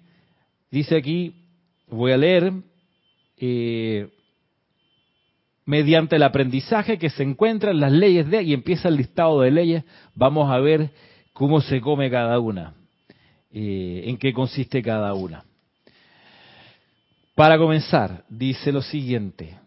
dice 0.70 0.96
aquí, 0.96 1.34
voy 1.88 2.12
a 2.12 2.18
leer, 2.18 2.54
eh, 3.38 4.10
mediante 5.65 6.15
el 6.15 6.24
aprendizaje 6.24 6.98
que 6.98 7.10
se 7.10 7.24
encuentra 7.24 7.71
en 7.71 7.80
las 7.80 7.91
leyes 7.91 8.30
de, 8.30 8.43
y 8.43 8.54
empieza 8.54 8.88
el 8.88 8.98
listado 8.98 9.41
de 9.41 9.52
leyes, 9.52 9.84
vamos 10.13 10.52
a 10.52 10.60
ver 10.60 10.91
cómo 11.34 11.62
se 11.62 11.82
come 11.82 12.10
cada 12.10 12.39
una, 12.39 12.76
eh, 13.52 14.04
en 14.06 14.17
qué 14.17 14.32
consiste 14.34 14.82
cada 14.82 15.13
una. 15.13 15.43
Para 17.34 17.58
comenzar, 17.58 18.24
dice 18.30 18.71
lo 18.71 18.82
siguiente, 18.82 19.58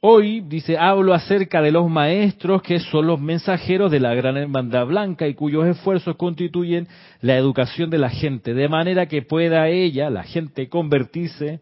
Hoy, 0.00 0.42
dice, 0.42 0.78
hablo 0.78 1.12
acerca 1.12 1.60
de 1.60 1.72
los 1.72 1.90
maestros 1.90 2.62
que 2.62 2.78
son 2.78 3.08
los 3.08 3.20
mensajeros 3.20 3.90
de 3.90 3.98
la 3.98 4.14
gran 4.14 4.36
hermandad 4.36 4.86
blanca 4.86 5.26
y 5.26 5.34
cuyos 5.34 5.66
esfuerzos 5.66 6.14
constituyen 6.14 6.86
la 7.20 7.36
educación 7.36 7.90
de 7.90 7.98
la 7.98 8.08
gente, 8.08 8.54
de 8.54 8.68
manera 8.68 9.06
que 9.06 9.22
pueda 9.22 9.68
ella, 9.68 10.08
la 10.08 10.22
gente, 10.22 10.68
convertirse 10.68 11.58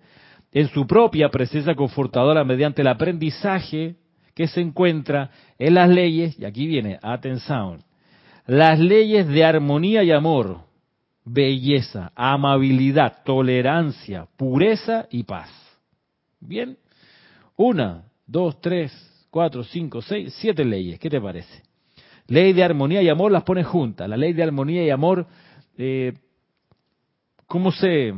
en 0.53 0.68
su 0.68 0.87
propia 0.87 1.31
presencia 1.31 1.75
confortadora 1.75 2.44
mediante 2.44 2.83
el 2.83 2.88
aprendizaje 2.88 3.96
que 4.35 4.49
se 4.49 4.61
encuentra 4.61 5.31
en 5.59 5.72
las 5.72 5.88
leyes, 5.88 6.38
y 6.38 6.44
aquí 6.44 6.66
viene, 6.66 6.99
atención, 7.01 7.85
las 8.46 8.79
leyes 8.79 9.27
de 9.29 9.44
armonía 9.44 10.03
y 10.03 10.12
amor, 10.12 10.59
belleza, 11.25 12.12
amabilidad, 12.14 13.22
tolerancia, 13.25 14.27
pureza 14.37 15.07
y 15.11 15.22
paz. 15.22 15.49
Bien, 16.38 16.77
una, 17.57 18.03
dos, 18.27 18.61
tres, 18.61 18.93
cuatro, 19.31 19.62
cinco, 19.65 20.03
seis, 20.03 20.35
siete 20.41 20.65
leyes. 20.65 20.99
¿Qué 20.99 21.09
te 21.09 21.21
parece? 21.21 21.62
Ley 22.27 22.53
de 22.53 22.65
armonía 22.65 23.03
y 23.03 23.09
amor 23.09 23.31
las 23.31 23.45
pone 23.45 23.62
juntas. 23.62 24.09
La 24.09 24.17
ley 24.17 24.33
de 24.33 24.43
armonía 24.43 24.85
y 24.85 24.91
amor, 24.91 25.27
eh, 25.79 26.12
¿cómo 27.47 27.71
se, 27.71 28.15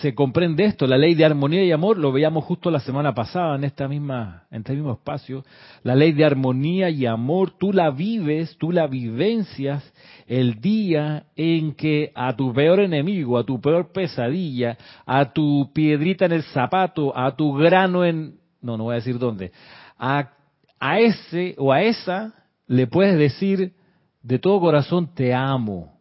se 0.00 0.14
comprende 0.14 0.64
esto? 0.64 0.86
La 0.86 0.96
ley 0.96 1.14
de 1.14 1.24
armonía 1.24 1.64
y 1.64 1.72
amor 1.72 1.98
lo 1.98 2.12
veíamos 2.12 2.44
justo 2.44 2.70
la 2.70 2.80
semana 2.80 3.14
pasada 3.14 3.56
en 3.56 3.64
esta 3.64 3.88
misma, 3.88 4.44
en 4.50 4.60
este 4.60 4.72
mismo 4.72 4.92
espacio. 4.92 5.44
La 5.82 5.94
ley 5.94 6.12
de 6.12 6.24
armonía 6.24 6.88
y 6.88 7.04
amor, 7.04 7.58
tú 7.58 7.74
la 7.74 7.90
vives, 7.90 8.56
tú 8.56 8.72
la 8.72 8.86
vivencias 8.86 9.92
el 10.26 10.60
día 10.62 11.26
en 11.36 11.74
que 11.74 12.10
a 12.14 12.34
tu 12.34 12.54
peor 12.54 12.80
enemigo, 12.80 13.36
a 13.36 13.44
tu 13.44 13.60
peor 13.60 13.92
pesadilla, 13.92 14.78
a 15.04 15.32
tu 15.34 15.70
piedrita 15.74 16.24
en 16.24 16.32
el 16.32 16.42
zapato, 16.44 17.14
a 17.14 17.36
tu 17.36 17.52
grano 17.52 18.04
en 18.04 18.40
no, 18.62 18.76
no 18.76 18.84
voy 18.84 18.92
a 18.92 18.96
decir 18.96 19.18
dónde, 19.18 19.52
a, 19.98 20.30
a 20.78 21.00
ese 21.00 21.54
o 21.58 21.72
a 21.72 21.82
esa 21.82 22.34
le 22.66 22.86
puedes 22.86 23.18
decir 23.18 23.74
de 24.22 24.38
todo 24.38 24.60
corazón 24.60 25.14
te 25.14 25.34
amo. 25.34 25.92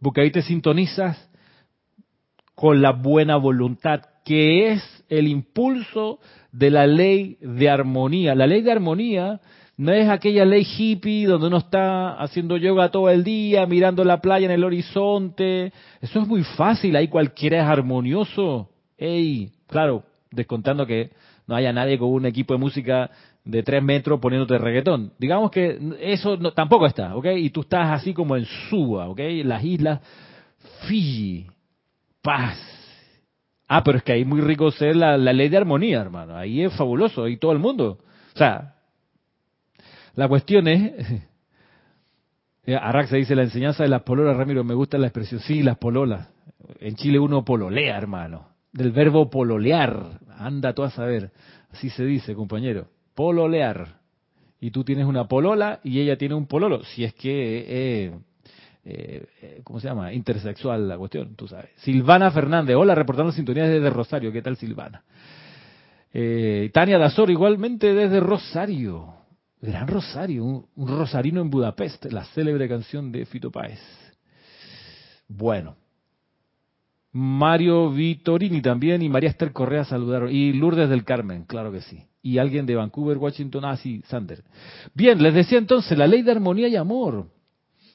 Porque 0.00 0.22
ahí 0.22 0.30
te 0.30 0.42
sintonizas 0.42 1.30
con 2.54 2.80
la 2.80 2.92
buena 2.92 3.36
voluntad, 3.36 4.00
que 4.24 4.72
es 4.72 5.04
el 5.08 5.28
impulso 5.28 6.20
de 6.52 6.70
la 6.70 6.86
ley 6.86 7.36
de 7.40 7.68
armonía. 7.68 8.34
La 8.34 8.46
ley 8.46 8.62
de 8.62 8.72
armonía 8.72 9.40
no 9.76 9.92
es 9.92 10.08
aquella 10.08 10.44
ley 10.44 10.66
hippie 10.66 11.26
donde 11.26 11.46
uno 11.46 11.58
está 11.58 12.14
haciendo 12.14 12.56
yoga 12.56 12.90
todo 12.90 13.08
el 13.08 13.24
día, 13.24 13.66
mirando 13.66 14.04
la 14.04 14.20
playa 14.20 14.46
en 14.46 14.52
el 14.52 14.64
horizonte. 14.64 15.72
Eso 16.00 16.20
es 16.20 16.28
muy 16.28 16.42
fácil, 16.42 16.96
ahí 16.96 17.08
cualquiera 17.08 17.62
es 17.62 17.64
armonioso. 17.64 18.69
Ey, 19.00 19.50
claro, 19.66 20.04
descontando 20.30 20.86
que 20.86 21.10
no 21.46 21.56
haya 21.56 21.72
nadie 21.72 21.98
con 21.98 22.10
un 22.10 22.26
equipo 22.26 22.52
de 22.52 22.60
música 22.60 23.10
de 23.44 23.62
tres 23.62 23.82
metros 23.82 24.20
poniéndote 24.20 24.58
reggaetón. 24.58 25.14
Digamos 25.18 25.50
que 25.50 25.78
eso 26.00 26.38
tampoco 26.52 26.86
está, 26.86 27.16
¿ok? 27.16 27.24
Y 27.38 27.48
tú 27.48 27.62
estás 27.62 27.92
así 27.92 28.12
como 28.12 28.36
en 28.36 28.44
Suba, 28.44 29.08
¿ok? 29.08 29.20
Las 29.44 29.64
islas 29.64 30.00
Fiji, 30.86 31.46
paz. 32.20 32.58
Ah, 33.66 33.82
pero 33.82 33.96
es 33.96 34.04
que 34.04 34.12
ahí 34.12 34.24
muy 34.26 34.42
rico 34.42 34.70
ser 34.70 34.96
la, 34.96 35.16
ley 35.16 35.48
de 35.48 35.56
armonía, 35.56 36.02
hermano. 36.02 36.36
Ahí 36.36 36.62
es 36.62 36.76
fabuloso, 36.76 37.26
y 37.26 37.38
todo 37.38 37.52
el 37.52 37.58
mundo. 37.58 38.00
O 38.34 38.38
sea, 38.38 38.74
la 40.14 40.28
cuestión 40.28 40.68
es, 40.68 40.92
Arrax 42.66 43.12
dice, 43.12 43.34
la 43.34 43.44
enseñanza 43.44 43.82
de 43.82 43.88
las 43.88 44.02
pololas, 44.02 44.36
Ramiro, 44.36 44.62
me 44.62 44.74
gusta 44.74 44.98
la 44.98 45.06
expresión, 45.06 45.40
sí, 45.40 45.62
las 45.62 45.78
pololas. 45.78 46.28
En 46.80 46.96
Chile 46.96 47.18
uno 47.18 47.46
pololea, 47.46 47.96
hermano 47.96 48.49
del 48.72 48.92
verbo 48.92 49.30
pololear. 49.30 50.20
Anda 50.38 50.72
tú 50.72 50.82
a 50.82 50.90
saber. 50.90 51.30
Así 51.70 51.90
se 51.90 52.04
dice, 52.04 52.34
compañero. 52.34 52.88
Pololear. 53.14 54.00
Y 54.60 54.70
tú 54.70 54.84
tienes 54.84 55.06
una 55.06 55.26
polola 55.26 55.80
y 55.82 56.00
ella 56.00 56.16
tiene 56.16 56.34
un 56.34 56.46
pololo. 56.46 56.84
Si 56.84 57.04
es 57.04 57.14
que, 57.14 57.64
eh, 57.68 58.12
eh, 58.84 59.60
¿cómo 59.64 59.80
se 59.80 59.88
llama? 59.88 60.12
Intersexual 60.12 60.88
la 60.88 60.98
cuestión, 60.98 61.34
tú 61.34 61.48
sabes. 61.48 61.70
Silvana 61.76 62.30
Fernández. 62.30 62.76
Hola, 62.76 62.94
reportando 62.94 63.32
sintonía 63.32 63.64
desde 63.64 63.90
Rosario. 63.90 64.32
¿Qué 64.32 64.42
tal, 64.42 64.56
Silvana? 64.56 65.02
Eh, 66.12 66.70
Tania 66.72 66.98
Dazor, 66.98 67.30
igualmente 67.30 67.94
desde 67.94 68.20
Rosario. 68.20 69.14
Gran 69.62 69.88
Rosario, 69.88 70.44
un, 70.44 70.66
un, 70.74 70.88
rosarino 70.88 71.42
en 71.42 71.50
Budapest, 71.50 72.06
la 72.06 72.24
célebre 72.24 72.66
canción 72.66 73.12
de 73.12 73.26
Fito 73.26 73.50
Páez. 73.50 73.78
Bueno, 75.28 75.76
Mario 77.12 77.90
Vitorini 77.90 78.62
también 78.62 79.02
y 79.02 79.08
María 79.08 79.30
Esther 79.30 79.52
Correa 79.52 79.84
saludaron. 79.84 80.30
Y 80.30 80.52
Lourdes 80.52 80.88
del 80.88 81.04
Carmen, 81.04 81.44
claro 81.44 81.72
que 81.72 81.80
sí. 81.80 82.04
Y 82.22 82.38
alguien 82.38 82.66
de 82.66 82.76
Vancouver, 82.76 83.18
Washington, 83.18 83.64
ah, 83.64 83.76
sí, 83.76 84.02
Sander. 84.06 84.44
Bien, 84.94 85.22
les 85.22 85.34
decía 85.34 85.58
entonces, 85.58 85.96
la 85.96 86.06
ley 86.06 86.22
de 86.22 86.32
armonía 86.32 86.68
y 86.68 86.76
amor. 86.76 87.28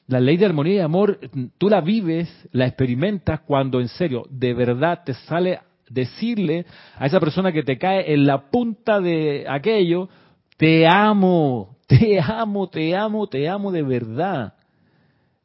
La 0.08 0.20
ley 0.20 0.36
de 0.36 0.46
armonía 0.46 0.74
y 0.74 0.78
amor, 0.80 1.18
tú 1.58 1.68
la 1.68 1.80
vives, 1.80 2.28
la 2.52 2.66
experimentas 2.66 3.40
cuando 3.40 3.80
en 3.80 3.88
serio, 3.88 4.24
de 4.30 4.54
verdad 4.54 5.02
te 5.04 5.14
sale 5.14 5.60
decirle 5.88 6.66
a 6.96 7.06
esa 7.06 7.18
persona 7.20 7.52
que 7.52 7.62
te 7.62 7.78
cae 7.78 8.12
en 8.12 8.26
la 8.26 8.50
punta 8.50 9.00
de 9.00 9.46
aquello, 9.48 10.08
te 10.56 10.86
amo, 10.86 11.76
te 11.86 12.20
amo, 12.20 12.68
te 12.68 12.94
amo, 12.94 13.26
te 13.26 13.48
amo 13.48 13.72
de 13.72 13.82
verdad. 13.82 14.54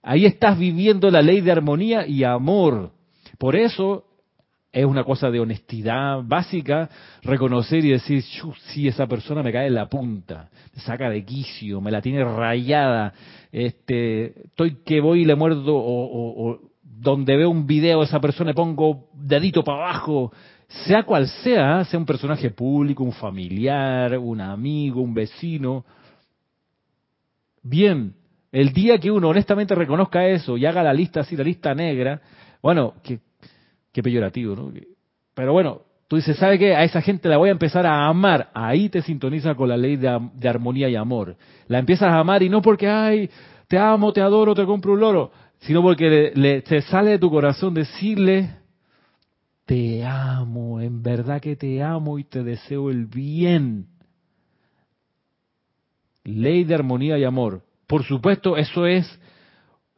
Ahí 0.04 0.26
estás 0.26 0.58
viviendo 0.58 1.10
la 1.12 1.22
ley 1.22 1.42
de 1.42 1.52
armonía 1.52 2.08
y 2.08 2.24
amor. 2.24 2.92
Por 3.42 3.56
eso, 3.56 4.06
es 4.72 4.86
una 4.86 5.04
cosa 5.04 5.32
de 5.32 5.40
honestidad 5.40 6.22
básica, 6.24 6.88
reconocer 7.24 7.84
y 7.84 7.90
decir, 7.90 8.22
sí, 8.22 8.88
esa 8.88 9.08
persona 9.08 9.42
me 9.42 9.52
cae 9.52 9.66
en 9.66 9.74
la 9.74 9.90
punta, 9.90 10.52
me 10.76 10.80
saca 10.84 11.10
de 11.10 11.26
quicio, 11.26 11.82
me 11.82 11.90
la 11.90 12.04
tiene 12.04 12.24
rayada, 12.24 13.12
este, 13.52 14.44
estoy 14.46 14.84
que 14.86 15.02
voy 15.02 15.22
y 15.22 15.26
le 15.26 15.34
muerdo, 15.34 15.74
o, 15.74 16.60
donde 16.84 17.36
veo 17.36 17.50
un 17.50 17.66
video 17.66 18.02
de 18.02 18.06
esa 18.06 18.20
persona 18.20 18.52
le 18.52 18.54
pongo 18.54 19.10
dedito 19.16 19.64
para 19.64 19.90
abajo, 19.90 20.32
sea 20.86 21.02
cual 21.02 21.28
sea, 21.28 21.84
sea 21.86 22.00
un 22.00 22.06
personaje 22.06 22.52
público, 22.52 23.04
un 23.04 23.12
familiar, 23.12 24.20
un 24.20 24.40
amigo, 24.40 25.02
un 25.02 25.16
vecino. 25.16 25.84
Bien, 27.64 28.14
el 28.52 28.72
día 28.72 29.00
que 29.00 29.10
uno 29.10 29.30
honestamente 29.30 29.74
reconozca 29.74 30.28
eso 30.28 30.58
y 30.58 30.68
haga 30.68 30.84
la 30.84 30.94
lista 30.94 31.22
así, 31.22 31.36
la 31.36 31.44
lista 31.44 31.74
negra, 31.74 32.22
bueno, 32.62 32.94
que 33.02 33.20
Qué 33.92 34.02
peyorativo, 34.02 34.56
¿no? 34.56 34.72
Pero 35.34 35.54
bueno, 35.54 35.82
tú 36.08 36.16
dices, 36.16 36.38
¿sabe 36.38 36.58
qué? 36.58 36.76
A 36.76 36.84
esa 36.84 37.02
gente 37.02 37.30
la 37.30 37.38
voy 37.38 37.50
a 37.50 37.54
empezar 37.54 37.86
a 37.86 38.08
amar. 38.08 38.50
Ahí 38.54 38.90
te 38.90 39.02
sintoniza 39.02 39.56
con 39.56 39.70
la 39.70 39.78
ley 39.78 39.98
de, 39.98 40.10
armonía 40.48 40.90
y 40.90 40.96
amor. 40.96 41.36
La 41.68 41.80
empiezas 41.80 42.10
a 42.10 42.20
amar 42.20 42.44
y 42.44 42.50
no 42.50 42.62
porque, 42.62 42.88
ay, 42.88 43.30
te 43.68 43.78
amo, 43.78 44.14
te 44.14 44.22
adoro, 44.22 44.54
te 44.56 44.66
compro 44.66 44.94
un 44.94 45.00
loro, 45.00 45.32
sino 45.60 45.82
porque 45.82 46.32
le, 46.36 46.62
te 46.62 46.82
sale 46.82 47.12
de 47.12 47.20
tu 47.20 47.30
corazón 47.30 47.74
decirle, 47.74 48.56
te 49.66 50.04
amo, 50.06 50.82
en 50.82 51.02
verdad 51.02 51.42
que 51.42 51.56
te 51.56 51.82
amo 51.82 52.20
y 52.20 52.24
te 52.24 52.44
deseo 52.44 52.90
el 52.90 53.06
bien. 53.06 53.88
Ley 56.24 56.66
de 56.66 56.76
armonía 56.76 57.18
y 57.18 57.24
amor. 57.24 57.64
Por 57.88 58.04
supuesto, 58.04 58.58
eso 58.58 58.86
es 58.86 59.20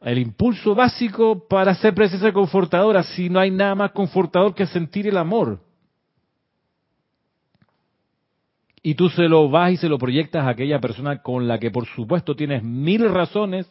el 0.04 0.18
impulso 0.18 0.74
básico 0.74 1.48
para 1.48 1.74
ser 1.74 1.94
presencia 1.94 2.32
confortadora, 2.32 3.02
si 3.02 3.30
no 3.30 3.40
hay 3.40 3.50
nada 3.50 3.74
más 3.74 3.92
confortador 3.92 4.54
que 4.54 4.66
sentir 4.66 5.06
el 5.06 5.16
amor. 5.16 5.60
Y 8.82 8.96
tú 8.96 9.08
se 9.08 9.22
lo 9.22 9.48
vas 9.48 9.72
y 9.72 9.76
se 9.78 9.88
lo 9.88 9.98
proyectas 9.98 10.44
a 10.44 10.50
aquella 10.50 10.78
persona 10.78 11.22
con 11.22 11.48
la 11.48 11.58
que 11.58 11.70
por 11.70 11.86
supuesto 11.86 12.36
tienes 12.36 12.62
mil 12.62 13.08
razones 13.10 13.66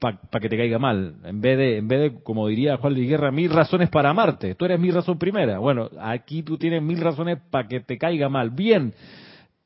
para 0.00 0.18
que 0.40 0.48
te 0.48 0.56
caiga 0.56 0.80
mal. 0.80 1.14
En 1.24 1.40
vez 1.40 1.56
de, 1.58 1.76
en 1.76 1.86
vez 1.86 2.00
de, 2.00 2.22
como 2.24 2.48
diría 2.48 2.76
Juan 2.76 2.94
de 2.94 3.02
Guerra, 3.02 3.30
mil 3.30 3.50
razones 3.50 3.88
para 3.90 4.10
amarte. 4.10 4.56
Tú 4.56 4.64
eres 4.64 4.80
mi 4.80 4.90
razón 4.90 5.16
primera. 5.16 5.60
Bueno, 5.60 5.90
aquí 6.00 6.42
tú 6.42 6.58
tienes 6.58 6.82
mil 6.82 7.00
razones 7.00 7.38
para 7.50 7.68
que 7.68 7.78
te 7.78 7.98
caiga 7.98 8.28
mal. 8.28 8.50
Bien, 8.50 8.92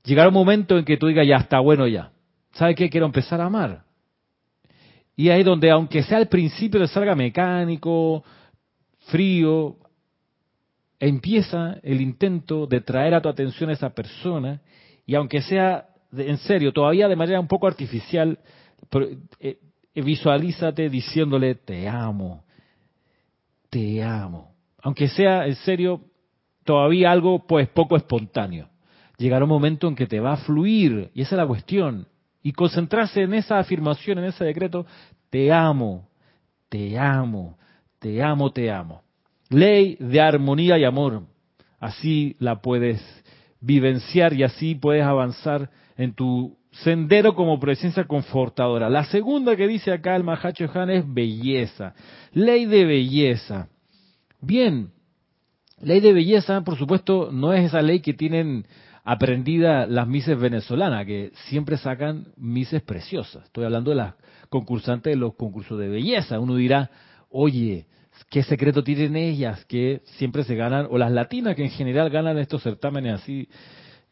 llegará 0.05 0.29
un 0.29 0.35
momento 0.35 0.77
en 0.77 0.85
que 0.85 0.99
tú 0.99 1.07
digas, 1.07 1.27
ya 1.27 1.37
está 1.37 1.59
bueno 1.61 1.87
ya. 1.87 2.13
¿Sabes 2.53 2.77
qué? 2.77 2.91
Quiero 2.91 3.07
empezar 3.07 3.41
a 3.41 3.47
amar. 3.47 3.92
Y 5.17 5.29
ahí 5.29 5.43
donde, 5.43 5.71
aunque 5.71 6.03
sea 6.03 6.19
al 6.19 6.29
principio 6.29 6.81
de 6.81 6.89
salga 6.89 7.15
mecánico, 7.15 8.25
frío, 9.07 9.77
empieza 10.99 11.79
el 11.83 12.01
intento 12.01 12.67
de 12.67 12.81
traer 12.81 13.15
a 13.15 13.21
tu 13.21 13.29
atención 13.29 13.71
a 13.71 13.75
esa 13.75 13.91
persona 13.91 14.61
y 15.05 15.15
aunque 15.15 15.43
sea 15.43 15.89
en 16.17 16.39
serio, 16.39 16.73
todavía 16.73 17.09
de 17.09 17.17
manera 17.17 17.41
un 17.41 17.49
poco 17.49 17.67
artificial, 17.67 18.39
eh, 19.41 19.59
visualízate 19.95 20.89
diciéndole 20.91 21.55
te 21.55 21.89
amo, 21.89 22.45
te 23.71 24.03
amo. 24.03 24.53
Aunque 24.83 25.09
sea 25.09 25.47
en 25.47 25.55
serio, 25.57 26.03
todavía 26.65 27.11
algo 27.11 27.47
pues 27.47 27.69
poco 27.69 27.97
espontáneo. 27.97 28.69
Llegará 29.17 29.45
un 29.45 29.51
momento 29.51 29.89
en 29.89 29.95
que 29.95 30.07
te 30.07 30.21
va 30.21 30.35
a 30.35 30.39
fluir 30.39 31.11
y 31.15 31.23
esa 31.23 31.37
es 31.37 31.39
la 31.39 31.47
cuestión 31.47 32.07
y 32.43 32.53
concentrarse 32.53 33.23
en 33.23 33.35
esa 33.35 33.59
afirmación, 33.59 34.19
en 34.19 34.25
ese 34.25 34.45
decreto, 34.45 34.87
te 35.31 35.53
amo, 35.53 36.09
te 36.69 36.99
amo, 36.99 37.57
te 37.99 38.23
amo, 38.23 38.51
te 38.51 38.71
amo. 38.71 39.03
Ley 39.49 39.97
de 40.01 40.21
armonía 40.21 40.79
y 40.79 40.85
amor. 40.85 41.23
Así 41.79 42.37
la 42.39 42.61
puedes 42.61 43.01
vivenciar 43.61 44.33
y 44.33 44.43
así 44.43 44.75
puedes 44.75 45.05
avanzar 45.05 45.71
en 45.97 46.15
tu 46.15 46.57
sendero 46.71 47.35
como 47.35 47.61
presencia 47.61 48.05
confortadora. 48.05 48.89
La 48.89 49.05
segunda 49.05 49.57
que 49.57 49.69
dice 49.69 49.93
acá 49.93 50.17
el 50.17 50.25
Mahacho 50.25 50.69
Han 50.75 50.91
es 50.91 51.05
belleza. 51.07 51.95
Ley 52.33 52.67
de 52.67 52.85
belleza. 52.85 53.69
Bien, 54.41 54.91
ley 55.81 56.01
de 56.01 56.13
belleza, 56.13 56.63
por 56.63 56.77
supuesto, 56.77 57.31
no 57.33 57.53
es 57.53 57.67
esa 57.67 57.83
ley 57.83 58.01
que 58.01 58.15
tienen 58.15 58.67
aprendida 59.05 59.87
las 59.87 60.07
mises 60.07 60.39
venezolanas, 60.39 61.07
que 61.07 61.33
siempre 61.49 61.77
sacan 61.77 62.29
mises 62.37 62.83
preciosas. 62.83 63.45
Estoy 63.45 63.65
hablando 63.65 63.91
de 63.91 63.97
las 63.97 64.15
concursantes 64.49 65.13
de 65.13 65.17
los 65.17 65.35
concursos 65.35 65.79
de 65.79 65.89
belleza. 65.89 66.39
Uno 66.39 66.57
dirá, 66.57 66.91
oye, 67.31 67.87
¿qué 68.31 68.43
secreto 68.43 68.85
tienen 68.85 69.17
ellas 69.17 69.65
que 69.65 70.03
siempre 70.05 70.45
se 70.45 70.55
ganan, 70.55 70.87
o 70.91 70.99
las 70.99 71.11
latinas 71.11 71.57
que 71.57 71.65
en 71.65 71.71
general 71.71 72.11
ganan 72.11 72.39
estos 72.39 72.63
certámenes 72.63 73.15
así, 73.15 73.49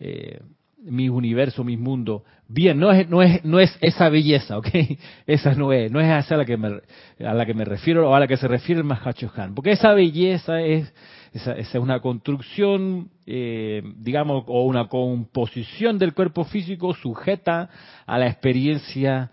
eh, 0.00 0.40
mis 0.82 1.10
universo, 1.10 1.64
mis 1.64 1.78
mundo? 1.78 2.24
Bien, 2.48 2.78
no 2.78 2.90
es, 2.90 3.08
no 3.08 3.22
es, 3.22 3.44
no 3.44 3.60
es 3.60 3.76
esa 3.80 4.08
belleza, 4.08 4.58
¿ok? 4.58 4.68
Esa 5.26 5.54
no 5.54 5.72
es, 5.72 5.90
no 5.90 6.00
es 6.00 6.24
esa 6.24 6.34
a 6.34 6.38
la 6.38 6.44
que 6.44 6.56
me, 6.56 6.80
a 7.24 7.34
la 7.34 7.46
que 7.46 7.54
me 7.54 7.64
refiero 7.64 8.10
o 8.10 8.14
a 8.14 8.20
la 8.20 8.26
que 8.26 8.36
se 8.36 8.48
refiere 8.48 8.80
el 8.80 8.86
Mahacho 8.86 9.30
Han, 9.36 9.54
porque 9.54 9.72
esa 9.72 9.92
belleza 9.92 10.60
es 10.60 10.92
esa, 11.32 11.52
es 11.52 11.72
una 11.74 12.00
construcción, 12.00 13.10
eh, 13.24 13.82
digamos, 13.96 14.44
o 14.48 14.64
una 14.64 14.88
composición 14.88 15.98
del 15.98 16.12
cuerpo 16.12 16.44
físico 16.44 16.92
sujeta 16.94 17.70
a 18.06 18.18
la 18.18 18.26
experiencia 18.26 19.30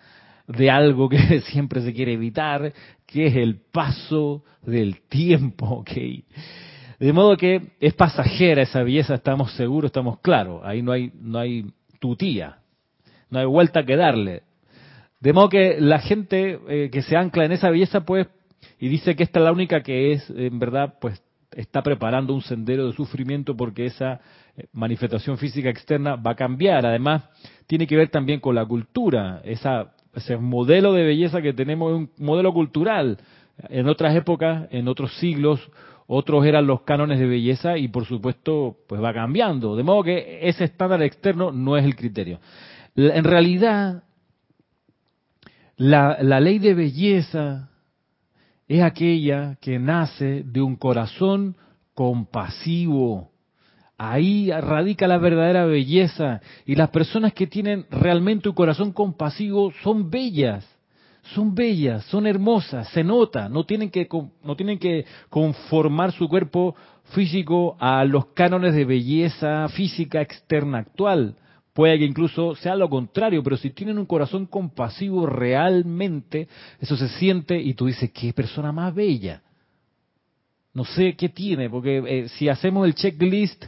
de 0.47 0.69
algo 0.69 1.09
que 1.09 1.41
siempre 1.51 1.81
se 1.81 1.93
quiere 1.93 2.13
evitar, 2.13 2.71
que 3.05 3.27
es 3.27 3.35
el 3.35 3.59
paso 3.71 4.43
del 4.61 5.01
tiempo, 5.07 5.65
¿ok? 5.65 5.91
De 6.99 7.13
modo 7.13 7.37
que 7.37 7.61
es 7.79 7.93
pasajera 7.93 8.63
esa 8.63 8.81
belleza, 8.81 9.15
estamos 9.15 9.51
seguros, 9.53 9.89
estamos 9.89 10.19
claros. 10.19 10.61
Ahí 10.63 10.81
no 10.81 10.91
hay, 10.91 11.11
no 11.19 11.37
hay 11.37 11.65
tutía, 11.99 12.59
no 13.29 13.39
hay 13.39 13.45
vuelta 13.45 13.85
que 13.85 13.95
darle. 13.95 14.43
De 15.19 15.33
modo 15.33 15.49
que 15.49 15.77
la 15.79 15.99
gente 15.99 16.59
eh, 16.67 16.89
que 16.91 17.01
se 17.01 17.15
ancla 17.15 17.45
en 17.45 17.51
esa 17.51 17.69
belleza, 17.69 18.01
pues, 18.01 18.27
y 18.79 18.87
dice 18.87 19.15
que 19.15 19.23
esta 19.23 19.39
es 19.39 19.45
la 19.45 19.51
única 19.51 19.81
que 19.81 20.13
es, 20.13 20.29
en 20.29 20.57
verdad, 20.59 20.95
pues, 20.99 21.21
está 21.51 21.81
preparando 21.81 22.33
un 22.33 22.41
sendero 22.41 22.87
de 22.87 22.93
sufrimiento 22.93 23.55
porque 23.55 23.85
esa 23.85 24.19
eh, 24.55 24.65
manifestación 24.73 25.37
física 25.37 25.69
externa 25.69 26.15
va 26.15 26.31
a 26.31 26.35
cambiar. 26.35 26.85
Además, 26.85 27.23
tiene 27.67 27.87
que 27.87 27.95
ver 27.95 28.09
también 28.09 28.39
con 28.39 28.55
la 28.55 28.65
cultura. 28.65 29.41
Esa, 29.43 29.93
ese 30.15 30.37
modelo 30.37 30.93
de 30.93 31.03
belleza 31.03 31.41
que 31.41 31.53
tenemos 31.53 31.91
es 31.91 31.97
un 31.97 32.25
modelo 32.25 32.53
cultural. 32.53 33.17
En 33.69 33.87
otras 33.87 34.15
épocas, 34.15 34.67
en 34.71 34.87
otros 34.87 35.13
siglos, 35.17 35.67
otros 36.07 36.45
eran 36.45 36.65
los 36.65 36.81
cánones 36.81 37.19
de 37.19 37.27
belleza 37.27 37.77
y 37.77 37.89
por 37.89 38.05
supuesto, 38.05 38.77
pues 38.87 39.03
va 39.03 39.13
cambiando. 39.13 39.75
De 39.75 39.83
modo 39.83 40.03
que 40.03 40.39
ese 40.41 40.63
estándar 40.63 41.03
externo 41.03 41.51
no 41.51 41.77
es 41.77 41.83
el 41.83 41.97
criterio. 41.97 42.39
En 42.95 43.25
realidad, 43.25 44.03
la, 45.75 46.17
ley 46.39 46.59
de 46.59 46.73
belleza 46.73 47.69
es 48.69 48.81
aquella 48.81 49.57
que 49.61 49.79
nace 49.79 50.43
de 50.45 50.61
un 50.61 50.77
corazón 50.77 51.57
compasivo. 51.93 53.31
Ahí 53.97 54.49
radica 54.49 55.07
la 55.07 55.17
verdadera 55.17 55.65
belleza. 55.65 56.41
Y 56.65 56.75
las 56.75 56.89
personas 56.89 57.33
que 57.33 57.47
tienen 57.47 57.85
realmente 57.91 58.47
un 58.47 58.55
corazón 58.55 58.93
compasivo 58.93 59.73
son 59.83 60.09
bellas. 60.09 60.65
Son 61.33 61.53
bellas, 61.53 62.05
son 62.05 62.25
hermosas, 62.25 62.89
se 62.89 63.03
nota, 63.03 63.49
no 63.49 63.65
tienen 63.65 63.89
que 63.89 64.07
no 64.43 64.55
tienen 64.55 64.79
que 64.79 65.05
conformar 65.29 66.11
su 66.11 66.27
cuerpo 66.29 66.75
físico 67.11 67.75
a 67.79 68.03
los 68.05 68.27
cánones 68.27 68.73
de 68.73 68.85
belleza 68.85 69.67
física 69.69 70.21
externa 70.21 70.79
actual. 70.79 71.35
Puede 71.73 71.99
que 71.99 72.05
incluso 72.05 72.55
sea 72.55 72.75
lo 72.75 72.89
contrario, 72.89 73.43
pero 73.43 73.55
si 73.55 73.69
tienen 73.69 73.99
un 73.99 74.07
corazón 74.07 74.47
compasivo 74.47 75.27
realmente, 75.27 76.47
eso 76.79 76.97
se 76.97 77.07
siente 77.07 77.61
y 77.61 77.75
tú 77.75 77.85
dices, 77.85 78.11
qué 78.11 78.33
persona 78.33 78.71
más 78.71 78.95
bella. 78.95 79.43
No 80.73 80.85
sé 80.85 81.15
qué 81.15 81.29
tiene, 81.29 81.69
porque 81.69 82.03
eh, 82.07 82.29
si 82.29 82.49
hacemos 82.49 82.87
el 82.87 82.95
checklist 82.95 83.65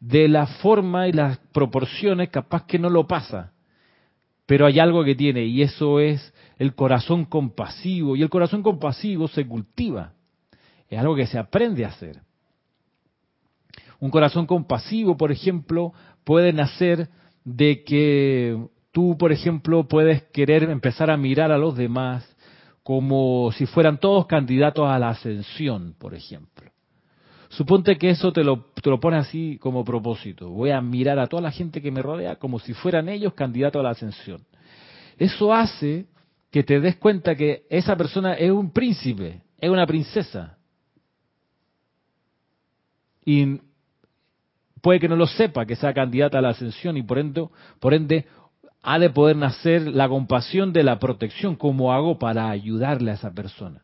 de 0.00 0.28
la 0.28 0.46
forma 0.46 1.08
y 1.08 1.12
las 1.12 1.38
proporciones, 1.52 2.28
capaz 2.28 2.64
que 2.66 2.78
no 2.78 2.90
lo 2.90 3.06
pasa. 3.06 3.52
Pero 4.46 4.66
hay 4.66 4.78
algo 4.78 5.04
que 5.04 5.14
tiene 5.14 5.44
y 5.44 5.62
eso 5.62 6.00
es 6.00 6.32
el 6.58 6.74
corazón 6.74 7.24
compasivo. 7.24 8.16
Y 8.16 8.22
el 8.22 8.30
corazón 8.30 8.62
compasivo 8.62 9.28
se 9.28 9.46
cultiva. 9.46 10.12
Es 10.88 10.98
algo 10.98 11.16
que 11.16 11.26
se 11.26 11.38
aprende 11.38 11.84
a 11.84 11.88
hacer. 11.88 12.20
Un 14.00 14.10
corazón 14.10 14.46
compasivo, 14.46 15.16
por 15.16 15.32
ejemplo, 15.32 15.92
puede 16.24 16.52
nacer 16.52 17.08
de 17.44 17.82
que 17.84 18.58
tú, 18.92 19.16
por 19.18 19.32
ejemplo, 19.32 19.88
puedes 19.88 20.22
querer 20.24 20.64
empezar 20.64 21.10
a 21.10 21.16
mirar 21.16 21.50
a 21.50 21.58
los 21.58 21.76
demás 21.76 22.36
como 22.82 23.50
si 23.52 23.66
fueran 23.66 23.98
todos 23.98 24.26
candidatos 24.26 24.88
a 24.88 24.98
la 24.98 25.10
ascensión, 25.10 25.94
por 25.98 26.14
ejemplo. 26.14 26.70
Suponte 27.48 27.96
que 27.96 28.10
eso 28.10 28.32
te 28.32 28.44
lo, 28.44 28.66
te 28.82 28.88
lo 28.90 29.00
pone 29.00 29.16
así 29.16 29.58
como 29.58 29.84
propósito. 29.84 30.50
Voy 30.50 30.70
a 30.70 30.80
mirar 30.80 31.18
a 31.18 31.26
toda 31.26 31.42
la 31.42 31.50
gente 31.50 31.80
que 31.80 31.90
me 31.90 32.02
rodea 32.02 32.36
como 32.36 32.58
si 32.58 32.74
fueran 32.74 33.08
ellos 33.08 33.34
candidatos 33.34 33.80
a 33.80 33.82
la 33.82 33.90
ascensión. 33.90 34.42
Eso 35.16 35.52
hace 35.52 36.06
que 36.50 36.62
te 36.62 36.80
des 36.80 36.96
cuenta 36.96 37.34
que 37.34 37.66
esa 37.68 37.96
persona 37.96 38.34
es 38.34 38.50
un 38.50 38.72
príncipe, 38.72 39.42
es 39.58 39.70
una 39.70 39.86
princesa. 39.86 40.58
y 43.30 43.60
puede 44.80 45.00
que 45.00 45.08
no 45.08 45.16
lo 45.16 45.26
sepa 45.26 45.66
que 45.66 45.76
sea 45.76 45.92
candidata 45.92 46.38
a 46.38 46.40
la 46.40 46.48
ascensión 46.50 46.96
y 46.96 47.02
por 47.02 47.18
ende, 47.18 47.46
por 47.78 47.92
ende 47.92 48.26
ha 48.82 48.98
de 48.98 49.10
poder 49.10 49.36
nacer 49.36 49.82
la 49.82 50.08
compasión 50.08 50.72
de 50.72 50.82
la 50.82 50.98
protección. 50.98 51.54
¿Cómo 51.54 51.92
hago 51.92 52.18
para 52.18 52.48
ayudarle 52.48 53.10
a 53.10 53.14
esa 53.14 53.32
persona 53.32 53.82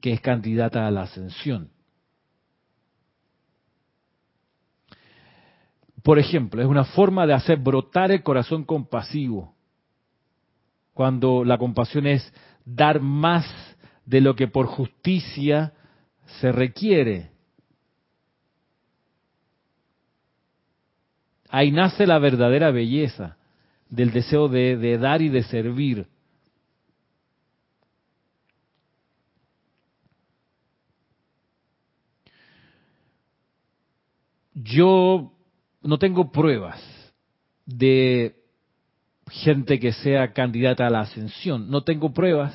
que 0.00 0.12
es 0.12 0.20
candidata 0.20 0.86
a 0.86 0.92
la 0.92 1.02
ascensión? 1.02 1.70
Por 6.04 6.20
ejemplo, 6.20 6.62
es 6.62 6.68
una 6.68 6.84
forma 6.84 7.26
de 7.26 7.32
hacer 7.32 7.58
brotar 7.58 8.12
el 8.12 8.22
corazón 8.22 8.62
compasivo. 8.62 9.56
Cuando 10.94 11.44
la 11.44 11.58
compasión 11.58 12.06
es 12.06 12.32
dar 12.64 13.00
más 13.00 13.44
de 14.06 14.20
lo 14.20 14.34
que 14.34 14.48
por 14.48 14.66
justicia 14.66 15.72
se 16.40 16.52
requiere. 16.52 17.30
Ahí 21.48 21.70
nace 21.70 22.06
la 22.06 22.18
verdadera 22.18 22.70
belleza 22.70 23.36
del 23.88 24.12
deseo 24.12 24.48
de, 24.48 24.98
dar 24.98 25.22
y 25.22 25.28
de 25.28 25.42
servir. 25.44 26.06
Yo 34.54 35.32
no 35.82 35.98
tengo 35.98 36.30
pruebas 36.30 36.80
de 37.66 38.43
gente 39.42 39.80
que 39.80 39.92
sea 39.92 40.32
candidata 40.32 40.86
a 40.86 40.90
la 40.90 41.00
ascensión. 41.00 41.68
No 41.68 41.82
tengo 41.82 42.12
pruebas, 42.12 42.54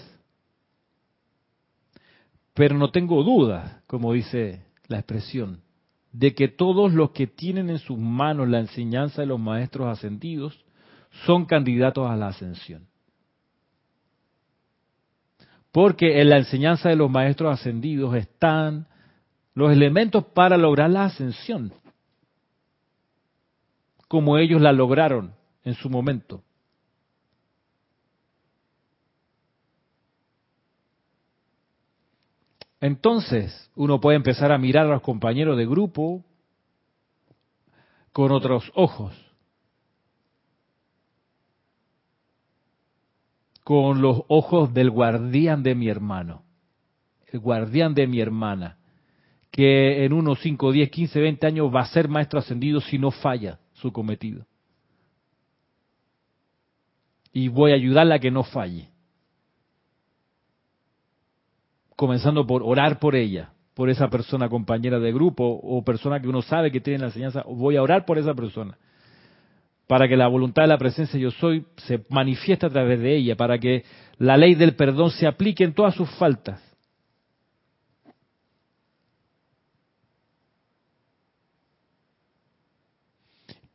pero 2.53 2.77
no 2.77 2.89
tengo 2.91 3.23
dudas, 3.23 3.81
como 3.85 4.13
dice 4.13 4.65
la 4.87 4.99
expresión, 4.99 5.61
de 6.11 6.33
que 6.33 6.47
todos 6.47 6.93
los 6.93 7.11
que 7.11 7.27
tienen 7.27 7.69
en 7.69 7.79
sus 7.79 7.97
manos 7.97 8.47
la 8.47 8.59
enseñanza 8.59 9.21
de 9.21 9.27
los 9.27 9.39
maestros 9.39 9.87
ascendidos 9.87 10.57
son 11.25 11.45
candidatos 11.45 12.09
a 12.09 12.15
la 12.15 12.29
ascensión. 12.29 12.87
Porque 15.71 16.21
en 16.21 16.29
la 16.29 16.37
enseñanza 16.37 16.89
de 16.89 16.95
los 16.95 17.11
maestros 17.11 17.59
ascendidos 17.59 18.15
están 18.15 18.87
los 19.53 19.71
elementos 19.71 20.23
para 20.33 20.57
lograr 20.57 20.89
la 20.89 21.05
ascensión, 21.05 21.73
como 24.07 24.37
ellos 24.37 24.61
la 24.61 24.71
lograron 24.71 25.33
en 25.63 25.75
su 25.75 25.89
momento. 25.89 26.41
Entonces, 32.81 33.69
uno 33.75 33.99
puede 33.99 34.17
empezar 34.17 34.51
a 34.51 34.57
mirar 34.57 34.85
a 34.85 34.89
los 34.89 35.01
compañeros 35.01 35.57
de 35.57 35.65
grupo 35.65 36.23
con 38.13 38.31
otros 38.31 38.71
ojos. 38.75 39.13
Con 43.63 44.01
los 44.01 44.21
ojos 44.29 44.73
del 44.73 44.89
guardián 44.89 45.61
de 45.61 45.75
mi 45.75 45.89
hermano, 45.89 46.43
el 47.27 47.39
guardián 47.39 47.93
de 47.93 48.07
mi 48.07 48.19
hermana, 48.19 48.77
que 49.51 50.05
en 50.05 50.13
unos 50.13 50.39
5, 50.39 50.71
10, 50.71 50.89
15, 50.89 51.19
20 51.19 51.47
años 51.47 51.73
va 51.73 51.81
a 51.81 51.87
ser 51.87 52.07
maestro 52.07 52.39
ascendido 52.39 52.81
si 52.81 52.97
no 52.97 53.11
falla 53.11 53.59
su 53.73 53.91
cometido. 53.91 54.45
Y 57.31 57.47
voy 57.49 57.71
a 57.71 57.75
ayudarla 57.75 58.15
a 58.15 58.19
que 58.19 58.31
no 58.31 58.43
falle 58.43 58.89
comenzando 61.99 62.47
por 62.47 62.63
orar 62.63 62.97
por 62.97 63.13
ella, 63.13 63.49
por 63.73 63.89
esa 63.89 64.07
persona 64.07 64.47
compañera 64.47 64.99
de 64.99 65.11
grupo 65.11 65.43
o 65.43 65.83
persona 65.83 66.21
que 66.21 66.29
uno 66.29 66.41
sabe 66.41 66.71
que 66.71 66.79
tiene 66.79 66.99
la 66.99 67.07
enseñanza, 67.07 67.43
voy 67.45 67.75
a 67.75 67.83
orar 67.83 68.05
por 68.05 68.17
esa 68.17 68.33
persona, 68.33 68.77
para 69.85 70.07
que 70.07 70.15
la 70.15 70.29
voluntad 70.29 70.63
de 70.63 70.69
la 70.69 70.77
presencia 70.77 71.19
yo 71.19 71.29
soy 71.29 71.65
se 71.75 72.05
manifieste 72.09 72.65
a 72.65 72.69
través 72.69 73.01
de 73.01 73.17
ella, 73.17 73.35
para 73.35 73.59
que 73.59 73.83
la 74.17 74.37
ley 74.37 74.55
del 74.55 74.77
perdón 74.77 75.11
se 75.11 75.27
aplique 75.27 75.65
en 75.65 75.73
todas 75.73 75.93
sus 75.93 76.09
faltas. 76.11 76.63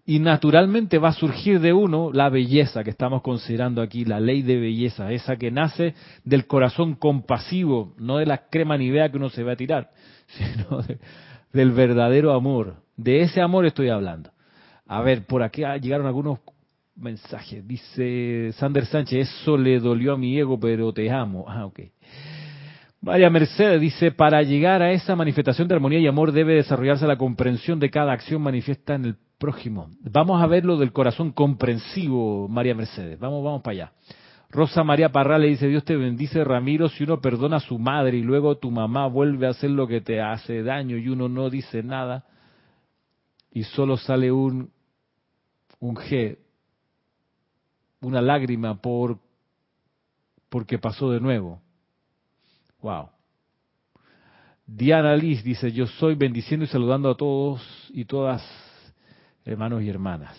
Y 0.07 0.19
naturalmente 0.19 0.99
va 0.99 1.09
a 1.09 1.13
surgir 1.13 1.61
de 1.61 1.73
uno 1.73 2.11
la 2.13 2.29
belleza 2.29 2.85
que 2.85 2.91
estamos 2.91 3.23
considerando 3.23 3.81
aquí, 3.81 4.05
la 4.05 4.21
ley 4.21 4.43
de 4.43 4.59
belleza, 4.59 5.11
esa 5.13 5.37
que 5.37 5.51
nace 5.51 5.95
del 6.25 6.47
corazón 6.47 6.95
compasivo, 6.95 7.95
no 7.99 8.19
de 8.19 8.27
la 8.27 8.49
crema 8.49 8.77
nivea 8.77 9.11
que 9.11 9.17
uno 9.17 9.31
se 9.31 9.43
va 9.43 9.53
a 9.53 9.57
tirar, 9.57 9.91
sino 10.27 10.83
del 11.53 11.73
verdadero 11.73 12.33
amor. 12.33 12.77
De 12.97 13.23
ese 13.23 13.41
amor 13.41 13.65
estoy 13.65 13.89
hablando. 13.89 14.31
A 14.87 15.01
ver, 15.01 15.25
por 15.25 15.43
aquí 15.43 15.63
llegaron 15.81 16.07
algunos 16.07 16.41
mensajes. 16.97 17.67
Dice 17.67 18.53
Sander 18.53 18.85
Sánchez, 18.85 19.29
eso 19.29 19.57
le 19.57 19.81
dolió 19.81 20.13
a 20.13 20.19
mi 20.19 20.39
ego, 20.39 20.61
pero 20.61 20.93
te 20.93 21.11
amo. 21.11 21.47
Ah, 21.49 21.65
ok. 21.65 21.81
María 23.01 23.29
Mercedes 23.31 23.81
dice, 23.81 24.13
para 24.13 24.43
llegar 24.43 24.83
a 24.83 24.93
esa 24.93 25.17
manifestación 25.17 25.69
de 25.69 25.75
armonía 25.75 25.99
y 25.99 26.07
amor 26.07 26.33
debe 26.33 26.55
desarrollarse 26.55 27.07
la 27.07 27.19
comprensión 27.19 27.79
de 27.79 27.91
cada 27.91 28.13
acción 28.13 28.41
manifiesta 28.41 28.95
en 28.95 29.05
el 29.05 29.17
prójimo. 29.39 29.91
Vamos 30.01 30.43
a 30.43 30.47
ver 30.47 30.65
lo 30.65 30.77
del 30.77 30.93
corazón 30.93 31.33
comprensivo, 31.33 32.49
María 32.49 32.75
Mercedes. 32.75 33.19
Vamos, 33.19 33.45
vamos 33.45 33.63
para 33.63 33.73
allá. 33.73 33.93
Rosa 34.51 34.85
María 34.85 35.11
Parra 35.11 35.37
le 35.37 35.49
dice, 35.49 35.67
Dios 35.67 35.85
te 35.85 35.97
bendice, 35.97 36.45
Ramiro, 36.45 36.89
si 36.89 37.03
uno 37.03 37.21
perdona 37.21 37.57
a 37.57 37.61
su 37.61 37.79
madre 37.79 38.19
y 38.19 38.23
luego 38.23 38.57
tu 38.57 38.71
mamá 38.71 39.09
vuelve 39.09 39.49
a 39.49 39.51
hacer 39.51 39.71
lo 39.71 39.89
que 39.89 40.01
te 40.01 40.21
hace 40.21 40.63
daño 40.63 40.97
y 40.97 41.09
uno 41.09 41.29
no 41.29 41.51
dice 41.51 41.83
nada 41.83 42.25
y 43.51 43.65
solo 43.65 43.97
sale 43.97 44.31
un, 44.31 44.71
un 45.81 45.97
G, 45.97 46.39
una 48.01 48.23
lágrima 48.23 48.81
por 48.81 49.19
porque 50.49 50.79
pasó 50.79 51.11
de 51.11 51.19
nuevo. 51.19 51.61
Wow. 52.81 53.09
Diana 54.67 55.17
Liz 55.17 55.43
dice, 55.43 55.73
yo 55.73 55.87
soy 55.87 56.15
bendiciendo 56.15 56.65
y 56.65 56.69
saludando 56.69 57.11
a 57.11 57.17
todos 57.17 57.61
y 57.93 58.05
todas 58.05 58.41
hermanos 59.45 59.83
y 59.83 59.89
hermanas. 59.89 60.37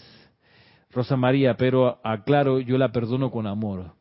Rosa 0.91 1.17
María, 1.17 1.55
pero 1.57 1.99
aclaro, 2.03 2.59
yo 2.59 2.77
la 2.77 2.91
perdono 2.91 3.29
con 3.29 3.47
amor. 3.47 3.93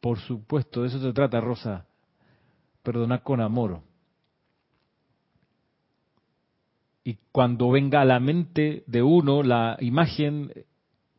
Por 0.00 0.18
supuesto, 0.18 0.82
de 0.82 0.88
eso 0.88 1.00
se 1.00 1.12
trata, 1.12 1.40
Rosa. 1.40 1.86
Perdonar 2.82 3.22
con 3.22 3.40
amor. 3.40 3.82
Y 7.04 7.18
cuando 7.32 7.70
venga 7.70 8.00
a 8.00 8.04
la 8.04 8.20
mente 8.20 8.82
de 8.86 9.02
uno 9.02 9.42
la 9.42 9.76
imagen 9.80 10.52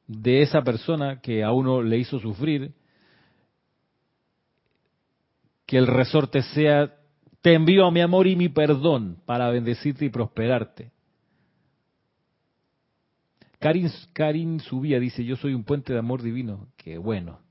de 0.07 0.41
esa 0.41 0.61
persona 0.63 1.21
que 1.21 1.43
a 1.43 1.51
uno 1.51 1.81
le 1.81 1.97
hizo 1.97 2.19
sufrir, 2.19 2.73
que 5.65 5.77
el 5.77 5.87
resorte 5.87 6.41
sea, 6.41 6.93
te 7.41 7.53
envío 7.53 7.89
mi 7.91 8.01
amor 8.01 8.27
y 8.27 8.35
mi 8.35 8.49
perdón 8.49 9.17
para 9.25 9.49
bendecirte 9.49 10.05
y 10.05 10.09
prosperarte. 10.09 10.91
Karin, 13.62 13.91
Karin 14.13 14.60
Subía 14.60 15.00
dice, 15.00 15.24
yo 15.24 15.36
soy 15.36 15.54
un 15.54 15.63
puente 15.63 15.93
de 15.93 16.00
amor 16.00 16.24
divino. 16.24 16.69
Qué 16.78 16.97
bueno. 16.97 17.41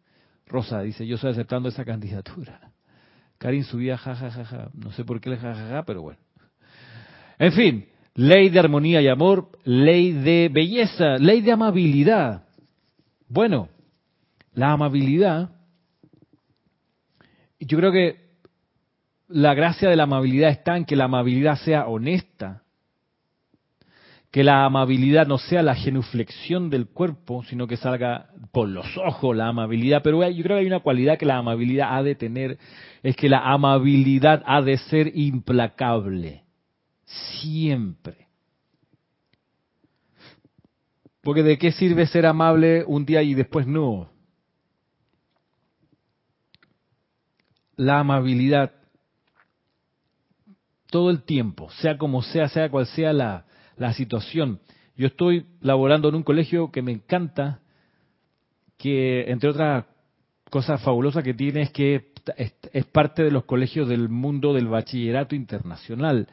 Rosa 0.44 0.82
dice, 0.82 1.06
yo 1.06 1.14
estoy 1.14 1.30
aceptando 1.30 1.68
esa 1.68 1.84
candidatura. 1.84 2.72
Karin 3.38 3.62
Subía, 3.62 3.96
jajajaja. 3.96 4.44
Ja, 4.44 4.64
ja. 4.64 4.70
No 4.74 4.90
sé 4.90 5.04
por 5.04 5.20
qué 5.20 5.30
le 5.30 5.36
jajaja, 5.36 5.84
pero 5.84 6.02
bueno. 6.02 6.18
En 7.38 7.52
fin, 7.52 7.88
ley 8.14 8.48
de 8.48 8.58
armonía 8.58 9.00
y 9.00 9.06
amor, 9.06 9.50
ley 9.62 10.10
de 10.10 10.50
belleza, 10.52 11.16
ley 11.16 11.42
de 11.42 11.52
amabilidad. 11.52 12.42
Bueno, 13.28 13.68
la 14.52 14.72
amabilidad, 14.72 15.50
yo 17.60 17.78
creo 17.78 17.92
que 17.92 18.16
la 19.28 19.54
gracia 19.54 19.88
de 19.88 19.94
la 19.94 20.02
amabilidad 20.02 20.50
está 20.50 20.76
en 20.76 20.84
que 20.84 20.96
la 20.96 21.04
amabilidad 21.04 21.54
sea 21.58 21.86
honesta, 21.86 22.64
que 24.30 24.44
la 24.44 24.64
amabilidad 24.64 25.26
no 25.26 25.38
sea 25.38 25.62
la 25.62 25.74
genuflexión 25.74 26.70
del 26.70 26.86
cuerpo, 26.86 27.42
sino 27.44 27.66
que 27.66 27.76
salga 27.76 28.30
por 28.52 28.68
los 28.68 28.96
ojos 28.96 29.36
la 29.36 29.48
amabilidad. 29.48 30.02
Pero 30.04 30.22
yo 30.28 30.42
creo 30.44 30.56
que 30.56 30.60
hay 30.60 30.66
una 30.66 30.80
cualidad 30.80 31.18
que 31.18 31.26
la 31.26 31.38
amabilidad 31.38 31.96
ha 31.96 32.02
de 32.02 32.14
tener, 32.14 32.58
es 33.02 33.16
que 33.16 33.28
la 33.28 33.40
amabilidad 33.52 34.42
ha 34.46 34.62
de 34.62 34.78
ser 34.78 35.10
implacable, 35.16 36.44
siempre. 37.40 38.28
Porque 41.22 41.42
de 41.42 41.58
qué 41.58 41.72
sirve 41.72 42.06
ser 42.06 42.24
amable 42.24 42.84
un 42.86 43.04
día 43.04 43.22
y 43.22 43.34
después 43.34 43.66
no. 43.66 44.10
La 47.76 47.98
amabilidad 47.98 48.72
todo 50.90 51.10
el 51.10 51.22
tiempo, 51.22 51.68
sea 51.80 51.98
como 51.98 52.22
sea, 52.22 52.48
sea 52.48 52.70
cual 52.70 52.86
sea 52.86 53.12
la, 53.12 53.46
la 53.80 53.94
situación. 53.94 54.60
Yo 54.94 55.06
estoy 55.06 55.46
laborando 55.62 56.10
en 56.10 56.14
un 56.14 56.22
colegio 56.22 56.70
que 56.70 56.82
me 56.82 56.92
encanta, 56.92 57.60
que 58.76 59.30
entre 59.30 59.48
otras 59.48 59.86
cosas 60.50 60.82
fabulosas 60.82 61.24
que 61.24 61.32
tiene 61.32 61.62
es 61.62 61.70
que 61.70 62.12
es 62.72 62.84
parte 62.86 63.24
de 63.24 63.30
los 63.30 63.44
colegios 63.46 63.88
del 63.88 64.10
mundo 64.10 64.52
del 64.52 64.68
bachillerato 64.68 65.34
internacional. 65.34 66.28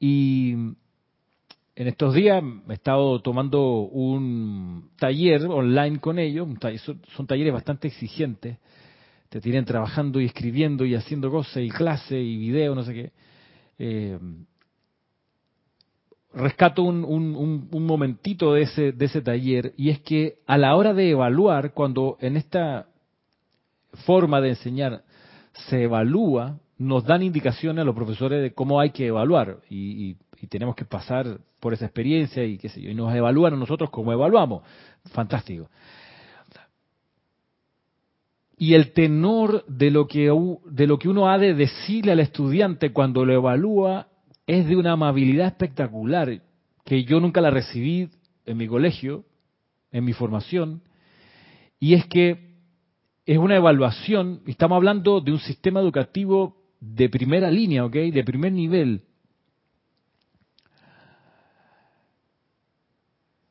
Y 0.00 0.52
en 0.52 1.88
estos 1.88 2.14
días 2.14 2.42
he 2.70 2.72
estado 2.72 3.20
tomando 3.20 3.80
un 3.82 4.92
taller 4.98 5.44
online 5.44 6.00
con 6.00 6.18
ellos, 6.18 6.48
son 7.14 7.26
talleres 7.26 7.52
bastante 7.52 7.88
exigentes, 7.88 8.56
te 9.28 9.42
tienen 9.42 9.66
trabajando 9.66 10.22
y 10.22 10.24
escribiendo 10.24 10.86
y 10.86 10.94
haciendo 10.94 11.30
cosas 11.30 11.62
y 11.62 11.68
clase 11.68 12.18
y 12.18 12.38
video, 12.38 12.74
no 12.74 12.82
sé 12.82 12.94
qué. 12.94 13.12
Eh, 13.78 14.18
rescato 16.34 16.82
un, 16.82 17.68
momentito 17.70 18.54
de 18.54 18.62
ese, 18.62 18.92
de 18.92 19.04
ese 19.04 19.20
taller 19.20 19.74
y 19.76 19.90
es 19.90 20.00
que 20.00 20.36
a 20.46 20.56
la 20.58 20.74
hora 20.76 20.94
de 20.94 21.10
evaluar, 21.10 21.72
cuando 21.72 22.16
en 22.20 22.36
esta 22.36 22.86
forma 24.06 24.40
de 24.40 24.50
enseñar 24.50 25.02
se 25.68 25.82
evalúa, 25.82 26.58
nos 26.78 27.04
dan 27.04 27.22
indicaciones 27.22 27.82
a 27.82 27.84
los 27.84 27.94
profesores 27.94 28.42
de 28.42 28.54
cómo 28.54 28.80
hay 28.80 28.90
que 28.90 29.06
evaluar 29.06 29.58
y, 29.68 30.16
tenemos 30.48 30.74
que 30.74 30.84
pasar 30.84 31.38
por 31.60 31.72
esa 31.72 31.84
experiencia 31.84 32.42
y 32.42 32.58
qué 32.58 32.68
sé 32.68 32.82
yo, 32.82 32.90
y 32.90 32.94
nos 32.96 33.14
evalúan 33.14 33.54
a 33.54 33.56
nosotros 33.56 33.90
como 33.90 34.12
evaluamos. 34.12 34.64
Fantástico. 35.12 35.70
Y 38.58 38.74
el 38.74 38.92
tenor 38.92 39.64
de 39.68 39.92
lo 39.92 40.08
que 40.08 40.32
de 40.66 40.86
lo 40.88 40.98
que 40.98 41.08
uno 41.08 41.30
ha 41.30 41.38
de 41.38 41.54
decirle 41.54 42.10
al 42.10 42.18
estudiante 42.18 42.92
cuando 42.92 43.24
lo 43.24 43.32
evalúa 43.32 44.08
es 44.52 44.68
de 44.68 44.76
una 44.76 44.92
amabilidad 44.92 45.46
espectacular 45.46 46.42
que 46.84 47.04
yo 47.04 47.20
nunca 47.20 47.40
la 47.40 47.50
recibí 47.50 48.10
en 48.44 48.58
mi 48.58 48.68
colegio, 48.68 49.24
en 49.90 50.04
mi 50.04 50.12
formación, 50.12 50.82
y 51.80 51.94
es 51.94 52.04
que 52.06 52.52
es 53.24 53.38
una 53.38 53.56
evaluación, 53.56 54.42
estamos 54.46 54.76
hablando 54.76 55.22
de 55.22 55.32
un 55.32 55.38
sistema 55.38 55.80
educativo 55.80 56.58
de 56.80 57.08
primera 57.08 57.50
línea, 57.50 57.82
¿ok? 57.86 57.94
De 57.94 58.24
primer 58.24 58.52
nivel. 58.52 59.04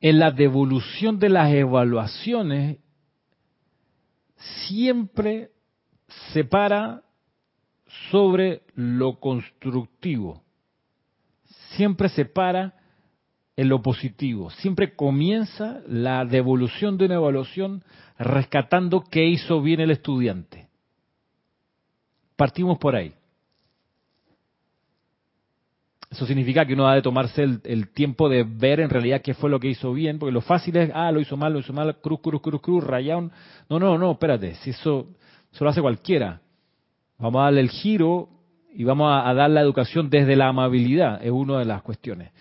En 0.01 0.19
la 0.19 0.29
devolución 0.29 1.17
de 1.17 1.29
las 1.29 1.51
evaluaciones 1.51 2.77
siempre 4.67 5.49
se 6.31 6.43
para 6.43 7.01
sobre 8.11 8.61
lo 8.75 9.19
constructivo 9.19 10.43
siempre 11.75 12.09
se 12.09 12.25
para 12.25 12.73
en 13.55 13.69
lo 13.69 13.81
positivo, 13.81 14.49
siempre 14.49 14.95
comienza 14.95 15.81
la 15.87 16.25
devolución 16.25 16.97
de 16.97 17.05
una 17.05 17.15
evaluación 17.15 17.83
rescatando 18.17 19.03
qué 19.03 19.25
hizo 19.25 19.61
bien 19.61 19.79
el 19.81 19.91
estudiante. 19.91 20.67
Partimos 22.35 22.77
por 22.79 22.95
ahí. 22.95 23.13
Eso 26.09 26.25
significa 26.25 26.65
que 26.65 26.73
uno 26.73 26.87
ha 26.87 26.95
de 26.95 27.01
tomarse 27.01 27.41
el, 27.41 27.89
tiempo 27.93 28.27
de 28.27 28.43
ver 28.43 28.81
en 28.81 28.89
realidad 28.89 29.21
qué 29.21 29.33
fue 29.33 29.49
lo 29.49 29.59
que 29.59 29.69
hizo 29.69 29.93
bien, 29.93 30.19
porque 30.19 30.33
lo 30.33 30.41
fácil 30.41 30.75
es, 30.75 30.91
ah, 30.93 31.11
lo 31.11 31.21
hizo 31.21 31.37
mal, 31.37 31.53
lo 31.53 31.59
hizo 31.59 31.71
mal, 31.71 31.99
cruz, 32.01 32.19
cruz, 32.21 32.41
cruz, 32.41 32.61
cruz, 32.61 32.83
rayón. 32.83 33.31
No, 33.69 33.79
no, 33.79 33.97
no, 33.97 34.11
espérate, 34.11 34.55
si 34.55 34.71
eso, 34.71 35.07
eso 35.53 35.63
lo 35.63 35.69
hace 35.69 35.81
cualquiera. 35.81 36.41
Vamos 37.17 37.39
a 37.39 37.43
darle 37.45 37.61
el 37.61 37.69
giro 37.69 38.27
y 38.73 38.83
vamos 38.83 39.11
a, 39.11 39.33
dar 39.33 39.49
la 39.49 39.61
educación 39.61 40.09
desde 40.09 40.35
la 40.35 40.47
amabilidad, 40.47 41.23
es 41.23 41.31
una 41.31 41.59
de 41.59 41.65
las 41.65 41.81
cuestiones. 41.81 42.31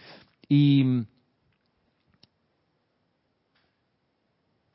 Y 0.49 1.05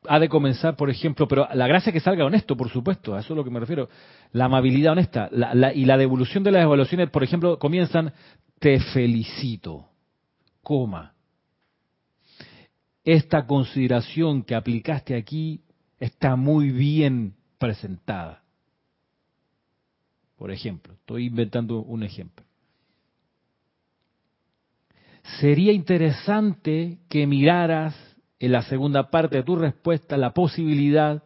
ha 0.08 0.20
de 0.20 0.30
comenzar, 0.30 0.76
por 0.76 0.90
ejemplo, 0.90 1.28
pero 1.28 1.48
la 1.54 1.68
gracia 1.68 1.92
que 1.92 2.00
salga 2.00 2.26
honesto, 2.26 2.56
por 2.56 2.70
supuesto, 2.70 3.16
a 3.16 3.22
eso 3.22 3.34
es 3.34 3.38
lo 3.38 3.44
que 3.44 3.50
me 3.50 3.60
refiero, 3.60 3.90
la 4.32 4.46
amabilidad 4.46 4.94
honesta 4.94 5.30
y 5.74 5.86
la 5.86 5.98
devolución 5.98 6.44
de 6.44 6.52
las 6.52 6.64
evaluaciones, 6.64 7.10
por 7.10 7.24
ejemplo, 7.24 7.58
comienzan, 7.58 8.14
te 8.60 8.80
felicito, 8.80 9.88
coma. 10.62 11.14
Esta 13.04 13.46
consideración 13.46 14.44
que 14.44 14.56
aplicaste 14.56 15.16
aquí 15.16 15.62
está 16.00 16.36
muy 16.36 16.72
bien 16.72 17.36
presentada. 17.58 18.45
Por 20.38 20.52
ejemplo, 20.52 20.94
estoy 20.94 21.28
inventando 21.28 21.80
un 21.80 22.04
ejemplo. 22.04 22.46
Sería 25.40 25.72
interesante 25.72 27.00
que 27.10 27.26
miraras 27.26 27.96
en 28.40 28.52
la 28.52 28.62
segunda 28.64 29.10
parte 29.10 29.38
de 29.38 29.44
tu 29.44 29.56
respuesta 29.56 30.18
la 30.18 30.34
posibilidad 30.34 31.24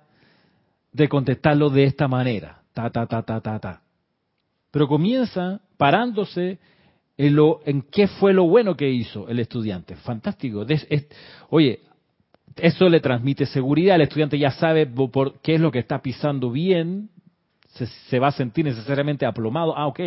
de 0.93 1.09
contestarlo 1.09 1.69
de 1.69 1.83
esta 1.85 2.07
manera. 2.07 2.61
Ta, 2.73 2.89
ta, 2.89 3.05
ta, 3.07 3.23
ta, 3.23 3.41
ta, 3.41 3.59
ta. 3.59 3.81
Pero 4.71 4.87
comienza 4.87 5.61
parándose 5.77 6.59
en, 7.17 7.35
lo, 7.35 7.61
en 7.65 7.81
qué 7.81 8.07
fue 8.07 8.33
lo 8.33 8.45
bueno 8.45 8.75
que 8.75 8.89
hizo 8.89 9.27
el 9.27 9.39
estudiante. 9.39 9.95
Fantástico. 9.95 10.65
oye, 11.49 11.81
eso 12.55 12.87
le 12.87 12.99
transmite 12.99 13.45
seguridad. 13.45 13.95
El 13.95 14.03
estudiante 14.03 14.37
ya 14.37 14.51
sabe 14.51 14.85
por 14.85 15.39
qué 15.41 15.55
es 15.55 15.61
lo 15.61 15.71
que 15.71 15.79
está 15.79 16.01
pisando 16.01 16.51
bien, 16.51 17.09
se, 17.85 18.19
va 18.19 18.27
a 18.27 18.31
sentir 18.31 18.65
necesariamente 18.65 19.25
aplomado. 19.25 19.77
Ah, 19.77 19.87
ok, 19.87 19.99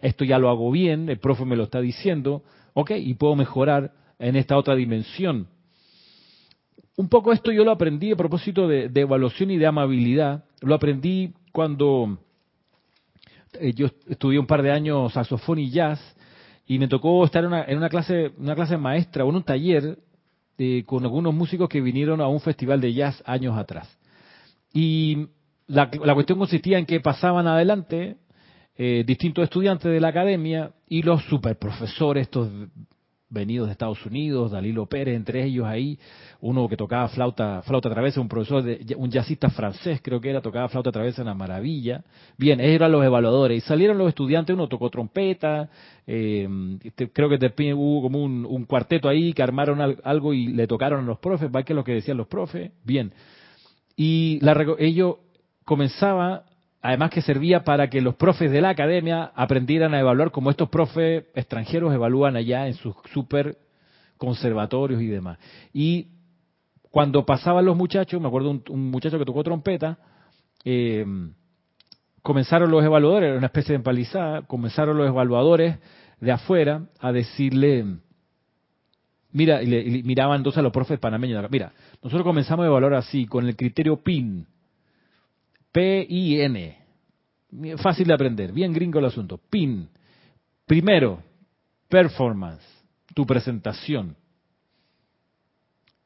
esto 0.00 0.24
ya 0.24 0.38
lo 0.38 0.48
hago 0.48 0.70
bien, 0.70 1.08
el 1.08 1.18
profe 1.18 1.44
me 1.44 1.56
lo 1.56 1.64
está 1.64 1.80
diciendo, 1.80 2.42
ok, 2.74 2.92
y 2.96 3.14
puedo 3.14 3.36
mejorar 3.36 3.92
en 4.18 4.36
esta 4.36 4.56
otra 4.56 4.74
dimensión. 4.74 5.48
Un 6.96 7.08
poco 7.08 7.32
esto 7.32 7.50
yo 7.50 7.64
lo 7.64 7.70
aprendí 7.70 8.12
a 8.12 8.16
propósito 8.16 8.68
de, 8.68 8.90
evaluación 8.94 9.50
y 9.50 9.56
de 9.56 9.66
amabilidad. 9.66 10.44
Lo 10.60 10.74
aprendí 10.74 11.32
cuando 11.52 12.18
eh, 13.54 13.72
yo 13.74 13.86
estudié 14.08 14.38
un 14.38 14.46
par 14.46 14.62
de 14.62 14.70
años 14.70 15.12
saxofón 15.12 15.58
y 15.58 15.70
jazz 15.70 15.98
y 16.66 16.78
me 16.78 16.88
tocó 16.88 17.24
estar 17.24 17.42
en 17.42 17.78
una, 17.78 17.88
clase, 17.88 18.32
una 18.36 18.54
clase 18.54 18.76
maestra 18.76 19.24
o 19.24 19.30
en 19.30 19.36
un 19.36 19.42
taller 19.42 19.98
eh, 20.58 20.84
con 20.84 21.02
algunos 21.04 21.32
músicos 21.32 21.68
que 21.70 21.80
vinieron 21.80 22.20
a 22.20 22.28
un 22.28 22.40
festival 22.40 22.80
de 22.82 22.92
jazz 22.92 23.22
años 23.24 23.56
atrás. 23.56 23.88
Y 24.72 25.26
la, 25.70 26.14
cuestión 26.14 26.38
consistía 26.38 26.78
en 26.78 26.86
que 26.86 27.00
pasaban 27.00 27.46
adelante 27.46 28.16
eh, 28.76 29.04
distintos 29.06 29.44
estudiantes 29.44 29.90
de 29.90 30.00
la 30.00 30.08
academia 30.08 30.72
y 30.88 31.02
los 31.02 31.22
superprofesores, 31.24 32.22
estos 32.22 32.50
venidos 33.28 33.68
de 33.68 33.72
Estados 33.72 34.04
Unidos, 34.04 34.50
Dalilo 34.50 34.86
Pérez, 34.86 35.14
entre 35.14 35.44
ellos 35.44 35.64
ahí, 35.64 35.96
uno 36.40 36.68
que 36.68 36.76
tocaba 36.76 37.06
flauta, 37.08 37.62
flauta 37.62 37.88
travesa, 37.88 38.20
un 38.20 38.28
profesor, 38.28 38.64
de, 38.64 38.96
un 38.96 39.08
jazzista 39.08 39.48
francés 39.50 40.00
creo 40.02 40.20
que 40.20 40.30
era, 40.30 40.40
tocaba 40.40 40.68
flauta 40.68 40.90
travesa 40.90 41.22
en 41.22 41.28
la 41.28 41.34
maravilla. 41.34 42.02
Bien, 42.36 42.58
ellos 42.58 42.74
eran 42.74 42.90
los 42.90 43.04
evaluadores 43.04 43.58
y 43.58 43.60
salieron 43.60 43.96
los 43.96 44.08
estudiantes, 44.08 44.54
uno 44.54 44.66
tocó 44.66 44.90
trompeta, 44.90 45.70
eh, 46.04 46.48
este, 46.82 47.12
creo 47.12 47.28
que 47.28 47.38
después 47.38 47.72
hubo 47.74 48.02
como 48.02 48.24
un, 48.24 48.64
cuarteto 48.64 49.08
ahí 49.08 49.32
que 49.32 49.42
armaron 49.44 49.96
algo 50.02 50.34
y 50.34 50.48
le 50.48 50.66
tocaron 50.66 51.04
a 51.04 51.06
los 51.06 51.20
profes, 51.20 51.48
¿va 51.54 51.62
que 51.62 51.72
es 51.72 51.76
lo 51.76 51.84
que 51.84 51.94
decían 51.94 52.16
los 52.16 52.26
profes? 52.26 52.72
Bien. 52.84 53.12
Y 53.94 54.40
la, 54.40 54.56
ellos 54.78 55.16
comenzaba, 55.70 56.46
además 56.82 57.10
que 57.10 57.22
servía 57.22 57.62
para 57.62 57.88
que 57.88 58.00
los 58.00 58.16
profes 58.16 58.50
de 58.50 58.60
la 58.60 58.70
academia 58.70 59.30
aprendieran 59.36 59.94
a 59.94 60.00
evaluar 60.00 60.32
como 60.32 60.50
estos 60.50 60.68
profes 60.68 61.26
extranjeros 61.32 61.94
evalúan 61.94 62.34
allá 62.34 62.66
en 62.66 62.74
sus 62.74 62.96
super 63.14 63.56
conservatorios 64.16 65.00
y 65.00 65.06
demás. 65.06 65.38
Y 65.72 66.08
cuando 66.90 67.24
pasaban 67.24 67.64
los 67.64 67.76
muchachos, 67.76 68.20
me 68.20 68.26
acuerdo 68.26 68.50
un, 68.50 68.64
un 68.68 68.90
muchacho 68.90 69.16
que 69.16 69.24
tocó 69.24 69.44
trompeta, 69.44 69.96
eh, 70.64 71.06
comenzaron 72.20 72.68
los 72.68 72.84
evaluadores, 72.84 73.28
era 73.28 73.38
una 73.38 73.46
especie 73.46 73.74
de 73.74 73.76
empalizada, 73.76 74.42
comenzaron 74.42 74.98
los 74.98 75.06
evaluadores 75.06 75.78
de 76.18 76.32
afuera 76.32 76.86
a 76.98 77.12
decirle, 77.12 77.84
mira, 79.30 79.62
y, 79.62 80.02
miraban 80.02 80.38
entonces 80.38 80.58
a 80.58 80.62
los 80.62 80.72
profes 80.72 80.98
panameños, 80.98 81.48
mira, 81.48 81.72
nosotros 82.02 82.24
comenzamos 82.24 82.64
a 82.64 82.66
evaluar 82.66 82.94
así, 82.94 83.24
con 83.26 83.46
el 83.46 83.54
criterio 83.54 84.02
PIN, 84.02 84.48
P-I-N. 85.72 86.78
Fácil 87.78 88.06
de 88.06 88.14
aprender, 88.14 88.52
bien 88.52 88.72
gringo 88.72 88.98
el 88.98 89.06
asunto. 89.06 89.38
PIN. 89.38 89.88
Primero, 90.66 91.22
performance, 91.88 92.64
tu 93.14 93.26
presentación. 93.26 94.16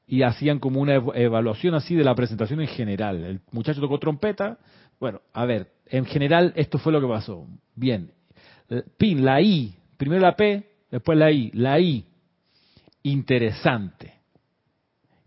Y 0.06 0.22
hacían 0.22 0.58
como 0.58 0.80
una 0.80 0.94
evaluación 0.94 1.74
así 1.74 1.94
de 1.94 2.04
la 2.04 2.14
presentación 2.14 2.60
en 2.60 2.68
general. 2.68 3.24
El 3.24 3.40
muchacho 3.52 3.80
tocó 3.80 3.98
trompeta. 3.98 4.58
Bueno, 5.00 5.20
a 5.32 5.44
ver, 5.44 5.72
en 5.86 6.06
general 6.06 6.52
esto 6.56 6.78
fue 6.78 6.92
lo 6.92 7.00
que 7.00 7.06
pasó. 7.06 7.46
Bien. 7.74 8.10
PIN, 8.96 9.24
la 9.24 9.40
I. 9.40 9.74
Primero 9.96 10.22
la 10.22 10.36
P, 10.36 10.66
después 10.90 11.18
la 11.18 11.30
I. 11.30 11.50
La 11.54 11.78
I. 11.78 12.04
Interesante. 13.02 14.14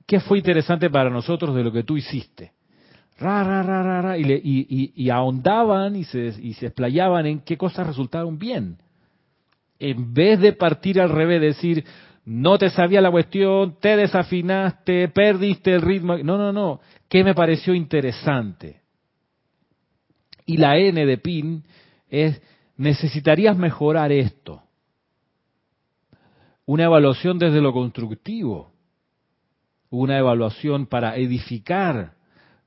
¿Qué 0.06 0.20
fue 0.20 0.38
interesante 0.38 0.90
para 0.90 1.10
nosotros 1.10 1.56
de 1.56 1.64
lo 1.64 1.72
que 1.72 1.84
tú 1.84 1.98
hiciste? 1.98 2.54
Ra, 3.20 3.44
ra, 3.44 3.64
ra, 3.64 4.02
ra, 4.02 4.18
y, 4.18 4.24
le, 4.24 4.36
y, 4.44 4.94
y, 4.96 5.10
ahondaban 5.10 5.96
y 5.96 6.04
se, 6.04 6.34
y 6.42 6.54
se 6.54 6.68
explayaban 6.68 7.26
en 7.26 7.40
qué 7.40 7.58
cosas 7.58 7.88
resultaron 7.88 8.38
bien. 8.38 8.78
En 9.80 10.14
vez 10.14 10.40
de 10.40 10.54
partir 10.54 11.00
al 11.02 11.10
revés, 11.10 11.42
decir, 11.42 11.84
no 12.26 12.58
te 12.58 12.70
sabía 12.70 13.02
la 13.02 13.12
cuestión, 13.12 13.78
te 13.80 13.96
desafinaste, 13.96 15.08
perdiste 15.10 15.74
el 15.74 15.82
ritmo. 15.82 16.18
No, 16.18 16.38
no, 16.38 16.52
no. 16.52 16.80
¿Qué 17.08 17.24
me 17.24 17.34
pareció 17.34 17.74
interesante? 17.74 18.82
Y 20.46 20.58
la 20.58 20.78
N 20.78 21.06
de 21.06 21.18
PIN 21.18 21.64
es, 22.10 22.42
necesitarías 22.78 23.58
mejorar 23.58 24.12
esto. 24.12 24.62
una 26.68 26.84
evaluación 26.84 27.40
desde 27.40 27.62
lo 27.62 27.72
constructivo, 27.72 28.74
una 29.90 30.18
evaluación 30.18 30.86
para 30.86 31.16
edificar, 31.16 32.17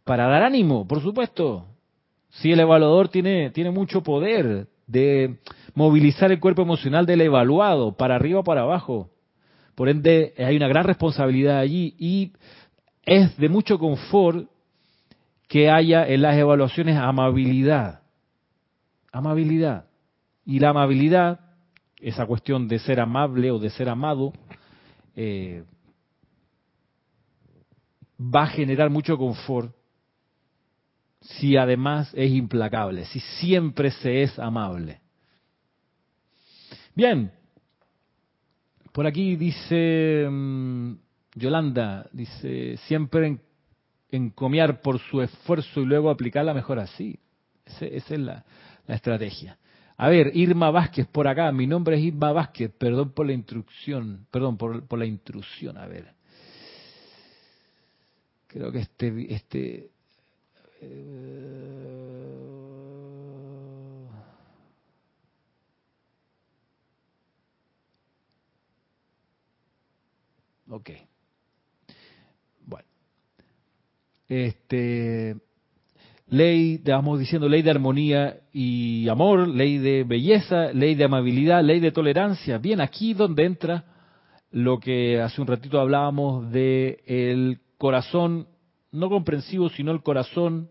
para 0.04 0.26
dar 0.26 0.42
ánimo, 0.42 0.86
por 0.86 1.02
supuesto. 1.02 1.66
Si 2.30 2.52
el 2.52 2.60
evaluador 2.60 3.08
tiene, 3.08 3.50
tiene 3.50 3.70
mucho 3.70 4.02
poder 4.02 4.68
de 4.86 5.38
movilizar 5.74 6.32
el 6.32 6.40
cuerpo 6.40 6.62
emocional 6.62 7.06
del 7.06 7.20
evaluado, 7.20 7.96
para 7.96 8.16
arriba 8.16 8.40
o 8.40 8.44
para 8.44 8.62
abajo. 8.62 9.10
Por 9.74 9.88
ende, 9.88 10.34
hay 10.38 10.56
una 10.56 10.68
gran 10.68 10.84
responsabilidad 10.84 11.58
allí 11.58 11.94
y 11.98 12.32
es 13.04 13.36
de 13.36 13.48
mucho 13.48 13.78
confort 13.78 14.48
que 15.48 15.70
haya 15.70 16.06
en 16.06 16.22
las 16.22 16.36
evaluaciones 16.36 16.96
amabilidad. 16.96 18.02
Amabilidad. 19.12 19.86
Y 20.44 20.58
la 20.58 20.70
amabilidad, 20.70 21.40
esa 21.98 22.26
cuestión 22.26 22.68
de 22.68 22.78
ser 22.78 23.00
amable 23.00 23.50
o 23.50 23.58
de 23.58 23.70
ser 23.70 23.88
amado, 23.88 24.32
eh, 25.16 25.64
va 28.20 28.42
a 28.42 28.48
generar 28.48 28.90
mucho 28.90 29.16
confort 29.16 29.74
si 31.20 31.56
además 31.56 32.10
es 32.14 32.30
implacable, 32.30 33.04
si 33.06 33.20
siempre 33.20 33.90
se 33.90 34.22
es 34.22 34.38
amable. 34.38 35.00
Bien, 36.94 37.30
por 38.92 39.06
aquí 39.06 39.36
dice 39.36 40.26
mm, 40.30 40.94
Yolanda, 41.34 42.08
dice, 42.12 42.76
siempre 42.88 43.38
encomiar 44.10 44.80
por 44.80 44.98
su 44.98 45.22
esfuerzo 45.22 45.80
y 45.80 45.86
luego 45.86 46.10
aplicarla 46.10 46.54
mejor 46.54 46.78
así. 46.78 47.18
esa 47.64 47.86
es 47.86 48.20
la, 48.20 48.44
estrategia. 48.88 49.56
A 49.96 50.08
ver, 50.08 50.32
Irma 50.34 50.70
Vázquez 50.70 51.06
por 51.06 51.28
acá, 51.28 51.52
mi 51.52 51.66
nombre 51.66 51.96
es 51.96 52.02
Irma 52.02 52.32
Vázquez, 52.32 52.72
perdón 52.76 53.12
por 53.12 53.26
la 53.26 53.32
instrucción, 53.32 54.26
perdón 54.30 54.56
por, 54.56 54.86
por 54.88 54.98
la 54.98 55.06
intrusión, 55.06 55.76
a 55.78 55.86
ver. 55.86 56.12
Creo 58.48 58.72
que 58.72 58.80
este, 58.80 59.32
este 59.32 59.90
ok. 70.68 70.90
Bueno. 72.66 72.86
Este 74.28 75.36
ley, 76.28 76.76
estamos 76.76 77.18
diciendo 77.18 77.48
ley 77.48 77.62
de 77.62 77.70
armonía 77.70 78.40
y 78.52 79.08
amor, 79.08 79.48
ley 79.48 79.78
de 79.78 80.04
belleza, 80.04 80.72
ley 80.72 80.94
de 80.94 81.04
amabilidad, 81.04 81.64
ley 81.64 81.80
de 81.80 81.90
tolerancia. 81.90 82.58
Bien, 82.58 82.80
aquí 82.80 83.14
donde 83.14 83.44
entra 83.44 83.84
lo 84.52 84.78
que 84.78 85.20
hace 85.20 85.40
un 85.40 85.46
ratito 85.46 85.80
hablábamos 85.80 86.50
de 86.52 87.02
el 87.06 87.60
corazón 87.78 88.46
no 88.92 89.08
comprensivo, 89.08 89.68
sino 89.68 89.92
el 89.92 90.02
corazón, 90.02 90.70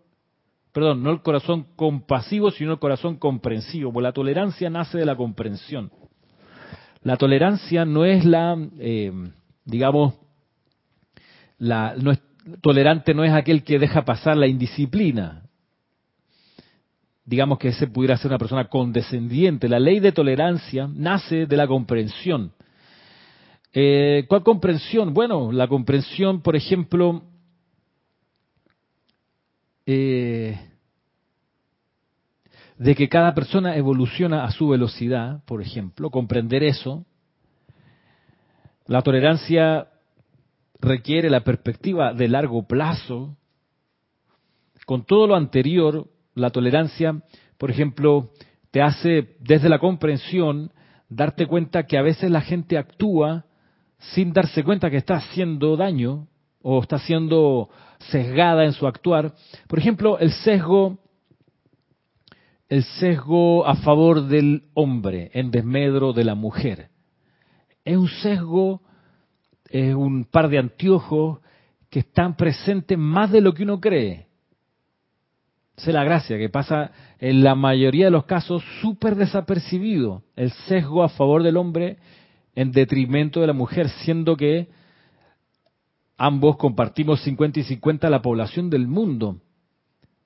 perdón, 0.72 1.03
no 1.03 1.11
el 1.11 1.22
corazón 1.22 1.67
compasivo, 1.76 2.51
sino 2.51 2.74
el 2.74 2.80
corazón 2.80 3.17
comprensivo, 3.17 3.91
porque 3.91 4.03
la 4.03 4.13
tolerancia 4.13 4.70
nace 4.70 4.97
de 4.97 5.05
la 5.05 5.15
comprensión. 5.15 5.91
La 7.01 7.15
tolerancia 7.15 7.86
no 7.86 8.03
es 8.05 8.26
la, 8.26 8.57
eh, 8.78 9.11
digamos, 9.63 10.15
la, 11.57 11.95
no 11.95 12.11
es, 12.11 12.20
tolerante 12.61 13.13
no 13.13 13.24
es 13.24 13.32
aquel 13.32 13.63
que 13.63 13.80
deja 13.80 14.03
pasar 14.03 14.36
la 14.36 14.47
indisciplina. 14.47 15.43
Digamos 17.24 17.59
que 17.59 17.70
ese 17.70 17.88
pudiera 17.88 18.17
ser 18.17 18.32
una 18.32 18.39
persona 18.39 18.65
condescendiente. 18.65 19.70
La 19.70 19.80
ley 19.80 19.99
de 19.99 20.11
tolerancia 20.11 20.89
nace 20.91 21.45
de 21.45 21.57
la 21.57 21.67
comprensión. 21.67 22.51
Eh, 23.72 24.26
¿Cuál 24.28 24.43
comprensión? 24.43 25.13
Bueno, 25.13 25.51
la 25.51 25.67
comprensión, 25.67 26.41
por 26.41 26.55
ejemplo, 26.55 27.29
eh, 29.86 30.60
de 32.78 32.96
que 32.96 33.10
cada 33.10 33.34
persona 33.34 33.76
evoluciona 33.76 34.46
a 34.46 34.52
su 34.52 34.70
velocidad, 34.70 35.44
por 35.46 35.62
ejemplo, 35.62 36.10
comprender 36.10 36.64
eso. 36.64 37.06
La 38.88 39.02
tolerancia 39.02 39.90
requiere 40.80 41.30
la 41.30 41.42
perspectiva 41.42 42.14
de 42.14 42.30
largo 42.30 42.66
plazo. 42.68 43.36
Con 44.86 45.06
todo 45.06 45.28
lo 45.28 45.36
anterior, 45.36 46.08
la 46.36 46.52
tolerancia, 46.52 47.22
por 47.58 47.70
ejemplo, 47.70 48.32
te 48.72 48.82
hace 48.82 49.36
desde 49.42 49.68
la 49.68 49.80
comprensión 49.80 50.72
darte 51.10 51.48
cuenta 51.48 51.86
que 51.86 51.98
a 51.98 52.02
veces 52.02 52.32
la 52.32 52.42
gente 52.42 52.78
actúa 52.78 53.46
sin 53.98 54.32
darse 54.32 54.64
cuenta 54.64 54.90
que 54.90 54.98
está 54.98 55.16
haciendo 55.16 55.76
daño 55.76 56.29
o 56.62 56.82
está 56.82 56.99
siendo 56.99 57.70
sesgada 58.12 58.66
en 58.66 58.74
su 58.74 58.88
actuar. 58.88 59.34
Por 59.68 59.80
ejemplo, 59.80 60.20
el 60.20 60.32
sesgo, 60.32 60.97
el 62.68 62.84
sesgo 62.84 63.66
a 63.66 63.76
favor 63.76 64.28
del 64.28 64.64
hombre 64.74 65.32
en 65.34 65.51
desmedro 65.51 66.14
de 66.14 66.24
la 66.24 66.36
mujer. 66.36 66.89
Es 67.86 67.97
un 67.97 68.10
sesgo, 68.10 68.82
es 69.70 69.93
un 69.95 70.26
par 70.26 70.49
de 70.49 70.60
anteojos 70.60 71.39
que 71.89 71.99
están 71.99 72.36
presentes 72.36 72.97
más 72.97 73.32
de 73.32 73.41
lo 73.41 73.53
que 73.53 73.64
uno 73.64 73.80
cree. 73.80 74.28
Esa 75.76 75.91
es 75.91 75.93
la 75.93 76.03
gracia, 76.03 76.38
que 76.38 76.49
pasa 76.49 76.91
en 77.20 77.41
la 77.41 77.55
mayoría 77.55 78.05
de 78.05 78.12
los 78.12 78.26
casos 78.26 78.62
súper 78.82 79.16
desapercibido. 79.16 80.24
El 80.36 80.51
sesgo 80.51 81.03
a 81.03 81.10
favor 81.10 81.41
del 81.41 81.55
hombre 81.55 81.97
en 82.53 82.72
detrimento 82.72 83.39
de 83.39 83.47
la 83.47 83.53
mujer, 83.53 83.88
siendo 83.88 84.36
que 84.36 84.68
Ambos 86.22 86.57
compartimos 86.57 87.22
50 87.24 87.61
y 87.61 87.63
50 87.63 88.09
la 88.09 88.22
población 88.22 88.70
del 88.70 88.88
mundo. 88.88 89.38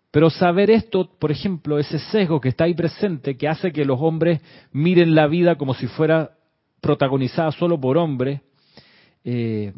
Pero 0.09 0.31
saber 0.31 0.71
esto, 0.71 1.07
por 1.19 1.31
ejemplo, 1.31 1.77
ese 1.77 1.99
sesgo 1.99 2.41
que 2.41 2.49
está 2.49 2.63
ahí 2.63 2.73
presente, 2.73 3.37
que 3.37 3.47
hace 3.47 3.71
que 3.71 3.85
los 3.85 4.01
hombres 4.01 4.41
miren 4.71 5.13
la 5.13 5.27
vida 5.27 5.55
como 5.55 5.75
si 5.75 5.85
fuera 5.85 6.31
protagonizada 6.81 7.51
solo 7.51 7.79
por 7.79 7.99
hombres, 7.99 8.41
eh, 9.23 9.73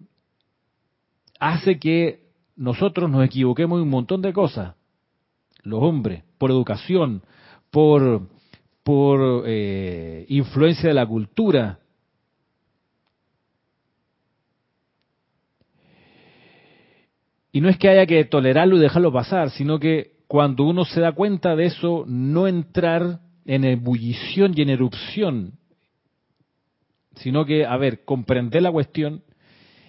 hace 1.38 1.80
que 1.80 2.22
nosotros 2.56 3.10
nos 3.10 3.26
equivoquemos 3.26 3.78
en 3.78 3.84
un 3.84 3.90
montón 3.90 4.22
de 4.22 4.32
cosas. 4.32 4.76
Los 5.64 5.84
hombres, 5.84 6.24
por 6.38 6.50
educación, 6.50 7.24
por, 7.72 8.30
por 8.84 9.44
eh, 9.48 10.26
influencia 10.30 10.88
de 10.88 10.96
la 10.96 11.06
cultura, 11.06 11.80
Y 17.56 17.62
no 17.62 17.70
es 17.70 17.78
que 17.78 17.88
haya 17.88 18.06
que 18.06 18.26
tolerarlo 18.26 18.76
y 18.76 18.82
dejarlo 18.82 19.14
pasar, 19.14 19.50
sino 19.50 19.80
que 19.80 20.18
cuando 20.28 20.66
uno 20.66 20.84
se 20.84 21.00
da 21.00 21.14
cuenta 21.14 21.56
de 21.56 21.68
eso, 21.68 22.04
no 22.06 22.50
entrar 22.50 23.22
en 23.46 23.64
ebullición 23.64 24.52
y 24.58 24.62
en 24.62 24.72
erupción, 24.72 25.54
sino 27.16 27.46
que, 27.46 27.66
a 27.66 27.78
ver, 27.78 28.04
comprender 28.04 28.62
la 28.62 28.74
cuestión 28.74 29.24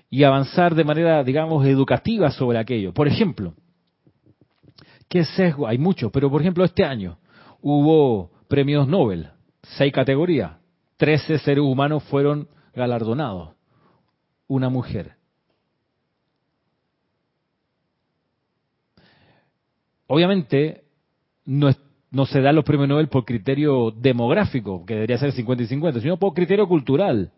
y 0.09 0.23
avanzar 0.23 0.77
de 0.77 0.85
manera, 0.85 1.25
digamos, 1.25 1.67
educativa 1.67 2.31
sobre 2.31 2.59
aquello. 2.59 2.95
Por 2.95 3.09
ejemplo, 3.09 3.55
¿qué 5.09 5.25
sesgo? 5.25 5.67
Hay 5.67 5.79
muchos, 5.79 6.13
pero 6.13 6.31
por 6.31 6.43
ejemplo, 6.43 6.65
este 6.65 6.85
año 6.85 7.19
hubo 7.61 8.31
premios 8.47 8.87
Nobel, 8.87 9.31
seis 9.63 9.93
categorías, 9.93 10.53
trece 10.99 11.41
seres 11.41 11.65
humanos 11.65 12.05
fueron 12.05 12.47
galardonados, 12.77 13.57
una 14.47 14.69
mujer. 14.69 15.16
Obviamente 20.07 20.85
no, 21.45 21.71
no 22.11 22.27
se 22.27 22.41
dan 22.41 22.57
los 22.57 22.65
premios 22.65 22.89
Nobel 22.89 23.09
por 23.09 23.25
criterio 23.25 23.91
demográfico, 23.91 24.85
que 24.85 24.95
debería 24.95 25.19
ser 25.19 25.33
50 25.33 25.65
y 25.65 25.67
50, 25.67 26.01
sino 26.01 26.19
por 26.19 26.35
criterio 26.35 26.67
cultural. 26.67 27.33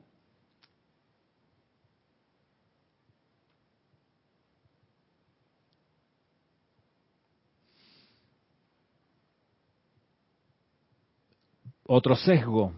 Otro 11.91 12.17
sesgo 12.17 12.73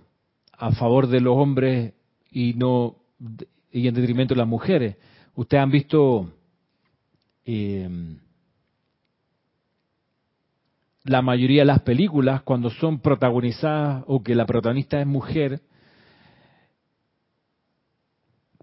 a 0.53 0.71
favor 0.73 1.09
de 1.09 1.21
los 1.21 1.37
hombres 1.37 1.95
y 2.31 2.55
no 2.55 2.97
y 3.73 3.89
en 3.89 3.95
detrimento 3.95 4.35
de 4.35 4.39
las 4.39 4.47
mujeres. 4.47 4.97
Ustedes 5.35 5.63
han 5.63 5.71
visto 5.71 6.31
eh, 7.45 7.89
la 11.05 11.23
mayoría 11.23 11.63
de 11.63 11.67
las 11.67 11.81
películas, 11.81 12.43
cuando 12.43 12.71
son 12.71 13.01
protagonizadas 13.01 14.05
o 14.07 14.23
que 14.23 14.35
la 14.35 14.47
protagonista 14.47 15.01
es 15.01 15.07
mujer, 15.07 15.61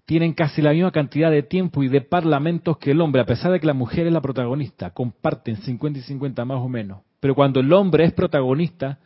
tienen 0.06 0.34
casi 0.34 0.62
la 0.62 0.72
misma 0.72 0.92
cantidad 0.92 1.30
de 1.30 1.44
tiempo 1.44 1.84
y 1.84 1.90
de 1.90 2.00
parlamentos 2.00 2.78
que 2.78 2.92
el 2.92 3.02
hombre, 3.02 3.22
a 3.22 3.26
pesar 3.26 3.52
de 3.52 3.60
que 3.60 3.68
la 3.68 3.74
mujer 3.74 4.08
es 4.08 4.14
la 4.14 4.22
protagonista, 4.22 4.92
comparten 4.92 5.58
50 5.58 6.00
y 6.00 6.02
50 6.04 6.46
más 6.46 6.60
o 6.60 6.70
menos. 6.70 7.02
Pero 7.20 7.36
cuando 7.36 7.60
el 7.60 7.74
hombre 7.74 8.06
es 8.06 8.14
protagonista, 8.14 9.00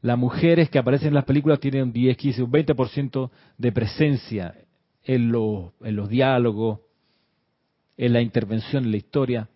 las 0.00 0.18
mujeres 0.18 0.68
que 0.70 0.78
aparecen 0.78 1.08
en 1.08 1.14
las 1.14 1.24
películas 1.24 1.60
tienen 1.60 1.84
un 1.84 1.92
10, 1.92 2.16
15, 2.16 2.42
un 2.42 2.50
20% 2.50 3.30
de 3.56 3.72
presencia 3.72 4.54
en, 5.04 5.32
en 5.32 5.96
los 5.96 6.08
diálogos, 6.08 6.80
en 7.96 8.12
la 8.12 8.20
intervención 8.20 8.84
en 8.84 8.90
la 8.90 8.96
historia. 8.96 9.48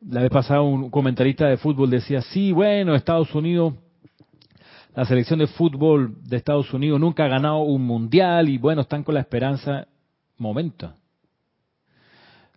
La 0.00 0.22
vez 0.22 0.30
pasada 0.30 0.60
un 0.60 0.90
comentarista 0.90 1.48
de 1.48 1.56
fútbol 1.56 1.90
decía, 1.90 2.22
sí, 2.22 2.52
bueno, 2.52 2.94
Estados 2.94 3.34
Unidos, 3.34 3.74
la 4.94 5.04
selección 5.04 5.40
de 5.40 5.48
fútbol 5.48 6.14
de 6.24 6.36
Estados 6.36 6.72
Unidos 6.72 7.00
nunca 7.00 7.24
ha 7.24 7.28
ganado 7.28 7.58
un 7.58 7.84
mundial 7.84 8.48
y 8.48 8.58
bueno, 8.58 8.82
están 8.82 9.02
con 9.02 9.14
la 9.14 9.20
esperanza. 9.20 9.88
Momento. 10.36 10.94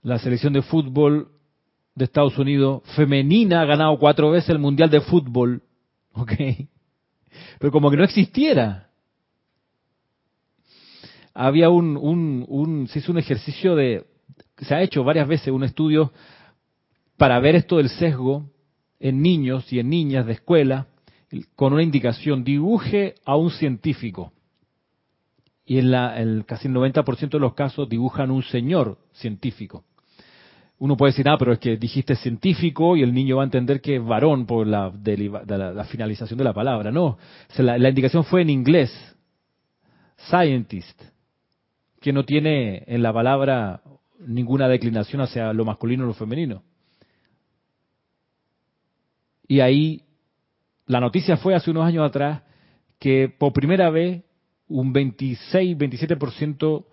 La 0.04 0.20
selección 0.20 0.54
de 0.54 0.62
fútbol 0.62 1.30
de 1.96 2.06
Estados 2.06 2.38
Unidos 2.38 2.84
femenina 2.96 3.62
ha 3.62 3.66
ganado 3.66 3.98
cuatro 3.98 4.30
veces 4.30 4.52
el 4.52 4.60
mundial 4.60 4.92
de 4.92 5.02
fútbol. 5.02 5.64
¿Ok? 6.14 6.34
Pero 7.58 7.72
como 7.72 7.90
que 7.90 7.98
no 7.98 8.04
existiera. 8.04 8.90
Había 11.34 11.70
un, 11.70 11.98
un, 11.98 12.46
un, 12.48 12.88
se 12.88 13.00
hizo 13.00 13.12
un 13.12 13.18
ejercicio 13.18 13.76
de, 13.76 14.06
se 14.58 14.76
ha 14.76 14.82
hecho 14.84 15.04
varias 15.04 15.28
veces 15.28 15.48
un 15.48 15.64
estudio 15.64 16.12
para 17.22 17.40
ver 17.40 17.54
esto 17.54 17.78
del 17.78 17.90
sesgo 17.90 18.50
en 19.00 19.22
niños 19.22 19.72
y 19.72 19.78
en 19.78 19.92
niñas 19.92 20.26
de 20.26 20.34
escuela, 20.34 20.88
con 21.56 21.72
una 21.72 21.84
indicación, 21.84 22.44
dibuje 22.44 23.14
a 23.26 23.36
un 23.36 23.52
científico. 23.52 24.34
Y 25.64 25.78
en 25.78 25.92
la, 25.92 26.18
el, 26.20 26.46
casi 26.48 26.68
el 26.68 26.74
90% 26.74 27.30
de 27.30 27.40
los 27.40 27.54
casos 27.54 27.88
dibujan 27.88 28.32
un 28.32 28.42
señor 28.42 28.98
científico. 29.12 29.84
Uno 30.80 30.98
puede 30.98 31.12
decir, 31.12 31.30
ah, 31.30 31.36
pero 31.38 31.54
es 31.54 31.60
que 31.60 31.78
dijiste 31.78 32.16
científico 32.16 32.98
y 32.98 33.04
el 33.04 33.14
niño 33.14 33.36
va 33.36 33.44
a 33.44 33.46
entender 33.46 33.82
que 33.82 33.98
es 33.98 34.04
varón 34.04 34.48
por 34.48 34.66
la, 34.66 34.92
la, 34.92 35.84
finalización 35.84 36.40
de 36.40 36.44
la 36.44 36.54
palabra. 36.54 36.92
No, 36.92 37.20
la, 37.60 37.78
la 37.78 37.90
indicación 37.90 38.24
fue 38.24 38.42
en 38.42 38.50
inglés, 38.50 38.92
scientist, 40.28 41.00
que 42.00 42.14
no 42.14 42.26
tiene 42.26 42.84
en 42.88 43.04
la 43.04 43.14
palabra 43.14 43.84
ninguna 44.26 44.68
declinación 44.68 45.22
hacia 45.22 45.54
lo 45.54 45.66
masculino 45.66 46.04
o 46.04 46.08
lo 46.08 46.16
femenino. 46.16 46.64
Y 49.52 49.60
ahí 49.60 50.06
la 50.86 51.02
noticia 51.02 51.36
fue 51.36 51.54
hace 51.54 51.72
unos 51.72 51.86
años 51.86 52.08
atrás 52.08 52.42
que 52.98 53.28
por 53.28 53.52
primera 53.52 53.90
vez 53.90 54.24
un 54.70 54.94
26, 54.94 55.78
27% 55.78 56.86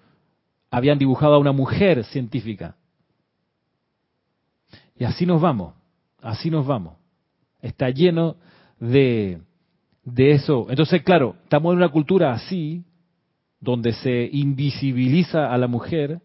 habían 0.68 0.98
dibujado 0.98 1.34
a 1.34 1.38
una 1.38 1.52
mujer 1.52 2.02
científica. 2.06 2.76
Y 4.96 5.04
así 5.04 5.24
nos 5.24 5.40
vamos, 5.40 5.74
así 6.20 6.50
nos 6.50 6.66
vamos. 6.66 6.96
Está 7.62 7.90
lleno 7.90 8.34
de, 8.80 9.40
de 10.02 10.32
eso. 10.32 10.66
Entonces, 10.68 11.04
claro, 11.04 11.36
estamos 11.44 11.70
en 11.74 11.76
una 11.76 11.90
cultura 11.90 12.32
así, 12.32 12.82
donde 13.60 13.92
se 13.92 14.28
invisibiliza 14.32 15.54
a 15.54 15.56
la 15.58 15.68
mujer. 15.68 16.20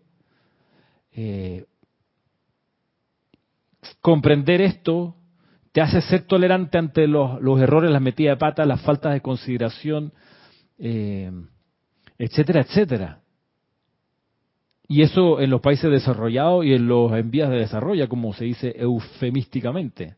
Eh, 1.11 1.67
comprender 4.01 4.61
esto 4.61 5.15
te 5.73 5.81
hace 5.81 6.01
ser 6.01 6.21
tolerante 6.21 6.77
ante 6.77 7.07
los, 7.07 7.41
errores, 7.59 7.91
las 7.91 8.01
metidas 8.01 8.37
de 8.37 8.39
pata, 8.39 8.63
las 8.63 8.81
faltas 8.81 9.13
de 9.13 9.21
consideración, 9.21 10.13
eh, 10.77 11.31
etcétera, 12.19 12.61
etcétera. 12.61 13.19
Y 14.87 15.01
eso 15.01 15.41
en 15.41 15.49
los 15.49 15.61
países 15.61 15.89
desarrollados 15.89 16.63
y 16.63 16.73
en 16.73 16.87
los 16.87 17.11
en 17.13 17.31
vías 17.31 17.49
de 17.49 17.57
desarrollo, 17.57 18.07
como 18.07 18.33
se 18.33 18.45
dice 18.45 18.75
eufemísticamente. 18.77 20.15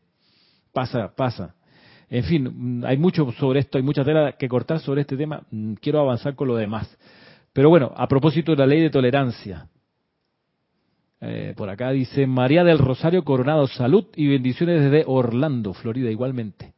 Pasa, 0.74 1.14
pasa. 1.16 1.54
En 2.10 2.24
fin, 2.24 2.84
hay 2.84 2.98
mucho 2.98 3.32
sobre 3.32 3.60
esto, 3.60 3.78
hay 3.78 3.84
mucha 3.84 4.04
tela 4.04 4.32
que 4.32 4.48
cortar 4.48 4.78
sobre 4.80 5.00
este 5.00 5.16
tema. 5.16 5.42
Mm, 5.50 5.74
quiero 5.74 6.00
avanzar 6.00 6.34
con 6.34 6.48
lo 6.48 6.56
demás. 6.56 6.98
Pero 7.54 7.70
bueno, 7.70 7.94
a 7.96 8.06
propósito 8.06 8.52
de 8.52 8.58
la 8.58 8.66
ley 8.66 8.82
de 8.82 8.90
tolerancia, 8.90 9.68
eh, 11.20 11.54
por 11.56 11.70
acá 11.70 11.90
dice 11.92 12.26
María 12.26 12.62
del 12.62 12.78
Rosario 12.78 13.24
Coronado, 13.24 13.66
salud 13.66 14.06
y 14.16 14.28
bendiciones 14.28 14.82
desde 14.82 15.04
Orlando, 15.06 15.72
Florida, 15.72 16.10
igualmente. 16.10 16.74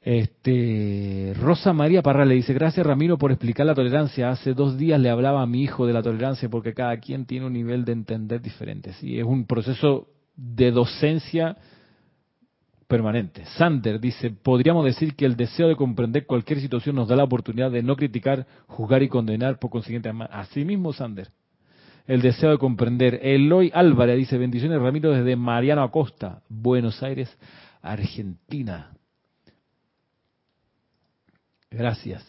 Este, 0.00 1.32
Rosa 1.40 1.72
María 1.72 2.02
Parra 2.02 2.26
le 2.26 2.34
dice, 2.34 2.52
gracias 2.52 2.84
Ramiro 2.84 3.16
por 3.16 3.30
explicar 3.30 3.66
la 3.66 3.74
tolerancia. 3.74 4.30
Hace 4.30 4.52
dos 4.52 4.76
días 4.76 5.00
le 5.00 5.08
hablaba 5.08 5.42
a 5.42 5.46
mi 5.46 5.62
hijo 5.62 5.86
de 5.86 5.94
la 5.94 6.02
tolerancia 6.02 6.48
porque 6.50 6.74
cada 6.74 6.98
quien 6.98 7.24
tiene 7.24 7.46
un 7.46 7.54
nivel 7.54 7.84
de 7.84 7.92
entender 7.92 8.42
diferente. 8.42 8.92
Sí, 8.94 9.18
es 9.18 9.24
un 9.24 9.46
proceso 9.46 10.08
de 10.36 10.72
docencia 10.72 11.56
permanente. 12.86 13.46
Sander 13.56 13.98
dice, 13.98 14.30
podríamos 14.30 14.84
decir 14.84 15.14
que 15.14 15.24
el 15.24 15.36
deseo 15.36 15.68
de 15.68 15.76
comprender 15.76 16.26
cualquier 16.26 16.60
situación 16.60 16.96
nos 16.96 17.08
da 17.08 17.16
la 17.16 17.24
oportunidad 17.24 17.70
de 17.70 17.82
no 17.82 17.96
criticar, 17.96 18.46
juzgar 18.66 19.02
y 19.02 19.08
condenar, 19.08 19.58
por 19.58 19.70
consiguiente, 19.70 20.12
así 20.30 20.64
mismo 20.66 20.92
Sander 20.92 21.30
el 22.06 22.20
deseo 22.20 22.50
de 22.50 22.58
comprender. 22.58 23.20
Eloy 23.22 23.70
Álvarez 23.74 24.18
dice, 24.18 24.38
bendiciones 24.38 24.80
Ramiro 24.80 25.10
desde 25.10 25.36
Mariano 25.36 25.82
Acosta, 25.82 26.42
Buenos 26.48 27.02
Aires, 27.02 27.36
Argentina. 27.82 28.96
Gracias. 31.70 32.24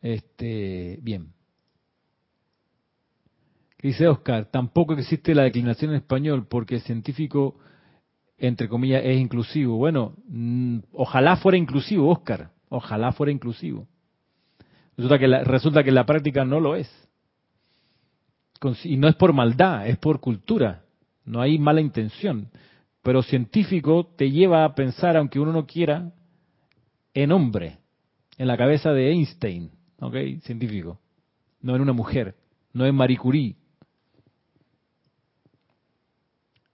Este, 0.00 0.98
bien. 1.00 1.32
Dice 3.80 4.06
Oscar, 4.08 4.46
tampoco 4.46 4.94
existe 4.94 5.34
la 5.34 5.42
declinación 5.42 5.90
en 5.90 5.98
español 5.98 6.46
porque 6.48 6.76
el 6.76 6.80
científico, 6.82 7.58
entre 8.38 8.68
comillas, 8.68 9.02
es 9.04 9.18
inclusivo. 9.18 9.76
Bueno, 9.76 10.14
mm, 10.28 10.78
ojalá 10.92 11.36
fuera 11.36 11.58
inclusivo, 11.58 12.08
Oscar. 12.08 12.50
Ojalá 12.68 13.12
fuera 13.12 13.32
inclusivo. 13.32 13.86
Resulta 15.02 15.18
que, 15.18 15.26
la, 15.26 15.42
resulta 15.42 15.82
que 15.82 15.90
la 15.90 16.06
práctica 16.06 16.44
no 16.44 16.60
lo 16.60 16.76
es. 16.76 16.88
Y 18.84 18.96
no 18.96 19.08
es 19.08 19.16
por 19.16 19.32
maldad, 19.32 19.88
es 19.88 19.98
por 19.98 20.20
cultura. 20.20 20.84
No 21.24 21.40
hay 21.40 21.58
mala 21.58 21.80
intención. 21.80 22.48
Pero 23.02 23.24
científico 23.24 24.06
te 24.16 24.30
lleva 24.30 24.64
a 24.64 24.76
pensar, 24.76 25.16
aunque 25.16 25.40
uno 25.40 25.52
no 25.52 25.66
quiera, 25.66 26.12
en 27.14 27.32
hombre, 27.32 27.78
en 28.38 28.46
la 28.46 28.56
cabeza 28.56 28.92
de 28.92 29.10
Einstein, 29.10 29.72
¿ok? 29.98 30.14
Científico. 30.42 31.00
No 31.60 31.74
en 31.74 31.82
una 31.82 31.92
mujer, 31.92 32.36
no 32.72 32.86
en 32.86 32.94
Marie 32.94 33.18
Curie. 33.18 33.56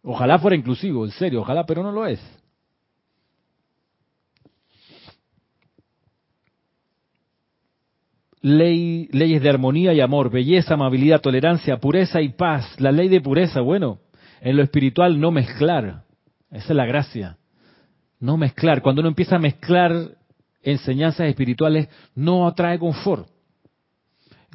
Ojalá 0.02 0.38
fuera 0.38 0.54
inclusivo, 0.54 1.06
en 1.06 1.12
serio, 1.12 1.40
ojalá, 1.40 1.64
pero 1.64 1.82
no 1.82 1.92
lo 1.92 2.06
es. 2.06 2.20
Ley, 8.40 9.08
leyes 9.12 9.42
de 9.42 9.50
armonía 9.50 9.92
y 9.92 10.00
amor, 10.00 10.30
belleza, 10.30 10.74
amabilidad, 10.74 11.20
tolerancia, 11.20 11.78
pureza 11.78 12.20
y 12.20 12.30
paz. 12.30 12.78
La 12.80 12.92
ley 12.92 13.08
de 13.08 13.20
pureza, 13.20 13.60
bueno, 13.60 13.98
en 14.40 14.56
lo 14.56 14.62
espiritual 14.62 15.20
no 15.20 15.30
mezclar. 15.30 16.04
Esa 16.50 16.68
es 16.68 16.76
la 16.76 16.86
gracia. 16.86 17.36
No 18.20 18.36
mezclar. 18.36 18.82
Cuando 18.82 19.00
uno 19.00 19.08
empieza 19.08 19.36
a 19.36 19.40
mezclar 19.40 20.16
enseñanzas 20.62 21.28
espirituales, 21.28 21.88
no 22.14 22.46
atrae 22.46 22.78
confort. 22.78 23.28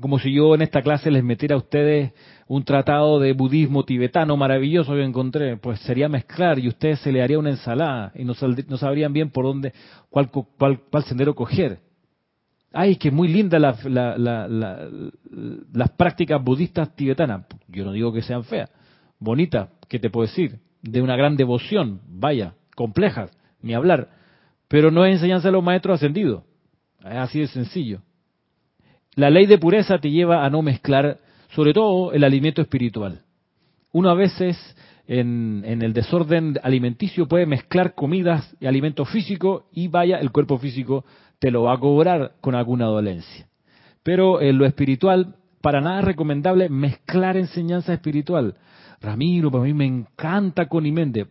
Como 0.01 0.17
si 0.17 0.33
yo 0.33 0.55
en 0.55 0.63
esta 0.63 0.81
clase 0.81 1.11
les 1.11 1.23
metiera 1.23 1.55
a 1.55 1.59
ustedes 1.59 2.13
un 2.47 2.63
tratado 2.63 3.19
de 3.19 3.33
budismo 3.33 3.83
tibetano 3.83 4.35
maravilloso 4.35 4.93
que 4.93 5.03
encontré, 5.03 5.55
pues 5.57 5.79
sería 5.81 6.09
mezclar 6.09 6.57
y 6.57 6.67
ustedes 6.67 6.99
se 6.99 7.11
le 7.11 7.21
haría 7.21 7.37
una 7.37 7.51
ensalada 7.51 8.11
y 8.15 8.23
no, 8.25 8.33
sabrían 8.33 9.13
bien 9.13 9.29
por 9.29 9.45
dónde, 9.45 9.71
cuál, 10.09 10.31
cuál, 10.31 10.81
cuál 10.89 11.03
sendero 11.03 11.35
coger. 11.35 11.79
Ay, 12.75 12.95
que 12.95 13.11
muy 13.11 13.27
linda 13.27 13.59
las 13.59 13.79
prácticas 15.95 16.43
budistas 16.43 16.95
tibetanas. 16.95 17.45
Yo 17.67 17.85
no 17.85 17.91
digo 17.91 18.11
que 18.11 18.23
sean 18.23 18.43
feas. 18.43 18.71
Bonitas, 19.19 19.69
¿qué 19.87 19.99
te 19.99 20.09
puedo 20.09 20.25
decir? 20.25 20.57
De 20.81 20.99
una 20.99 21.15
gran 21.15 21.37
devoción, 21.37 22.01
vaya, 22.07 22.55
complejas, 22.75 23.31
ni 23.61 23.75
hablar. 23.75 24.09
Pero 24.67 24.89
no 24.89 25.05
es 25.05 25.13
enseñanza 25.13 25.49
de 25.49 25.51
los 25.51 25.63
maestros 25.63 25.95
ascendidos. 25.95 26.43
Es 27.01 27.15
así 27.15 27.41
de 27.41 27.47
sencillo. 27.47 28.01
La 29.13 29.29
ley 29.29 29.45
de 29.45 29.59
pureza 29.59 29.99
te 29.99 30.09
lleva 30.09 30.43
a 30.43 30.49
no 30.49 30.63
mezclar, 30.63 31.19
sobre 31.49 31.73
todo, 31.73 32.11
el 32.11 32.23
alimento 32.23 32.63
espiritual. 32.63 33.21
Uno 33.91 34.09
a 34.09 34.15
veces, 34.15 34.57
en, 35.05 35.61
en 35.63 35.83
el 35.83 35.93
desorden 35.93 36.59
alimenticio, 36.63 37.27
puede 37.27 37.45
mezclar 37.45 37.93
comidas 37.93 38.55
y 38.59 38.65
alimento 38.65 39.05
físico 39.05 39.67
y 39.71 39.89
vaya, 39.89 40.17
el 40.17 40.31
cuerpo 40.31 40.57
físico 40.57 41.05
te 41.43 41.51
lo 41.51 41.63
va 41.63 41.73
a 41.73 41.77
cobrar 41.77 42.35
con 42.39 42.55
alguna 42.55 42.85
dolencia. 42.85 43.49
Pero 44.01 44.39
en 44.39 44.57
lo 44.57 44.65
espiritual, 44.65 45.35
para 45.59 45.81
nada 45.81 45.99
es 45.99 46.05
recomendable 46.05 46.69
mezclar 46.69 47.35
enseñanza 47.35 47.93
espiritual. 47.93 48.55
Ramiro, 49.01 49.51
para 49.51 49.65
mí 49.65 49.73
me 49.73 49.85
encanta 49.85 50.69
Conimende, 50.69 51.27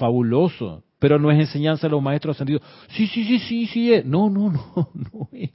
fabuloso, 0.00 0.82
pero 0.98 1.16
no 1.20 1.30
es 1.30 1.38
enseñanza 1.38 1.86
de 1.86 1.92
los 1.92 2.02
maestros 2.02 2.34
ascendidos. 2.34 2.60
Sí, 2.88 3.06
sí, 3.06 3.22
sí, 3.22 3.38
sí, 3.38 3.66
sí 3.66 3.92
es. 3.92 4.04
No, 4.04 4.28
no, 4.28 4.50
no, 4.50 4.90
no 4.94 5.28
es. 5.30 5.52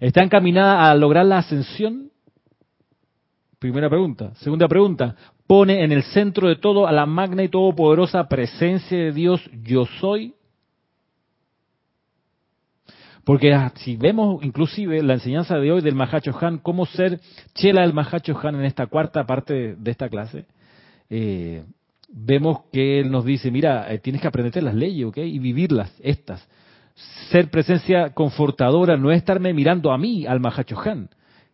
¿Está 0.00 0.22
encaminada 0.22 0.90
a 0.90 0.94
lograr 0.94 1.26
la 1.26 1.40
ascensión? 1.40 2.10
Primera 3.58 3.90
pregunta. 3.90 4.34
Segunda 4.36 4.66
pregunta, 4.66 5.14
pone 5.46 5.84
en 5.84 5.92
el 5.92 6.04
centro 6.04 6.48
de 6.48 6.56
todo 6.56 6.86
a 6.86 6.92
la 6.92 7.04
magna 7.04 7.42
y 7.42 7.50
todopoderosa 7.50 8.30
presencia 8.30 8.96
de 8.96 9.12
Dios, 9.12 9.42
yo 9.62 9.84
soy. 10.00 10.32
Porque 13.24 13.52
ah, 13.52 13.72
si 13.76 13.96
vemos 13.96 14.42
inclusive 14.42 15.02
la 15.02 15.14
enseñanza 15.14 15.56
de 15.58 15.70
hoy 15.70 15.80
del 15.80 15.94
Mahacho 15.94 16.36
Han, 16.40 16.58
cómo 16.58 16.86
ser 16.86 17.20
chela 17.54 17.82
del 17.82 17.92
Mahacho 17.92 18.36
Han 18.42 18.56
en 18.56 18.64
esta 18.64 18.86
cuarta 18.86 19.24
parte 19.26 19.76
de 19.76 19.90
esta 19.90 20.08
clase, 20.08 20.46
eh, 21.08 21.62
vemos 22.08 22.62
que 22.72 23.00
él 23.00 23.10
nos 23.10 23.24
dice, 23.24 23.50
mira, 23.50 23.92
eh, 23.92 23.98
tienes 23.98 24.20
que 24.20 24.28
aprenderte 24.28 24.60
las 24.60 24.74
leyes, 24.74 25.06
¿ok? 25.06 25.18
Y 25.18 25.38
vivirlas, 25.38 25.92
estas. 26.02 26.46
Ser 27.30 27.48
presencia 27.50 28.10
confortadora 28.10 28.96
no 28.96 29.10
es 29.10 29.18
estarme 29.18 29.54
mirando 29.54 29.92
a 29.92 29.98
mí, 29.98 30.26
al 30.26 30.40
Mahacho 30.40 30.78
Han, 30.80 31.08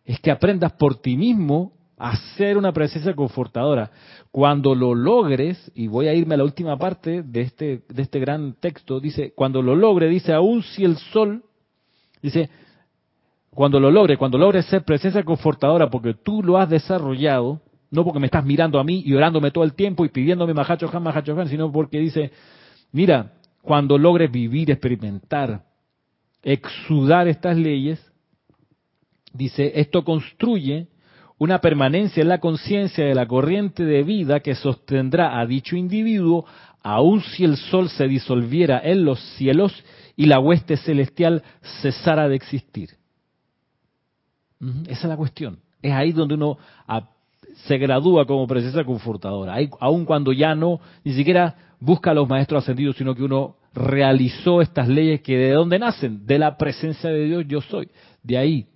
es 0.05 0.19
que 0.19 0.31
aprendas 0.31 0.73
por 0.73 0.95
ti 0.95 1.15
mismo 1.17 1.73
a 1.99 2.15
ser 2.37 2.57
una 2.57 2.71
presencia 2.71 3.13
confortadora. 3.13 3.91
Cuando 4.31 4.73
lo 4.73 4.95
logres, 4.95 5.71
y 5.75 5.87
voy 5.87 6.07
a 6.07 6.13
irme 6.13 6.33
a 6.33 6.37
la 6.37 6.45
última 6.45 6.77
parte 6.77 7.21
de 7.21 7.41
este, 7.41 7.81
de 7.89 8.01
este 8.01 8.19
gran 8.19 8.53
texto, 8.53 8.99
dice, 8.99 9.33
cuando 9.35 9.61
lo 9.61 9.75
logre, 9.75 10.07
dice, 10.07 10.33
aún 10.33 10.63
si 10.63 10.83
el 10.83 10.97
sol 10.97 11.43
Dice, 12.21 12.49
cuando 13.51 13.79
lo 13.79 13.91
logres, 13.91 14.17
cuando 14.17 14.37
logres 14.37 14.65
ser 14.65 14.83
presencia 14.83 15.23
confortadora 15.23 15.89
porque 15.89 16.13
tú 16.13 16.43
lo 16.43 16.57
has 16.57 16.69
desarrollado, 16.69 17.61
no 17.91 18.03
porque 18.03 18.19
me 18.19 18.27
estás 18.27 18.45
mirando 18.45 18.79
a 18.79 18.83
mí 18.83 19.01
y 19.05 19.13
orándome 19.13 19.51
todo 19.51 19.63
el 19.63 19.73
tiempo 19.73 20.05
y 20.05 20.09
pidiéndome 20.09 20.53
majacho 20.53 20.89
han, 20.93 21.03
majacho 21.03 21.39
han, 21.39 21.47
sino 21.47 21.71
porque 21.71 21.99
dice, 21.99 22.31
mira, 22.91 23.33
cuando 23.61 23.97
logres 23.97 24.31
vivir, 24.31 24.69
experimentar, 24.69 25.63
exudar 26.43 27.27
estas 27.27 27.57
leyes, 27.57 27.99
dice, 29.33 29.71
esto 29.75 30.03
construye 30.03 30.87
una 31.37 31.59
permanencia 31.59 32.21
en 32.21 32.29
la 32.29 32.39
conciencia 32.39 33.05
de 33.05 33.15
la 33.15 33.25
corriente 33.25 33.83
de 33.83 34.03
vida 34.03 34.41
que 34.41 34.55
sostendrá 34.55 35.39
a 35.39 35.45
dicho 35.45 35.75
individuo, 35.75 36.45
aun 36.83 37.21
si 37.21 37.45
el 37.45 37.57
sol 37.57 37.89
se 37.89 38.07
disolviera 38.07 38.79
en 38.83 39.05
los 39.05 39.19
cielos 39.37 39.73
y 40.19 40.25
la 40.25 40.37
hueste 40.41 40.75
celestial 40.75 41.43
cesara 41.81 42.27
de 42.27 42.35
existir. 42.35 42.89
Esa 44.85 45.01
es 45.03 45.05
la 45.05 45.15
cuestión. 45.15 45.59
Es 45.81 45.93
ahí 45.93 46.11
donde 46.11 46.33
uno 46.33 46.57
se 47.65 47.77
gradúa 47.77 48.25
como 48.25 48.45
presencia 48.45 48.83
confortadora. 48.83 49.53
Ahí, 49.53 49.69
aun 49.79 50.03
cuando 50.03 50.33
ya 50.33 50.55
no, 50.55 50.81
ni 51.05 51.13
siquiera 51.13 51.55
busca 51.79 52.11
a 52.11 52.13
los 52.13 52.27
maestros 52.27 52.63
ascendidos, 52.63 52.97
sino 52.97 53.15
que 53.15 53.23
uno 53.23 53.55
realizó 53.73 54.61
estas 54.61 54.89
leyes 54.89 55.21
que 55.21 55.37
de 55.37 55.51
dónde 55.51 55.79
nacen, 55.79 56.25
de 56.25 56.37
la 56.37 56.57
presencia 56.57 57.09
de 57.09 57.23
Dios 57.23 57.45
yo 57.47 57.61
soy. 57.61 57.89
De 58.21 58.37
ahí. 58.37 58.67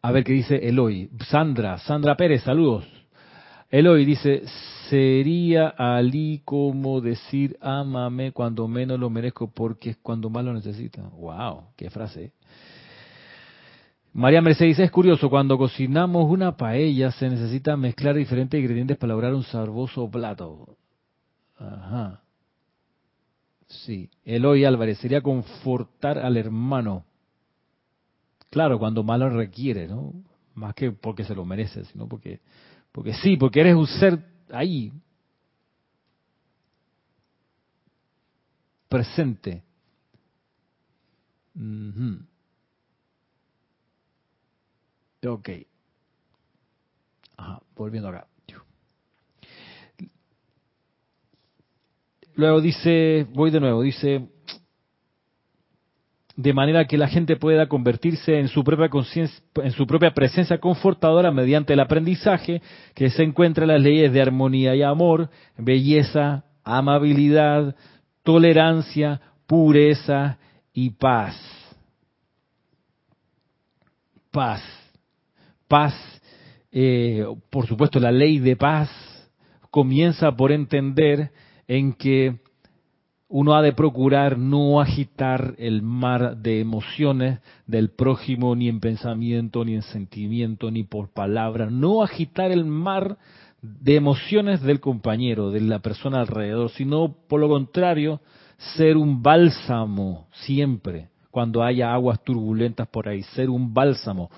A 0.00 0.10
ver 0.10 0.24
qué 0.24 0.32
dice 0.32 0.56
Eloy. 0.56 1.10
Sandra, 1.28 1.76
Sandra 1.80 2.16
Pérez, 2.16 2.44
saludos. 2.44 2.99
Eloy 3.70 4.04
dice, 4.04 4.42
sería 4.88 5.68
Ali 5.68 6.42
como 6.44 7.00
decir 7.00 7.56
ámame 7.60 8.32
cuando 8.32 8.66
menos 8.66 8.98
lo 8.98 9.08
merezco 9.10 9.48
porque 9.50 9.90
es 9.90 9.96
cuando 9.98 10.28
más 10.28 10.44
lo 10.44 10.52
necesita. 10.52 11.02
Wow, 11.02 11.68
qué 11.76 11.88
frase. 11.88 12.32
María 14.12 14.42
Mercedes 14.42 14.80
es 14.80 14.90
curioso, 14.90 15.30
cuando 15.30 15.56
cocinamos 15.56 16.28
una 16.28 16.56
paella 16.56 17.12
se 17.12 17.30
necesita 17.30 17.76
mezclar 17.76 18.16
diferentes 18.16 18.58
ingredientes 18.58 18.96
para 18.96 19.12
lograr 19.12 19.34
un 19.34 19.44
sabroso 19.44 20.10
plato. 20.10 20.76
Ajá. 21.56 22.20
Sí, 23.68 24.10
Eloy 24.24 24.64
Álvarez 24.64 24.98
sería 24.98 25.20
confortar 25.20 26.18
al 26.18 26.36
hermano. 26.36 27.04
Claro, 28.50 28.80
cuando 28.80 29.04
más 29.04 29.20
lo 29.20 29.30
requiere, 29.30 29.86
¿no? 29.86 30.12
Más 30.54 30.74
que 30.74 30.90
porque 30.90 31.22
se 31.22 31.36
lo 31.36 31.44
merece, 31.44 31.84
sino 31.84 32.08
porque 32.08 32.40
porque 32.92 33.14
sí, 33.14 33.36
porque 33.36 33.60
eres 33.60 33.74
un 33.74 33.86
ser 33.86 34.18
ahí, 34.50 34.92
presente. 38.88 39.62
Ok. 45.26 45.50
Ajá, 47.36 47.62
volviendo 47.74 48.08
acá. 48.08 48.26
Luego 52.34 52.60
dice, 52.60 53.26
voy 53.34 53.50
de 53.50 53.60
nuevo, 53.60 53.82
dice, 53.82 54.28
de 56.40 56.54
manera 56.54 56.86
que 56.86 56.96
la 56.96 57.06
gente 57.06 57.36
pueda 57.36 57.66
convertirse 57.66 58.38
en 58.38 58.48
su 58.48 58.64
propia 58.64 58.88
conciencia, 58.88 59.42
en 59.56 59.72
su 59.72 59.86
propia 59.86 60.12
presencia 60.14 60.56
confortadora 60.58 61.30
mediante 61.30 61.74
el 61.74 61.80
aprendizaje 61.80 62.62
que 62.94 63.10
se 63.10 63.22
encuentra 63.22 63.64
en 63.64 63.68
las 63.68 63.82
leyes 63.82 64.10
de 64.10 64.22
armonía 64.22 64.74
y 64.74 64.82
amor, 64.82 65.28
belleza, 65.58 66.44
amabilidad, 66.64 67.76
tolerancia, 68.22 69.20
pureza 69.46 70.38
y 70.72 70.88
paz. 70.90 71.36
Paz. 74.30 74.62
Paz, 75.68 75.94
eh, 76.72 77.22
por 77.50 77.66
supuesto, 77.66 78.00
la 78.00 78.10
ley 78.10 78.38
de 78.38 78.56
paz 78.56 78.88
comienza 79.70 80.32
por 80.32 80.52
entender 80.52 81.32
en 81.68 81.92
que 81.92 82.40
uno 83.32 83.54
ha 83.54 83.62
de 83.62 83.72
procurar 83.72 84.36
no 84.38 84.80
agitar 84.80 85.54
el 85.58 85.82
mar 85.82 86.36
de 86.38 86.58
emociones 86.58 87.38
del 87.64 87.90
prójimo 87.90 88.56
ni 88.56 88.68
en 88.68 88.80
pensamiento, 88.80 89.64
ni 89.64 89.74
en 89.74 89.82
sentimiento, 89.82 90.72
ni 90.72 90.82
por 90.82 91.12
palabra, 91.12 91.70
no 91.70 92.02
agitar 92.02 92.50
el 92.50 92.64
mar 92.64 93.18
de 93.62 93.94
emociones 93.94 94.62
del 94.62 94.80
compañero, 94.80 95.52
de 95.52 95.60
la 95.60 95.78
persona 95.78 96.20
alrededor, 96.20 96.70
sino 96.70 97.14
por 97.28 97.38
lo 97.38 97.48
contrario, 97.48 98.20
ser 98.76 98.96
un 98.96 99.22
bálsamo 99.22 100.26
siempre 100.32 101.08
cuando 101.30 101.62
haya 101.62 101.94
aguas 101.94 102.20
turbulentas 102.24 102.88
por 102.88 103.08
ahí, 103.08 103.22
ser 103.22 103.48
un 103.48 103.72
bálsamo. 103.72 104.28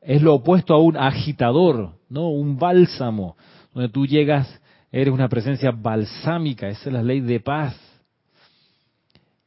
Es 0.00 0.22
lo 0.22 0.36
opuesto 0.36 0.72
a 0.72 0.78
un 0.78 0.96
agitador, 0.96 1.90
¿no? 2.08 2.30
Un 2.30 2.58
bálsamo, 2.58 3.36
donde 3.74 3.90
tú 3.90 4.06
llegas, 4.06 4.62
eres 4.90 5.12
una 5.12 5.28
presencia 5.28 5.72
balsámica, 5.72 6.68
esa 6.68 6.88
es 6.88 6.92
la 6.94 7.02
ley 7.02 7.20
de 7.20 7.38
paz 7.38 7.89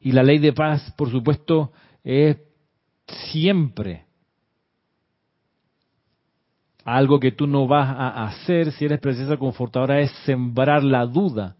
y 0.04 0.12
la 0.12 0.22
ley 0.22 0.38
de 0.38 0.52
paz, 0.52 0.92
por 0.98 1.10
supuesto, 1.10 1.72
es 2.04 2.36
siempre 3.30 4.04
algo 6.84 7.18
que 7.18 7.32
tú 7.32 7.46
no 7.46 7.66
vas 7.66 7.88
a 7.88 8.26
hacer 8.26 8.70
si 8.72 8.84
eres 8.84 9.00
presencia 9.00 9.38
confortadora 9.38 10.00
es 10.00 10.10
sembrar 10.26 10.84
la 10.84 11.06
duda. 11.06 11.56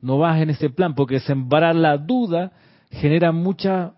No 0.00 0.16
vas 0.16 0.40
en 0.40 0.48
ese 0.48 0.70
plan, 0.70 0.94
porque 0.94 1.20
sembrar 1.20 1.76
la 1.76 1.98
duda 1.98 2.52
genera 2.90 3.32
mucha 3.32 3.92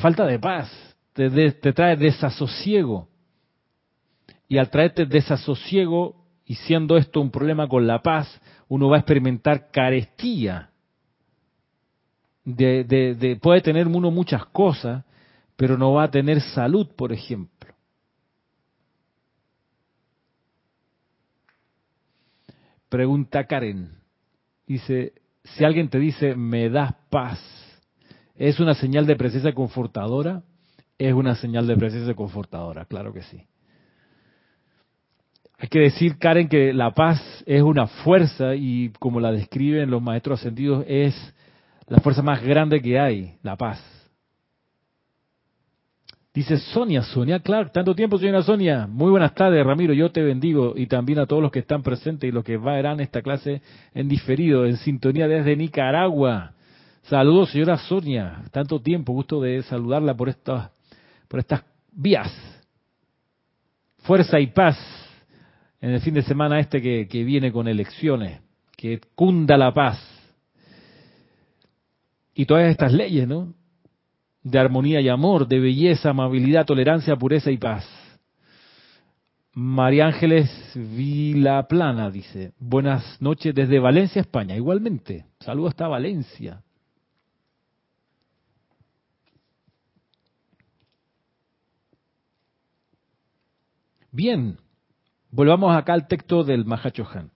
falta 0.00 0.24
de 0.24 0.38
paz, 0.38 0.72
te, 1.12 1.28
te 1.52 1.72
trae 1.74 1.96
desasosiego. 1.96 3.10
Y 4.48 4.56
al 4.56 4.70
traerte 4.70 5.04
desasosiego, 5.04 6.24
y 6.46 6.54
siendo 6.54 6.96
esto 6.96 7.20
un 7.20 7.30
problema 7.30 7.68
con 7.68 7.86
la 7.86 8.00
paz, 8.00 8.40
uno 8.68 8.88
va 8.88 8.96
a 8.96 9.00
experimentar 9.00 9.70
carestía 9.70 10.70
de, 12.46 13.38
puede 13.42 13.60
tener 13.60 13.88
uno 13.88 14.10
muchas 14.10 14.46
cosas, 14.46 15.04
pero 15.56 15.76
no 15.76 15.92
va 15.92 16.04
a 16.04 16.10
tener 16.10 16.40
salud, 16.40 16.88
por 16.96 17.12
ejemplo. 17.12 17.74
Pregunta 22.88 23.44
Karen. 23.44 23.90
Dice, 24.66 25.12
si 25.44 25.64
alguien 25.64 25.88
te 25.88 25.98
dice, 25.98 26.34
me 26.34 26.70
das 26.70 26.94
paz, 27.10 27.40
¿es 28.36 28.60
una 28.60 28.74
señal 28.74 29.06
de 29.06 29.16
presencia 29.16 29.52
confortadora? 29.52 30.42
Es 30.98 31.12
una 31.12 31.34
señal 31.34 31.66
de 31.66 31.76
presencia 31.76 32.14
confortadora, 32.14 32.84
claro 32.84 33.12
que 33.12 33.22
sí. 33.22 33.44
Hay 35.58 35.68
que 35.68 35.80
decir, 35.80 36.18
Karen, 36.18 36.48
que 36.48 36.72
la 36.72 36.92
paz 36.92 37.20
es 37.46 37.62
una 37.62 37.86
fuerza 37.86 38.54
y 38.54 38.90
como 38.98 39.20
la 39.20 39.32
describen 39.32 39.90
los 39.90 40.02
maestros 40.02 40.40
ascendidos, 40.40 40.84
es 40.86 41.14
la 41.88 42.00
fuerza 42.00 42.22
más 42.22 42.42
grande 42.42 42.80
que 42.80 42.98
hay, 42.98 43.34
la 43.42 43.56
paz. 43.56 43.80
Dice 46.34 46.58
Sonia, 46.58 47.02
Sonia 47.02 47.40
Clark, 47.40 47.72
tanto 47.72 47.94
tiempo 47.94 48.18
señora 48.18 48.42
Sonia. 48.42 48.86
Muy 48.86 49.10
buenas 49.10 49.34
tardes, 49.34 49.64
Ramiro, 49.64 49.94
yo 49.94 50.10
te 50.10 50.22
bendigo 50.22 50.74
y 50.76 50.86
también 50.86 51.18
a 51.18 51.26
todos 51.26 51.40
los 51.40 51.50
que 51.50 51.60
están 51.60 51.82
presentes 51.82 52.28
y 52.28 52.32
los 52.32 52.44
que 52.44 52.58
verán 52.58 53.00
esta 53.00 53.22
clase 53.22 53.62
en 53.94 54.06
diferido, 54.06 54.66
en 54.66 54.76
sintonía 54.76 55.28
desde 55.28 55.56
Nicaragua. 55.56 56.52
Saludos, 57.04 57.52
señora 57.52 57.78
Sonia, 57.78 58.42
tanto 58.50 58.80
tiempo, 58.80 59.14
gusto 59.14 59.40
de 59.40 59.62
saludarla 59.62 60.14
por 60.14 60.28
estas, 60.28 60.70
por 61.26 61.40
estas 61.40 61.62
vías. 61.92 62.30
Fuerza 64.00 64.38
y 64.38 64.48
paz 64.48 64.76
en 65.80 65.90
el 65.92 66.00
fin 66.00 66.14
de 66.14 66.22
semana 66.22 66.60
este 66.60 66.82
que, 66.82 67.08
que 67.08 67.24
viene 67.24 67.50
con 67.50 67.66
elecciones, 67.66 68.40
que 68.76 69.00
cunda 69.14 69.56
la 69.56 69.72
paz 69.72 70.15
y 72.38 72.44
todas 72.44 72.70
estas 72.70 72.92
leyes, 72.92 73.26
¿no? 73.26 73.54
De 74.42 74.58
armonía 74.58 75.00
y 75.00 75.08
amor, 75.08 75.48
de 75.48 75.58
belleza, 75.58 76.10
amabilidad, 76.10 76.66
tolerancia, 76.66 77.16
pureza 77.16 77.50
y 77.50 77.56
paz. 77.56 77.88
María 79.54 80.06
Ángeles 80.06 80.50
Vilaplana 80.74 82.10
dice, 82.10 82.52
buenas 82.58 83.20
noches 83.22 83.54
desde 83.54 83.78
Valencia, 83.78 84.20
España. 84.20 84.54
Igualmente, 84.54 85.24
saludos 85.40 85.70
hasta 85.70 85.88
Valencia. 85.88 86.62
Bien, 94.12 94.58
volvamos 95.30 95.74
acá 95.74 95.94
al 95.94 96.06
texto 96.06 96.44
del 96.44 96.66
Mahachohan. 96.66 97.30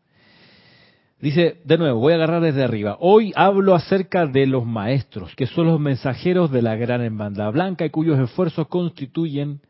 Dice, 1.21 1.59
de 1.65 1.77
nuevo, 1.77 2.01
voy 2.01 2.15
a 2.15 2.17
agarrar 2.17 2.41
desde 2.41 2.65
arriba. 2.65 2.97
Hoy 2.99 3.33
hablo 3.37 3.75
acerca 3.75 4.27
de 4.27 4.47
los 4.47 4.65
maestros, 4.65 5.35
que 5.37 5.47
son 5.47 5.67
los 5.67 5.79
mensajeros 5.79 6.51
de 6.51 6.63
la 6.63 6.77
gran 6.77 7.03
hermandad 7.03 7.53
blanca 7.53 7.85
y 7.85 7.91
cuyos 7.91 8.19
esfuerzos 8.19 8.69
constituyen 8.69 9.61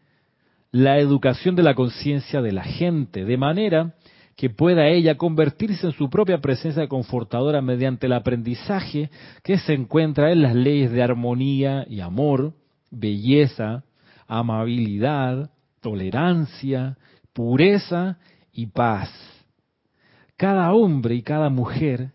la 0.71 0.99
educación 0.99 1.57
de 1.57 1.65
la 1.65 1.75
conciencia 1.75 2.41
de 2.41 2.53
la 2.53 2.63
gente, 2.63 3.25
de 3.25 3.37
manera 3.37 3.95
que 4.37 4.49
pueda 4.49 4.87
ella 4.87 5.17
convertirse 5.17 5.89
en 5.89 5.93
su 5.93 6.09
propia 6.09 6.39
presencia 6.39 6.87
confortadora 6.87 7.61
mediante 7.61 8.07
el 8.07 8.13
aprendizaje 8.13 9.11
que 9.43 9.59
se 9.59 9.75
encuentra 9.75 10.31
en 10.31 10.43
las 10.43 10.55
leyes 10.55 10.93
de 10.93 11.03
armonía 11.03 11.85
y 11.91 11.99
amor, 11.99 12.55
belleza, 12.93 13.83
amabilidad, 14.29 15.51
tolerancia, 15.81 16.97
pureza 17.33 18.19
y 18.53 18.67
paz. 18.67 19.30
Cada 20.41 20.73
hombre 20.73 21.17
y 21.17 21.21
cada 21.21 21.51
mujer 21.51 22.13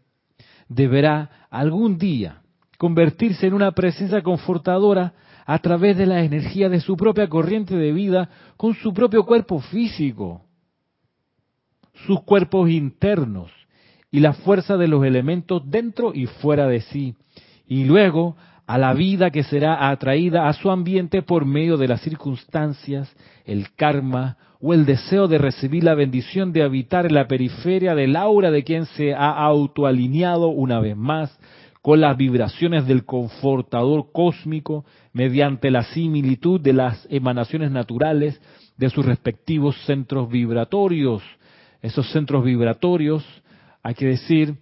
deberá 0.67 1.29
algún 1.51 1.99
día 1.99 2.41
convertirse 2.79 3.45
en 3.45 3.53
una 3.53 3.73
presencia 3.73 4.23
confortadora 4.23 5.13
a 5.45 5.59
través 5.59 5.95
de 5.95 6.07
la 6.07 6.23
energía 6.23 6.67
de 6.67 6.79
su 6.79 6.97
propia 6.97 7.29
corriente 7.29 7.75
de 7.77 7.91
vida 7.91 8.27
con 8.57 8.73
su 8.73 8.95
propio 8.95 9.27
cuerpo 9.27 9.59
físico, 9.59 10.41
sus 12.07 12.23
cuerpos 12.23 12.67
internos 12.71 13.51
y 14.09 14.21
la 14.21 14.33
fuerza 14.33 14.75
de 14.75 14.87
los 14.87 15.05
elementos 15.05 15.61
dentro 15.63 16.11
y 16.11 16.25
fuera 16.25 16.65
de 16.65 16.81
sí, 16.81 17.13
y 17.67 17.83
luego 17.83 18.37
a 18.65 18.79
la 18.79 18.95
vida 18.95 19.29
que 19.29 19.43
será 19.43 19.87
atraída 19.87 20.47
a 20.47 20.53
su 20.53 20.71
ambiente 20.71 21.21
por 21.21 21.45
medio 21.45 21.77
de 21.77 21.89
las 21.89 22.01
circunstancias, 22.01 23.15
el 23.45 23.75
karma 23.75 24.37
o 24.67 24.73
el 24.73 24.87
deseo 24.87 25.27
de 25.27 25.37
recibir 25.37 25.83
la 25.83 25.93
bendición 25.93 26.51
de 26.51 26.63
habitar 26.63 27.05
en 27.05 27.13
la 27.13 27.27
periferia 27.27 27.93
del 27.93 28.15
aura 28.15 28.49
de 28.49 28.63
quien 28.63 28.87
se 28.87 29.13
ha 29.13 29.29
autoalineado 29.29 30.47
una 30.47 30.79
vez 30.79 30.97
más 30.97 31.37
con 31.83 32.01
las 32.01 32.17
vibraciones 32.17 32.87
del 32.87 33.05
confortador 33.05 34.11
cósmico 34.11 34.83
mediante 35.13 35.69
la 35.69 35.83
similitud 35.83 36.59
de 36.59 36.73
las 36.73 37.07
emanaciones 37.11 37.69
naturales 37.69 38.41
de 38.75 38.89
sus 38.89 39.05
respectivos 39.05 39.77
centros 39.85 40.31
vibratorios. 40.31 41.21
Esos 41.83 42.11
centros 42.11 42.43
vibratorios, 42.43 43.23
hay 43.83 43.93
que 43.93 44.07
decir, 44.07 44.55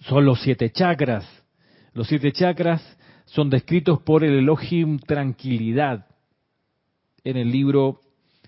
son 0.00 0.26
los 0.26 0.42
siete 0.42 0.70
chakras. 0.70 1.26
Los 1.94 2.08
siete 2.08 2.32
chakras 2.32 2.82
son 3.24 3.48
descritos 3.48 4.02
por 4.02 4.24
el 4.24 4.34
Elohim 4.40 4.98
Tranquilidad 4.98 6.06
en 7.24 7.38
el 7.38 7.50
libro 7.50 8.03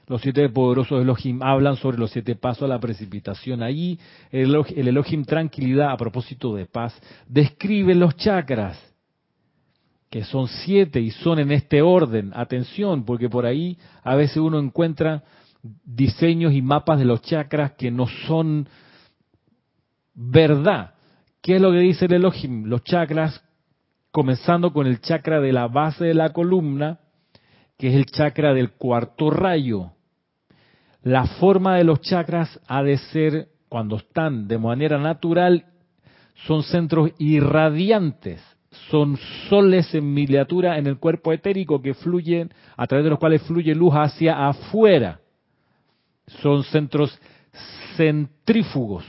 los 0.08 0.22
siete 0.22 0.48
poderosos 0.48 1.02
Elohim 1.02 1.42
hablan 1.42 1.76
sobre 1.76 1.98
los 1.98 2.12
siete 2.12 2.36
pasos 2.36 2.64
a 2.64 2.68
la 2.68 2.78
precipitación. 2.78 3.62
Allí 3.62 3.98
el, 4.30 4.54
Elohim 4.76 5.24
tranquilidad, 5.24 5.90
a 5.90 5.96
propósito 5.96 6.54
de 6.54 6.66
paz, 6.66 6.96
describe 7.26 7.94
los 7.94 8.16
chakras, 8.16 8.78
que 10.08 10.22
son 10.22 10.46
siete 10.46 11.00
y 11.00 11.10
son 11.10 11.40
en 11.40 11.50
este 11.50 11.82
orden. 11.82 12.30
Atención, 12.34 13.04
porque 13.04 13.28
por 13.28 13.46
ahí 13.46 13.76
a 14.04 14.14
veces 14.14 14.36
uno 14.36 14.60
encuentra 14.60 15.24
diseños 15.84 16.52
y 16.52 16.62
mapas 16.62 17.00
de 17.00 17.04
los 17.04 17.22
chakras 17.22 17.72
que 17.72 17.90
no 17.90 18.06
son 18.28 18.68
verdad. 20.14 20.94
¿Qué 21.42 21.56
es 21.56 21.60
lo 21.60 21.72
que 21.72 21.78
dice 21.78 22.04
el 22.04 22.12
Elohim? 22.12 22.66
Los 22.66 22.84
chakras, 22.84 23.42
comenzando 24.12 24.72
con 24.72 24.86
el 24.86 25.00
chakra 25.00 25.40
de 25.40 25.52
la 25.52 25.66
base 25.66 26.04
de 26.04 26.14
la 26.14 26.32
columna, 26.32 27.00
que 27.76 27.88
es 27.88 27.94
el 27.94 28.06
chakra 28.06 28.54
del 28.54 28.70
cuarto 28.70 29.30
rayo. 29.30 29.95
La 31.06 31.24
forma 31.24 31.76
de 31.76 31.84
los 31.84 32.00
chakras 32.00 32.58
ha 32.66 32.82
de 32.82 32.98
ser, 32.98 33.46
cuando 33.68 33.94
están 33.94 34.48
de 34.48 34.58
manera 34.58 34.98
natural, 34.98 35.66
son 36.48 36.64
centros 36.64 37.12
irradiantes, 37.20 38.42
son 38.90 39.16
soles 39.48 39.94
en 39.94 40.12
miniatura 40.12 40.78
en 40.78 40.88
el 40.88 40.98
cuerpo 40.98 41.32
etérico 41.32 41.80
que 41.80 41.94
fluyen, 41.94 42.52
a 42.76 42.88
través 42.88 43.04
de 43.04 43.10
los 43.10 43.20
cuales 43.20 43.40
fluye 43.42 43.72
luz 43.72 43.94
hacia 43.94 44.48
afuera. 44.48 45.20
Son 46.42 46.64
centros 46.64 47.16
centrífugos. 47.96 49.04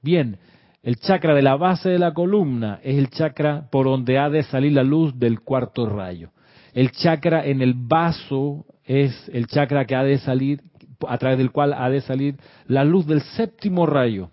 Bien, 0.00 0.38
el 0.82 0.96
chakra 1.00 1.34
de 1.34 1.42
la 1.42 1.56
base 1.56 1.90
de 1.90 1.98
la 1.98 2.14
columna 2.14 2.80
es 2.82 2.96
el 2.96 3.10
chakra 3.10 3.68
por 3.70 3.84
donde 3.84 4.18
ha 4.18 4.30
de 4.30 4.42
salir 4.44 4.72
la 4.72 4.84
luz 4.84 5.18
del 5.18 5.40
cuarto 5.40 5.84
rayo. 5.84 6.30
El 6.72 6.92
chakra 6.92 7.44
en 7.44 7.60
el 7.60 7.74
vaso 7.74 8.64
es 8.86 9.28
el 9.34 9.48
chakra 9.48 9.84
que 9.84 9.94
ha 9.94 10.02
de 10.02 10.16
salir 10.16 10.62
a 11.08 11.18
través 11.18 11.38
del 11.38 11.50
cual 11.50 11.72
ha 11.72 11.88
de 11.88 12.00
salir 12.00 12.36
la 12.66 12.84
luz 12.84 13.06
del 13.06 13.20
séptimo 13.20 13.86
rayo. 13.86 14.30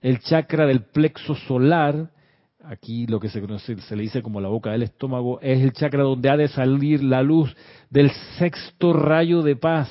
El 0.00 0.20
chakra 0.20 0.66
del 0.66 0.82
plexo 0.82 1.34
solar, 1.34 2.10
aquí 2.62 3.06
lo 3.06 3.20
que 3.20 3.28
se, 3.28 3.40
se 3.80 3.96
le 3.96 4.02
dice 4.02 4.22
como 4.22 4.40
la 4.40 4.48
boca 4.48 4.70
del 4.72 4.82
estómago, 4.82 5.40
es 5.40 5.62
el 5.62 5.72
chakra 5.72 6.02
donde 6.02 6.30
ha 6.30 6.36
de 6.36 6.48
salir 6.48 7.02
la 7.02 7.22
luz 7.22 7.54
del 7.90 8.10
sexto 8.38 8.92
rayo 8.92 9.42
de 9.42 9.56
paz. 9.56 9.90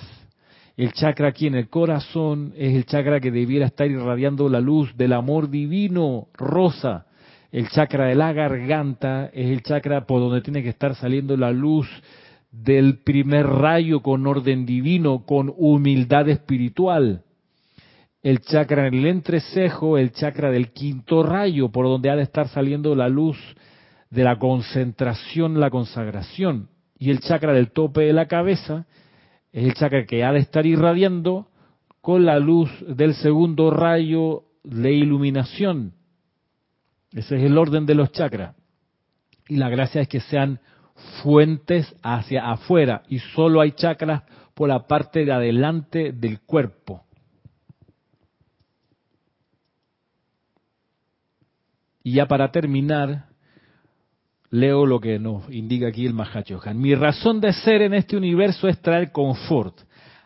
El 0.75 0.91
chakra 0.93 1.27
aquí 1.27 1.45
en 1.45 1.55
el 1.55 1.69
corazón 1.69 2.53
es 2.55 2.73
el 2.75 2.85
chakra 2.85 3.19
que 3.19 3.31
debiera 3.31 3.67
estar 3.67 3.89
irradiando 3.89 4.49
la 4.49 4.59
luz 4.59 4.95
del 4.97 5.13
amor 5.13 5.49
divino, 5.49 6.29
rosa. 6.33 7.05
El 7.51 7.69
chakra 7.69 8.07
de 8.07 8.15
la 8.15 8.33
garganta 8.33 9.29
es 9.31 9.51
el 9.51 9.61
chakra 9.61 10.07
por 10.07 10.19
donde 10.19 10.41
tiene 10.41 10.63
que 10.63 10.69
estar 10.69 10.95
saliendo 10.95 11.37
la 11.37 11.51
luz 11.51 11.87
del 12.53 12.99
primer 12.99 13.47
rayo 13.47 14.01
con 14.01 14.27
orden 14.27 14.65
divino, 14.65 15.25
con 15.25 15.51
humildad 15.57 16.29
espiritual. 16.29 17.23
El 18.21 18.39
chakra 18.41 18.87
en 18.87 18.93
el 18.93 19.07
entrecejo, 19.07 19.97
el 19.97 20.11
chakra 20.11 20.51
del 20.51 20.71
quinto 20.71 21.23
rayo, 21.23 21.69
por 21.69 21.85
donde 21.85 22.11
ha 22.11 22.15
de 22.15 22.21
estar 22.21 22.47
saliendo 22.47 22.95
la 22.95 23.09
luz 23.09 23.37
de 24.11 24.23
la 24.23 24.37
concentración, 24.37 25.59
la 25.59 25.71
consagración. 25.71 26.69
Y 26.97 27.09
el 27.09 27.19
chakra 27.19 27.53
del 27.53 27.71
tope 27.71 28.01
de 28.01 28.13
la 28.13 28.27
cabeza 28.27 28.85
es 29.51 29.65
el 29.65 29.73
chakra 29.73 30.05
que 30.05 30.23
ha 30.23 30.31
de 30.31 30.39
estar 30.39 30.65
irradiando 30.65 31.47
con 32.01 32.23
la 32.23 32.37
luz 32.37 32.69
del 32.87 33.15
segundo 33.15 33.71
rayo 33.71 34.43
de 34.63 34.93
iluminación. 34.93 35.93
Ese 37.11 37.35
es 37.37 37.43
el 37.43 37.57
orden 37.57 37.87
de 37.87 37.95
los 37.95 38.11
chakras. 38.11 38.55
Y 39.49 39.57
la 39.57 39.69
gracia 39.69 40.01
es 40.01 40.07
que 40.07 40.19
sean 40.21 40.59
fuentes 41.21 41.95
hacia 42.03 42.49
afuera 42.49 43.03
y 43.07 43.19
solo 43.19 43.61
hay 43.61 43.71
chakras 43.71 44.23
por 44.53 44.69
la 44.69 44.87
parte 44.87 45.25
de 45.25 45.31
adelante 45.31 46.11
del 46.11 46.41
cuerpo. 46.41 47.03
Y 52.03 52.15
ya 52.15 52.27
para 52.27 52.51
terminar, 52.51 53.25
leo 54.49 54.85
lo 54.85 54.99
que 54.99 55.17
nos 55.19 55.49
indica 55.49 55.87
aquí 55.87 56.05
el 56.05 56.13
Mahachohan. 56.13 56.79
Mi 56.79 56.93
razón 56.95 57.39
de 57.39 57.53
ser 57.53 57.81
en 57.81 57.93
este 57.93 58.17
universo 58.17 58.67
es 58.67 58.79
traer 58.81 59.11
confort 59.11 59.79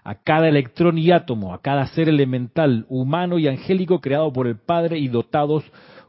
a 0.03 0.15
cada 0.15 0.47
electrón 0.47 0.97
y 0.97 1.11
átomo, 1.11 1.53
a 1.53 1.61
cada 1.61 1.86
ser 1.88 2.09
elemental, 2.09 2.86
humano 2.89 3.38
y 3.38 3.47
angélico 3.47 3.99
creado 3.99 4.32
por 4.34 4.47
el 4.47 4.57
Padre 4.57 4.97
y 4.97 5.09
dotados 5.09 5.63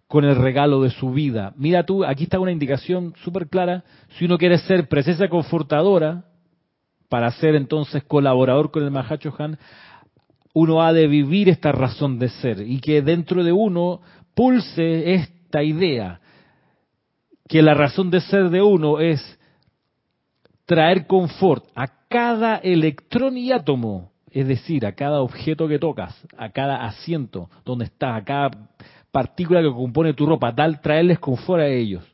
con 0.08 0.24
el 0.24 0.36
regalo 0.36 0.82
de 0.82 0.90
su 0.90 1.12
vida. 1.12 1.52
Mira 1.56 1.84
tú, 1.84 2.04
aquí 2.04 2.24
está 2.24 2.40
una 2.40 2.50
indicación 2.50 3.14
súper 3.22 3.48
clara. 3.48 3.84
Si 4.16 4.24
uno 4.24 4.38
quiere 4.38 4.58
ser 4.58 4.88
presencia 4.88 5.28
confortadora, 5.28 6.24
para 7.08 7.30
ser 7.32 7.54
entonces 7.54 8.02
colaborador 8.04 8.70
con 8.70 8.82
el 8.82 8.90
Mahacho 8.90 9.34
Han, 9.38 9.58
uno 10.54 10.82
ha 10.82 10.92
de 10.92 11.06
vivir 11.06 11.48
esta 11.48 11.72
razón 11.72 12.18
de 12.18 12.30
ser 12.30 12.60
y 12.66 12.80
que 12.80 13.02
dentro 13.02 13.44
de 13.44 13.52
uno 13.52 14.00
pulse 14.34 15.14
esta 15.14 15.62
idea, 15.62 16.20
que 17.46 17.62
la 17.62 17.74
razón 17.74 18.10
de 18.10 18.20
ser 18.22 18.48
de 18.50 18.62
uno 18.62 19.00
es 19.00 19.38
traer 20.64 21.06
confort 21.06 21.66
a 21.74 21.86
cada 22.08 22.56
electrón 22.56 23.36
y 23.36 23.52
átomo, 23.52 24.12
es 24.30 24.46
decir, 24.48 24.84
a 24.86 24.92
cada 24.92 25.20
objeto 25.20 25.68
que 25.68 25.78
tocas, 25.78 26.14
a 26.36 26.50
cada 26.50 26.84
asiento 26.84 27.48
donde 27.64 27.86
estás, 27.86 28.20
a 28.20 28.24
cada 28.24 28.50
partícula 29.10 29.62
que 29.62 29.72
compone 29.72 30.14
tu 30.14 30.26
ropa, 30.26 30.54
tal 30.54 30.80
traerles 30.80 31.18
confort 31.18 31.62
a 31.62 31.68
ellos. 31.68 32.04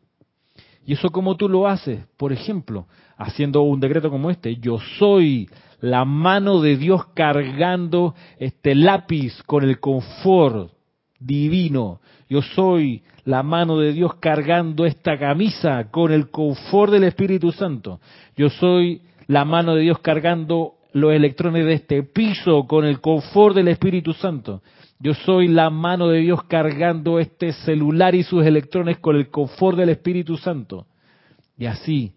Y 0.87 0.93
eso 0.93 1.11
como 1.11 1.37
tú 1.37 1.49
lo 1.49 1.67
haces, 1.67 2.07
por 2.17 2.33
ejemplo, 2.33 2.87
haciendo 3.17 3.63
un 3.63 3.81
decreto 3.81 4.11
como 4.11 4.31
este, 4.31 4.57
yo 4.57 4.79
soy 4.99 5.49
la 5.81 6.05
mano 6.05 6.61
de 6.61 6.77
Dios 6.77 7.07
cargando 7.15 8.15
este 8.39 8.75
lápiz 8.75 9.43
con 9.45 9.65
el 9.65 9.81
confort 9.81 10.73
divino. 11.19 12.01
Yo 12.29 12.43
soy 12.43 13.03
la 13.25 13.43
mano 13.43 13.79
de 13.79 13.93
Dios 13.93 14.15
cargando 14.15 14.85
esta 14.87 15.19
camisa 15.19 15.91
con 15.91 16.13
el 16.13 16.31
confort 16.31 16.93
del 16.93 17.05
Espíritu 17.05 17.53
Santo. 17.53 18.01
Yo 18.37 18.51
soy 18.51 19.03
la 19.27 19.45
mano 19.45 19.75
de 19.75 19.83
Dios 19.83 19.99
cargando 20.01 20.75
los 20.93 21.13
electrones 21.13 21.67
de 21.67 21.75
este 21.75 22.03
piso 22.03 22.67
con 22.67 22.85
el 22.85 23.01
confort 23.01 23.57
del 23.57 23.69
Espíritu 23.69 24.13
Santo. 24.13 24.63
Yo 24.99 25.15
soy 25.15 25.49
la 25.49 25.71
mano 25.71 26.09
de 26.09 26.21
Dios 26.21 26.45
cargando 26.45 27.19
este 27.19 27.53
celular 27.53 28.15
y 28.15 28.23
sus 28.23 28.45
electrones 28.45 28.99
con 28.99 29.17
el 29.17 29.29
confort 29.29 29.77
del 29.77 29.91
Espíritu 29.91 30.37
Santo. 30.37 30.87
Y 31.57 31.67
así, 31.67 32.15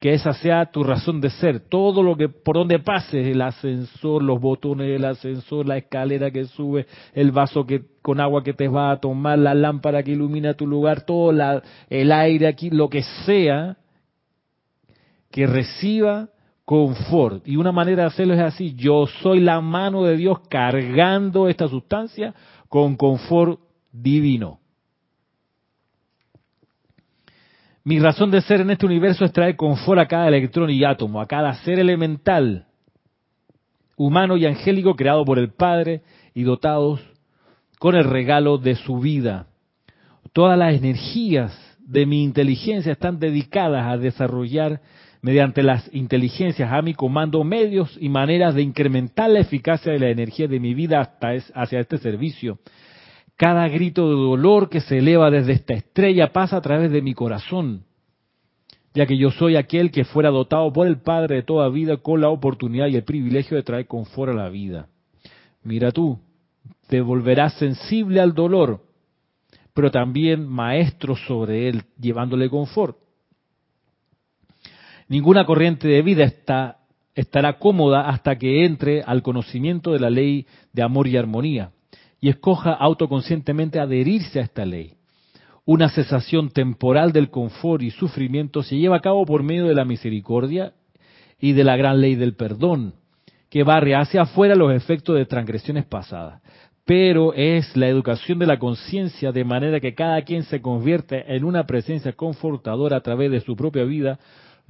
que 0.00 0.14
esa 0.14 0.32
sea 0.32 0.64
tu 0.70 0.82
razón 0.82 1.20
de 1.20 1.28
ser. 1.28 1.60
Todo 1.60 2.02
lo 2.02 2.16
que 2.16 2.30
por 2.30 2.56
donde 2.56 2.78
pases, 2.78 3.26
el 3.26 3.42
ascensor, 3.42 4.22
los 4.22 4.40
botones 4.40 4.88
del 4.88 5.04
ascensor, 5.04 5.66
la 5.66 5.76
escalera 5.76 6.30
que 6.30 6.46
sube, 6.46 6.86
el 7.12 7.32
vaso 7.32 7.66
que 7.66 7.82
con 8.00 8.18
agua 8.18 8.42
que 8.42 8.54
te 8.54 8.66
va 8.66 8.92
a 8.92 8.96
tomar, 8.98 9.38
la 9.38 9.52
lámpara 9.52 10.02
que 10.02 10.12
ilumina 10.12 10.54
tu 10.54 10.66
lugar, 10.66 11.04
todo 11.04 11.32
el 11.90 12.12
aire 12.12 12.46
aquí, 12.46 12.70
lo 12.70 12.88
que 12.88 13.02
sea, 13.26 13.76
que 15.30 15.46
reciba 15.46 16.30
confort. 16.70 17.48
Y 17.48 17.56
una 17.56 17.72
manera 17.72 18.02
de 18.02 18.08
hacerlo 18.10 18.34
es 18.34 18.38
así, 18.38 18.76
yo 18.76 19.04
soy 19.24 19.40
la 19.40 19.60
mano 19.60 20.04
de 20.04 20.16
Dios 20.16 20.38
cargando 20.48 21.48
esta 21.48 21.66
sustancia 21.66 22.32
con 22.68 22.94
confort 22.94 23.58
divino. 23.90 24.60
Mi 27.82 27.98
razón 27.98 28.30
de 28.30 28.40
ser 28.40 28.60
en 28.60 28.70
este 28.70 28.86
universo 28.86 29.24
es 29.24 29.32
traer 29.32 29.56
confort 29.56 29.98
a 29.98 30.06
cada 30.06 30.28
electrón 30.28 30.70
y 30.70 30.84
átomo, 30.84 31.20
a 31.20 31.26
cada 31.26 31.52
ser 31.54 31.80
elemental, 31.80 32.66
humano 33.96 34.36
y 34.36 34.46
angélico 34.46 34.94
creado 34.94 35.24
por 35.24 35.40
el 35.40 35.52
Padre 35.52 36.02
y 36.34 36.44
dotados 36.44 37.00
con 37.80 37.96
el 37.96 38.04
regalo 38.04 38.58
de 38.58 38.76
su 38.76 39.00
vida. 39.00 39.48
Todas 40.32 40.56
las 40.56 40.76
energías 40.76 41.52
de 41.80 42.06
mi 42.06 42.22
inteligencia 42.22 42.92
están 42.92 43.18
dedicadas 43.18 43.86
a 43.92 43.96
desarrollar 43.96 44.80
mediante 45.22 45.62
las 45.62 45.88
inteligencias 45.92 46.72
a 46.72 46.82
mi 46.82 46.94
comando 46.94 47.44
medios 47.44 47.96
y 48.00 48.08
maneras 48.08 48.54
de 48.54 48.62
incrementar 48.62 49.30
la 49.30 49.40
eficacia 49.40 49.92
de 49.92 49.98
la 49.98 50.08
energía 50.08 50.48
de 50.48 50.60
mi 50.60 50.74
vida 50.74 51.00
hasta 51.00 51.32
hacia 51.54 51.80
este 51.80 51.98
servicio. 51.98 52.58
Cada 53.36 53.68
grito 53.68 54.08
de 54.08 54.16
dolor 54.16 54.68
que 54.68 54.80
se 54.80 54.98
eleva 54.98 55.30
desde 55.30 55.52
esta 55.52 55.74
estrella 55.74 56.32
pasa 56.32 56.56
a 56.56 56.60
través 56.60 56.90
de 56.90 57.02
mi 57.02 57.14
corazón, 57.14 57.84
ya 58.94 59.06
que 59.06 59.16
yo 59.16 59.30
soy 59.30 59.56
aquel 59.56 59.90
que 59.90 60.04
fuera 60.04 60.30
dotado 60.30 60.72
por 60.72 60.86
el 60.86 61.00
Padre 61.00 61.36
de 61.36 61.42
toda 61.42 61.68
vida 61.68 61.98
con 61.98 62.20
la 62.20 62.28
oportunidad 62.28 62.88
y 62.88 62.96
el 62.96 63.04
privilegio 63.04 63.56
de 63.56 63.62
traer 63.62 63.86
confort 63.86 64.32
a 64.32 64.34
la 64.34 64.48
vida. 64.48 64.88
Mira 65.62 65.90
tú, 65.90 66.18
te 66.88 67.00
volverás 67.00 67.54
sensible 67.54 68.20
al 68.20 68.34
dolor, 68.34 68.82
pero 69.74 69.90
también 69.90 70.46
maestro 70.46 71.14
sobre 71.14 71.68
él, 71.68 71.82
llevándole 71.98 72.50
confort. 72.50 72.96
Ninguna 75.10 75.44
corriente 75.44 75.88
de 75.88 76.02
vida 76.02 76.22
está, 76.22 76.76
estará 77.16 77.58
cómoda 77.58 78.08
hasta 78.08 78.38
que 78.38 78.64
entre 78.64 79.02
al 79.02 79.22
conocimiento 79.24 79.90
de 79.90 79.98
la 79.98 80.08
ley 80.08 80.46
de 80.72 80.82
amor 80.84 81.08
y 81.08 81.16
armonía 81.16 81.72
y 82.20 82.28
escoja 82.28 82.72
autoconscientemente 82.74 83.80
adherirse 83.80 84.38
a 84.38 84.44
esta 84.44 84.64
ley. 84.64 84.92
Una 85.64 85.88
cesación 85.88 86.50
temporal 86.50 87.10
del 87.10 87.28
confort 87.28 87.82
y 87.82 87.90
sufrimiento 87.90 88.62
se 88.62 88.76
lleva 88.76 88.98
a 88.98 89.00
cabo 89.00 89.26
por 89.26 89.42
medio 89.42 89.66
de 89.66 89.74
la 89.74 89.84
misericordia 89.84 90.74
y 91.40 91.54
de 91.54 91.64
la 91.64 91.76
gran 91.76 92.00
ley 92.00 92.14
del 92.14 92.36
perdón, 92.36 92.94
que 93.48 93.64
barre 93.64 93.96
hacia 93.96 94.22
afuera 94.22 94.54
los 94.54 94.72
efectos 94.72 95.16
de 95.16 95.26
transgresiones 95.26 95.86
pasadas. 95.86 96.40
Pero 96.84 97.34
es 97.34 97.76
la 97.76 97.88
educación 97.88 98.38
de 98.38 98.46
la 98.46 98.60
conciencia 98.60 99.32
de 99.32 99.44
manera 99.44 99.80
que 99.80 99.92
cada 99.92 100.22
quien 100.22 100.44
se 100.44 100.62
convierte 100.62 101.34
en 101.34 101.44
una 101.44 101.66
presencia 101.66 102.12
confortadora 102.12 102.98
a 102.98 103.00
través 103.00 103.32
de 103.32 103.40
su 103.40 103.56
propia 103.56 103.82
vida, 103.82 104.20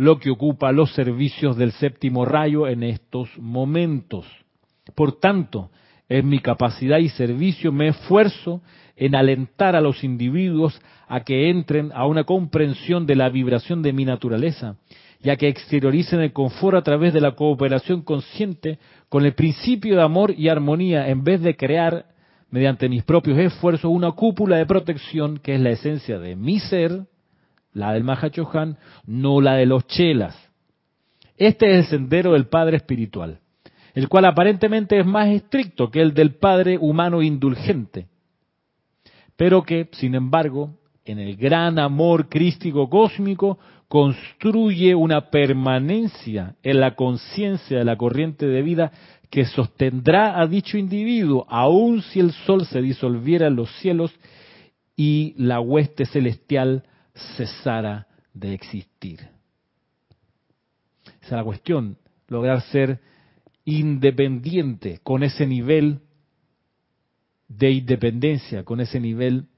lo 0.00 0.18
que 0.18 0.30
ocupa 0.30 0.72
los 0.72 0.94
servicios 0.94 1.58
del 1.58 1.72
séptimo 1.72 2.24
rayo 2.24 2.66
en 2.66 2.82
estos 2.84 3.28
momentos. 3.36 4.24
Por 4.94 5.20
tanto, 5.20 5.70
en 6.08 6.26
mi 6.26 6.38
capacidad 6.38 6.96
y 6.96 7.10
servicio 7.10 7.70
me 7.70 7.88
esfuerzo 7.88 8.62
en 8.96 9.14
alentar 9.14 9.76
a 9.76 9.82
los 9.82 10.02
individuos 10.02 10.80
a 11.06 11.20
que 11.20 11.50
entren 11.50 11.90
a 11.94 12.06
una 12.06 12.24
comprensión 12.24 13.04
de 13.04 13.14
la 13.14 13.28
vibración 13.28 13.82
de 13.82 13.92
mi 13.92 14.06
naturaleza, 14.06 14.76
ya 15.20 15.36
que 15.36 15.48
exterioricen 15.48 16.20
el 16.22 16.32
confort 16.32 16.78
a 16.78 16.82
través 16.82 17.12
de 17.12 17.20
la 17.20 17.32
cooperación 17.32 18.00
consciente 18.00 18.78
con 19.10 19.26
el 19.26 19.34
principio 19.34 19.96
de 19.96 20.02
amor 20.02 20.32
y 20.34 20.48
armonía, 20.48 21.10
en 21.10 21.24
vez 21.24 21.42
de 21.42 21.56
crear, 21.56 22.06
mediante 22.48 22.88
mis 22.88 23.04
propios 23.04 23.36
esfuerzos, 23.36 23.90
una 23.90 24.12
cúpula 24.12 24.56
de 24.56 24.64
protección 24.64 25.36
que 25.36 25.56
es 25.56 25.60
la 25.60 25.72
esencia 25.72 26.18
de 26.18 26.36
mi 26.36 26.58
ser, 26.58 27.02
la 27.72 27.92
del 27.92 28.04
Mahachohan, 28.04 28.76
no 29.06 29.40
la 29.40 29.54
de 29.54 29.66
los 29.66 29.86
chelas. 29.86 30.36
Este 31.36 31.70
es 31.70 31.76
el 31.76 31.84
sendero 31.98 32.32
del 32.32 32.46
Padre 32.46 32.76
espiritual, 32.76 33.40
el 33.94 34.08
cual 34.08 34.26
aparentemente 34.26 34.98
es 34.98 35.06
más 35.06 35.28
estricto 35.28 35.90
que 35.90 36.00
el 36.00 36.12
del 36.12 36.34
Padre 36.34 36.78
humano 36.78 37.22
indulgente, 37.22 38.06
pero 39.36 39.62
que, 39.62 39.88
sin 39.92 40.14
embargo, 40.14 40.74
en 41.04 41.18
el 41.18 41.36
gran 41.36 41.78
amor 41.78 42.28
crístico 42.28 42.90
cósmico, 42.90 43.58
construye 43.88 44.94
una 44.94 45.30
permanencia 45.30 46.54
en 46.62 46.78
la 46.78 46.94
conciencia 46.94 47.78
de 47.78 47.84
la 47.84 47.96
corriente 47.96 48.46
de 48.46 48.62
vida 48.62 48.92
que 49.30 49.46
sostendrá 49.46 50.40
a 50.40 50.46
dicho 50.46 50.76
individuo, 50.76 51.46
aun 51.48 52.02
si 52.02 52.20
el 52.20 52.32
sol 52.32 52.66
se 52.66 52.82
disolviera 52.82 53.46
en 53.46 53.56
los 53.56 53.70
cielos 53.78 54.12
y 54.96 55.34
la 55.38 55.60
hueste 55.60 56.04
celestial 56.04 56.84
cesara 57.36 58.06
de 58.32 58.54
existir. 58.54 59.20
Esa 61.20 61.26
es 61.26 61.30
la 61.32 61.44
cuestión, 61.44 61.98
lograr 62.28 62.62
ser 62.62 63.00
independiente 63.64 65.00
con 65.02 65.22
ese 65.22 65.46
nivel 65.46 66.00
de 67.48 67.70
independencia, 67.72 68.64
con 68.64 68.80
ese 68.80 69.00
nivel 69.00 69.48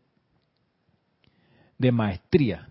de 1.79 1.93
maestría, 1.93 2.69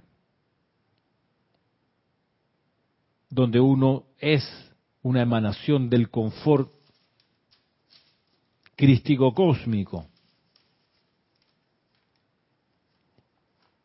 donde 3.30 3.60
uno 3.60 4.06
es 4.18 4.44
una 5.04 5.22
emanación 5.22 5.90
del 5.90 6.10
confort 6.10 6.72
crístico 8.76 9.34
cósmico. 9.34 10.08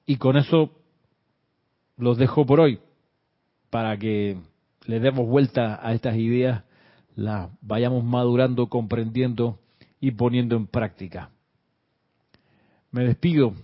Y 0.06 0.16
con 0.16 0.36
eso 0.36 0.75
los 1.96 2.18
dejo 2.18 2.44
por 2.44 2.60
hoy 2.60 2.78
para 3.70 3.96
que 3.98 4.36
le 4.86 5.00
demos 5.00 5.26
vuelta 5.26 5.80
a 5.82 5.92
estas 5.92 6.16
ideas, 6.16 6.62
las 7.14 7.50
vayamos 7.60 8.04
madurando, 8.04 8.68
comprendiendo 8.68 9.58
y 10.00 10.12
poniendo 10.12 10.56
en 10.56 10.66
práctica. 10.66 11.30
Me 12.90 13.04
despido. 13.04 13.54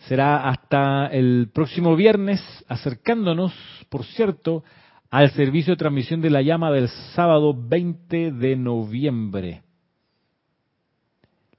Será 0.00 0.48
hasta 0.48 1.06
el 1.06 1.50
próximo 1.52 1.96
viernes, 1.96 2.40
acercándonos, 2.68 3.52
por 3.88 4.04
cierto, 4.04 4.62
al 5.10 5.30
servicio 5.32 5.72
de 5.72 5.78
transmisión 5.78 6.20
de 6.20 6.30
la 6.30 6.42
llama 6.42 6.70
del 6.70 6.88
sábado 7.16 7.54
20 7.56 8.32
de 8.32 8.56
noviembre, 8.56 9.62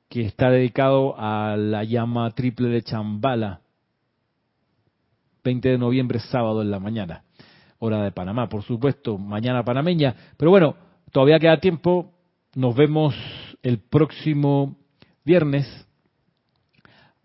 que 0.07 0.21
está 0.21 0.49
dedicado 0.51 1.15
a 1.17 1.57
la 1.57 1.83
llama 1.83 2.29
triple 2.31 2.69
de 2.69 2.83
Chambala 2.83 3.61
20 5.43 5.69
de 5.69 5.77
noviembre, 5.77 6.19
sábado 6.19 6.61
en 6.61 6.71
la 6.71 6.79
mañana, 6.79 7.23
hora 7.79 8.03
de 8.03 8.11
Panamá, 8.11 8.49
por 8.49 8.63
supuesto, 8.63 9.17
mañana 9.17 9.63
panameña. 9.63 10.15
Pero 10.37 10.51
bueno, 10.51 10.75
todavía 11.11 11.39
queda 11.39 11.59
tiempo. 11.59 12.13
Nos 12.55 12.75
vemos 12.75 13.15
el 13.61 13.79
próximo 13.79 14.77
viernes 15.23 15.65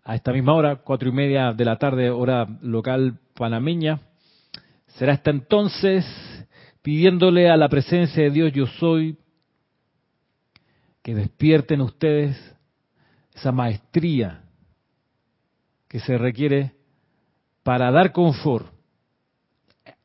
a 0.03 0.15
esta 0.15 0.31
misma 0.31 0.53
hora, 0.53 0.75
cuatro 0.77 1.09
y 1.09 1.11
media 1.11 1.51
de 1.51 1.65
la 1.65 1.77
tarde, 1.77 2.11
hora 2.11 2.47
local 2.61 3.19
panameña. 3.33 3.99
Será 4.87 5.13
hasta 5.13 5.31
entonces 5.31 6.05
pidiéndole 6.81 7.49
a 7.49 7.57
la 7.57 7.67
presencia 7.67 8.23
de 8.23 8.29
Dios 8.29 8.53
yo 8.53 8.67
soy 8.67 9.17
que 11.01 11.15
despierten 11.15 11.81
ustedes 11.81 12.37
esa 13.33 13.51
maestría 13.51 14.43
que 15.87 15.99
se 15.99 16.17
requiere 16.17 16.74
para 17.65 17.89
dar 17.89 18.11
confort 18.11 18.67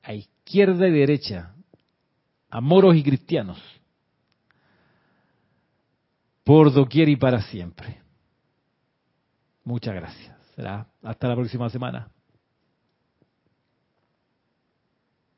a 0.03 0.15
izquierda 0.15 0.89
y 0.89 0.93
derecha, 0.93 1.55
a 2.49 2.59
moros 2.63 2.97
y 2.97 3.03
cristianos, 3.03 3.59
por 6.43 6.73
doquier 6.73 7.11
y 7.11 7.17
para 7.17 7.43
siempre. 7.43 8.01
Muchas 9.63 9.95
gracias. 9.95 10.35
Será 10.57 10.87
hasta 11.03 11.29
la 11.29 11.37
próxima 11.37 11.69
semana. 11.69 12.09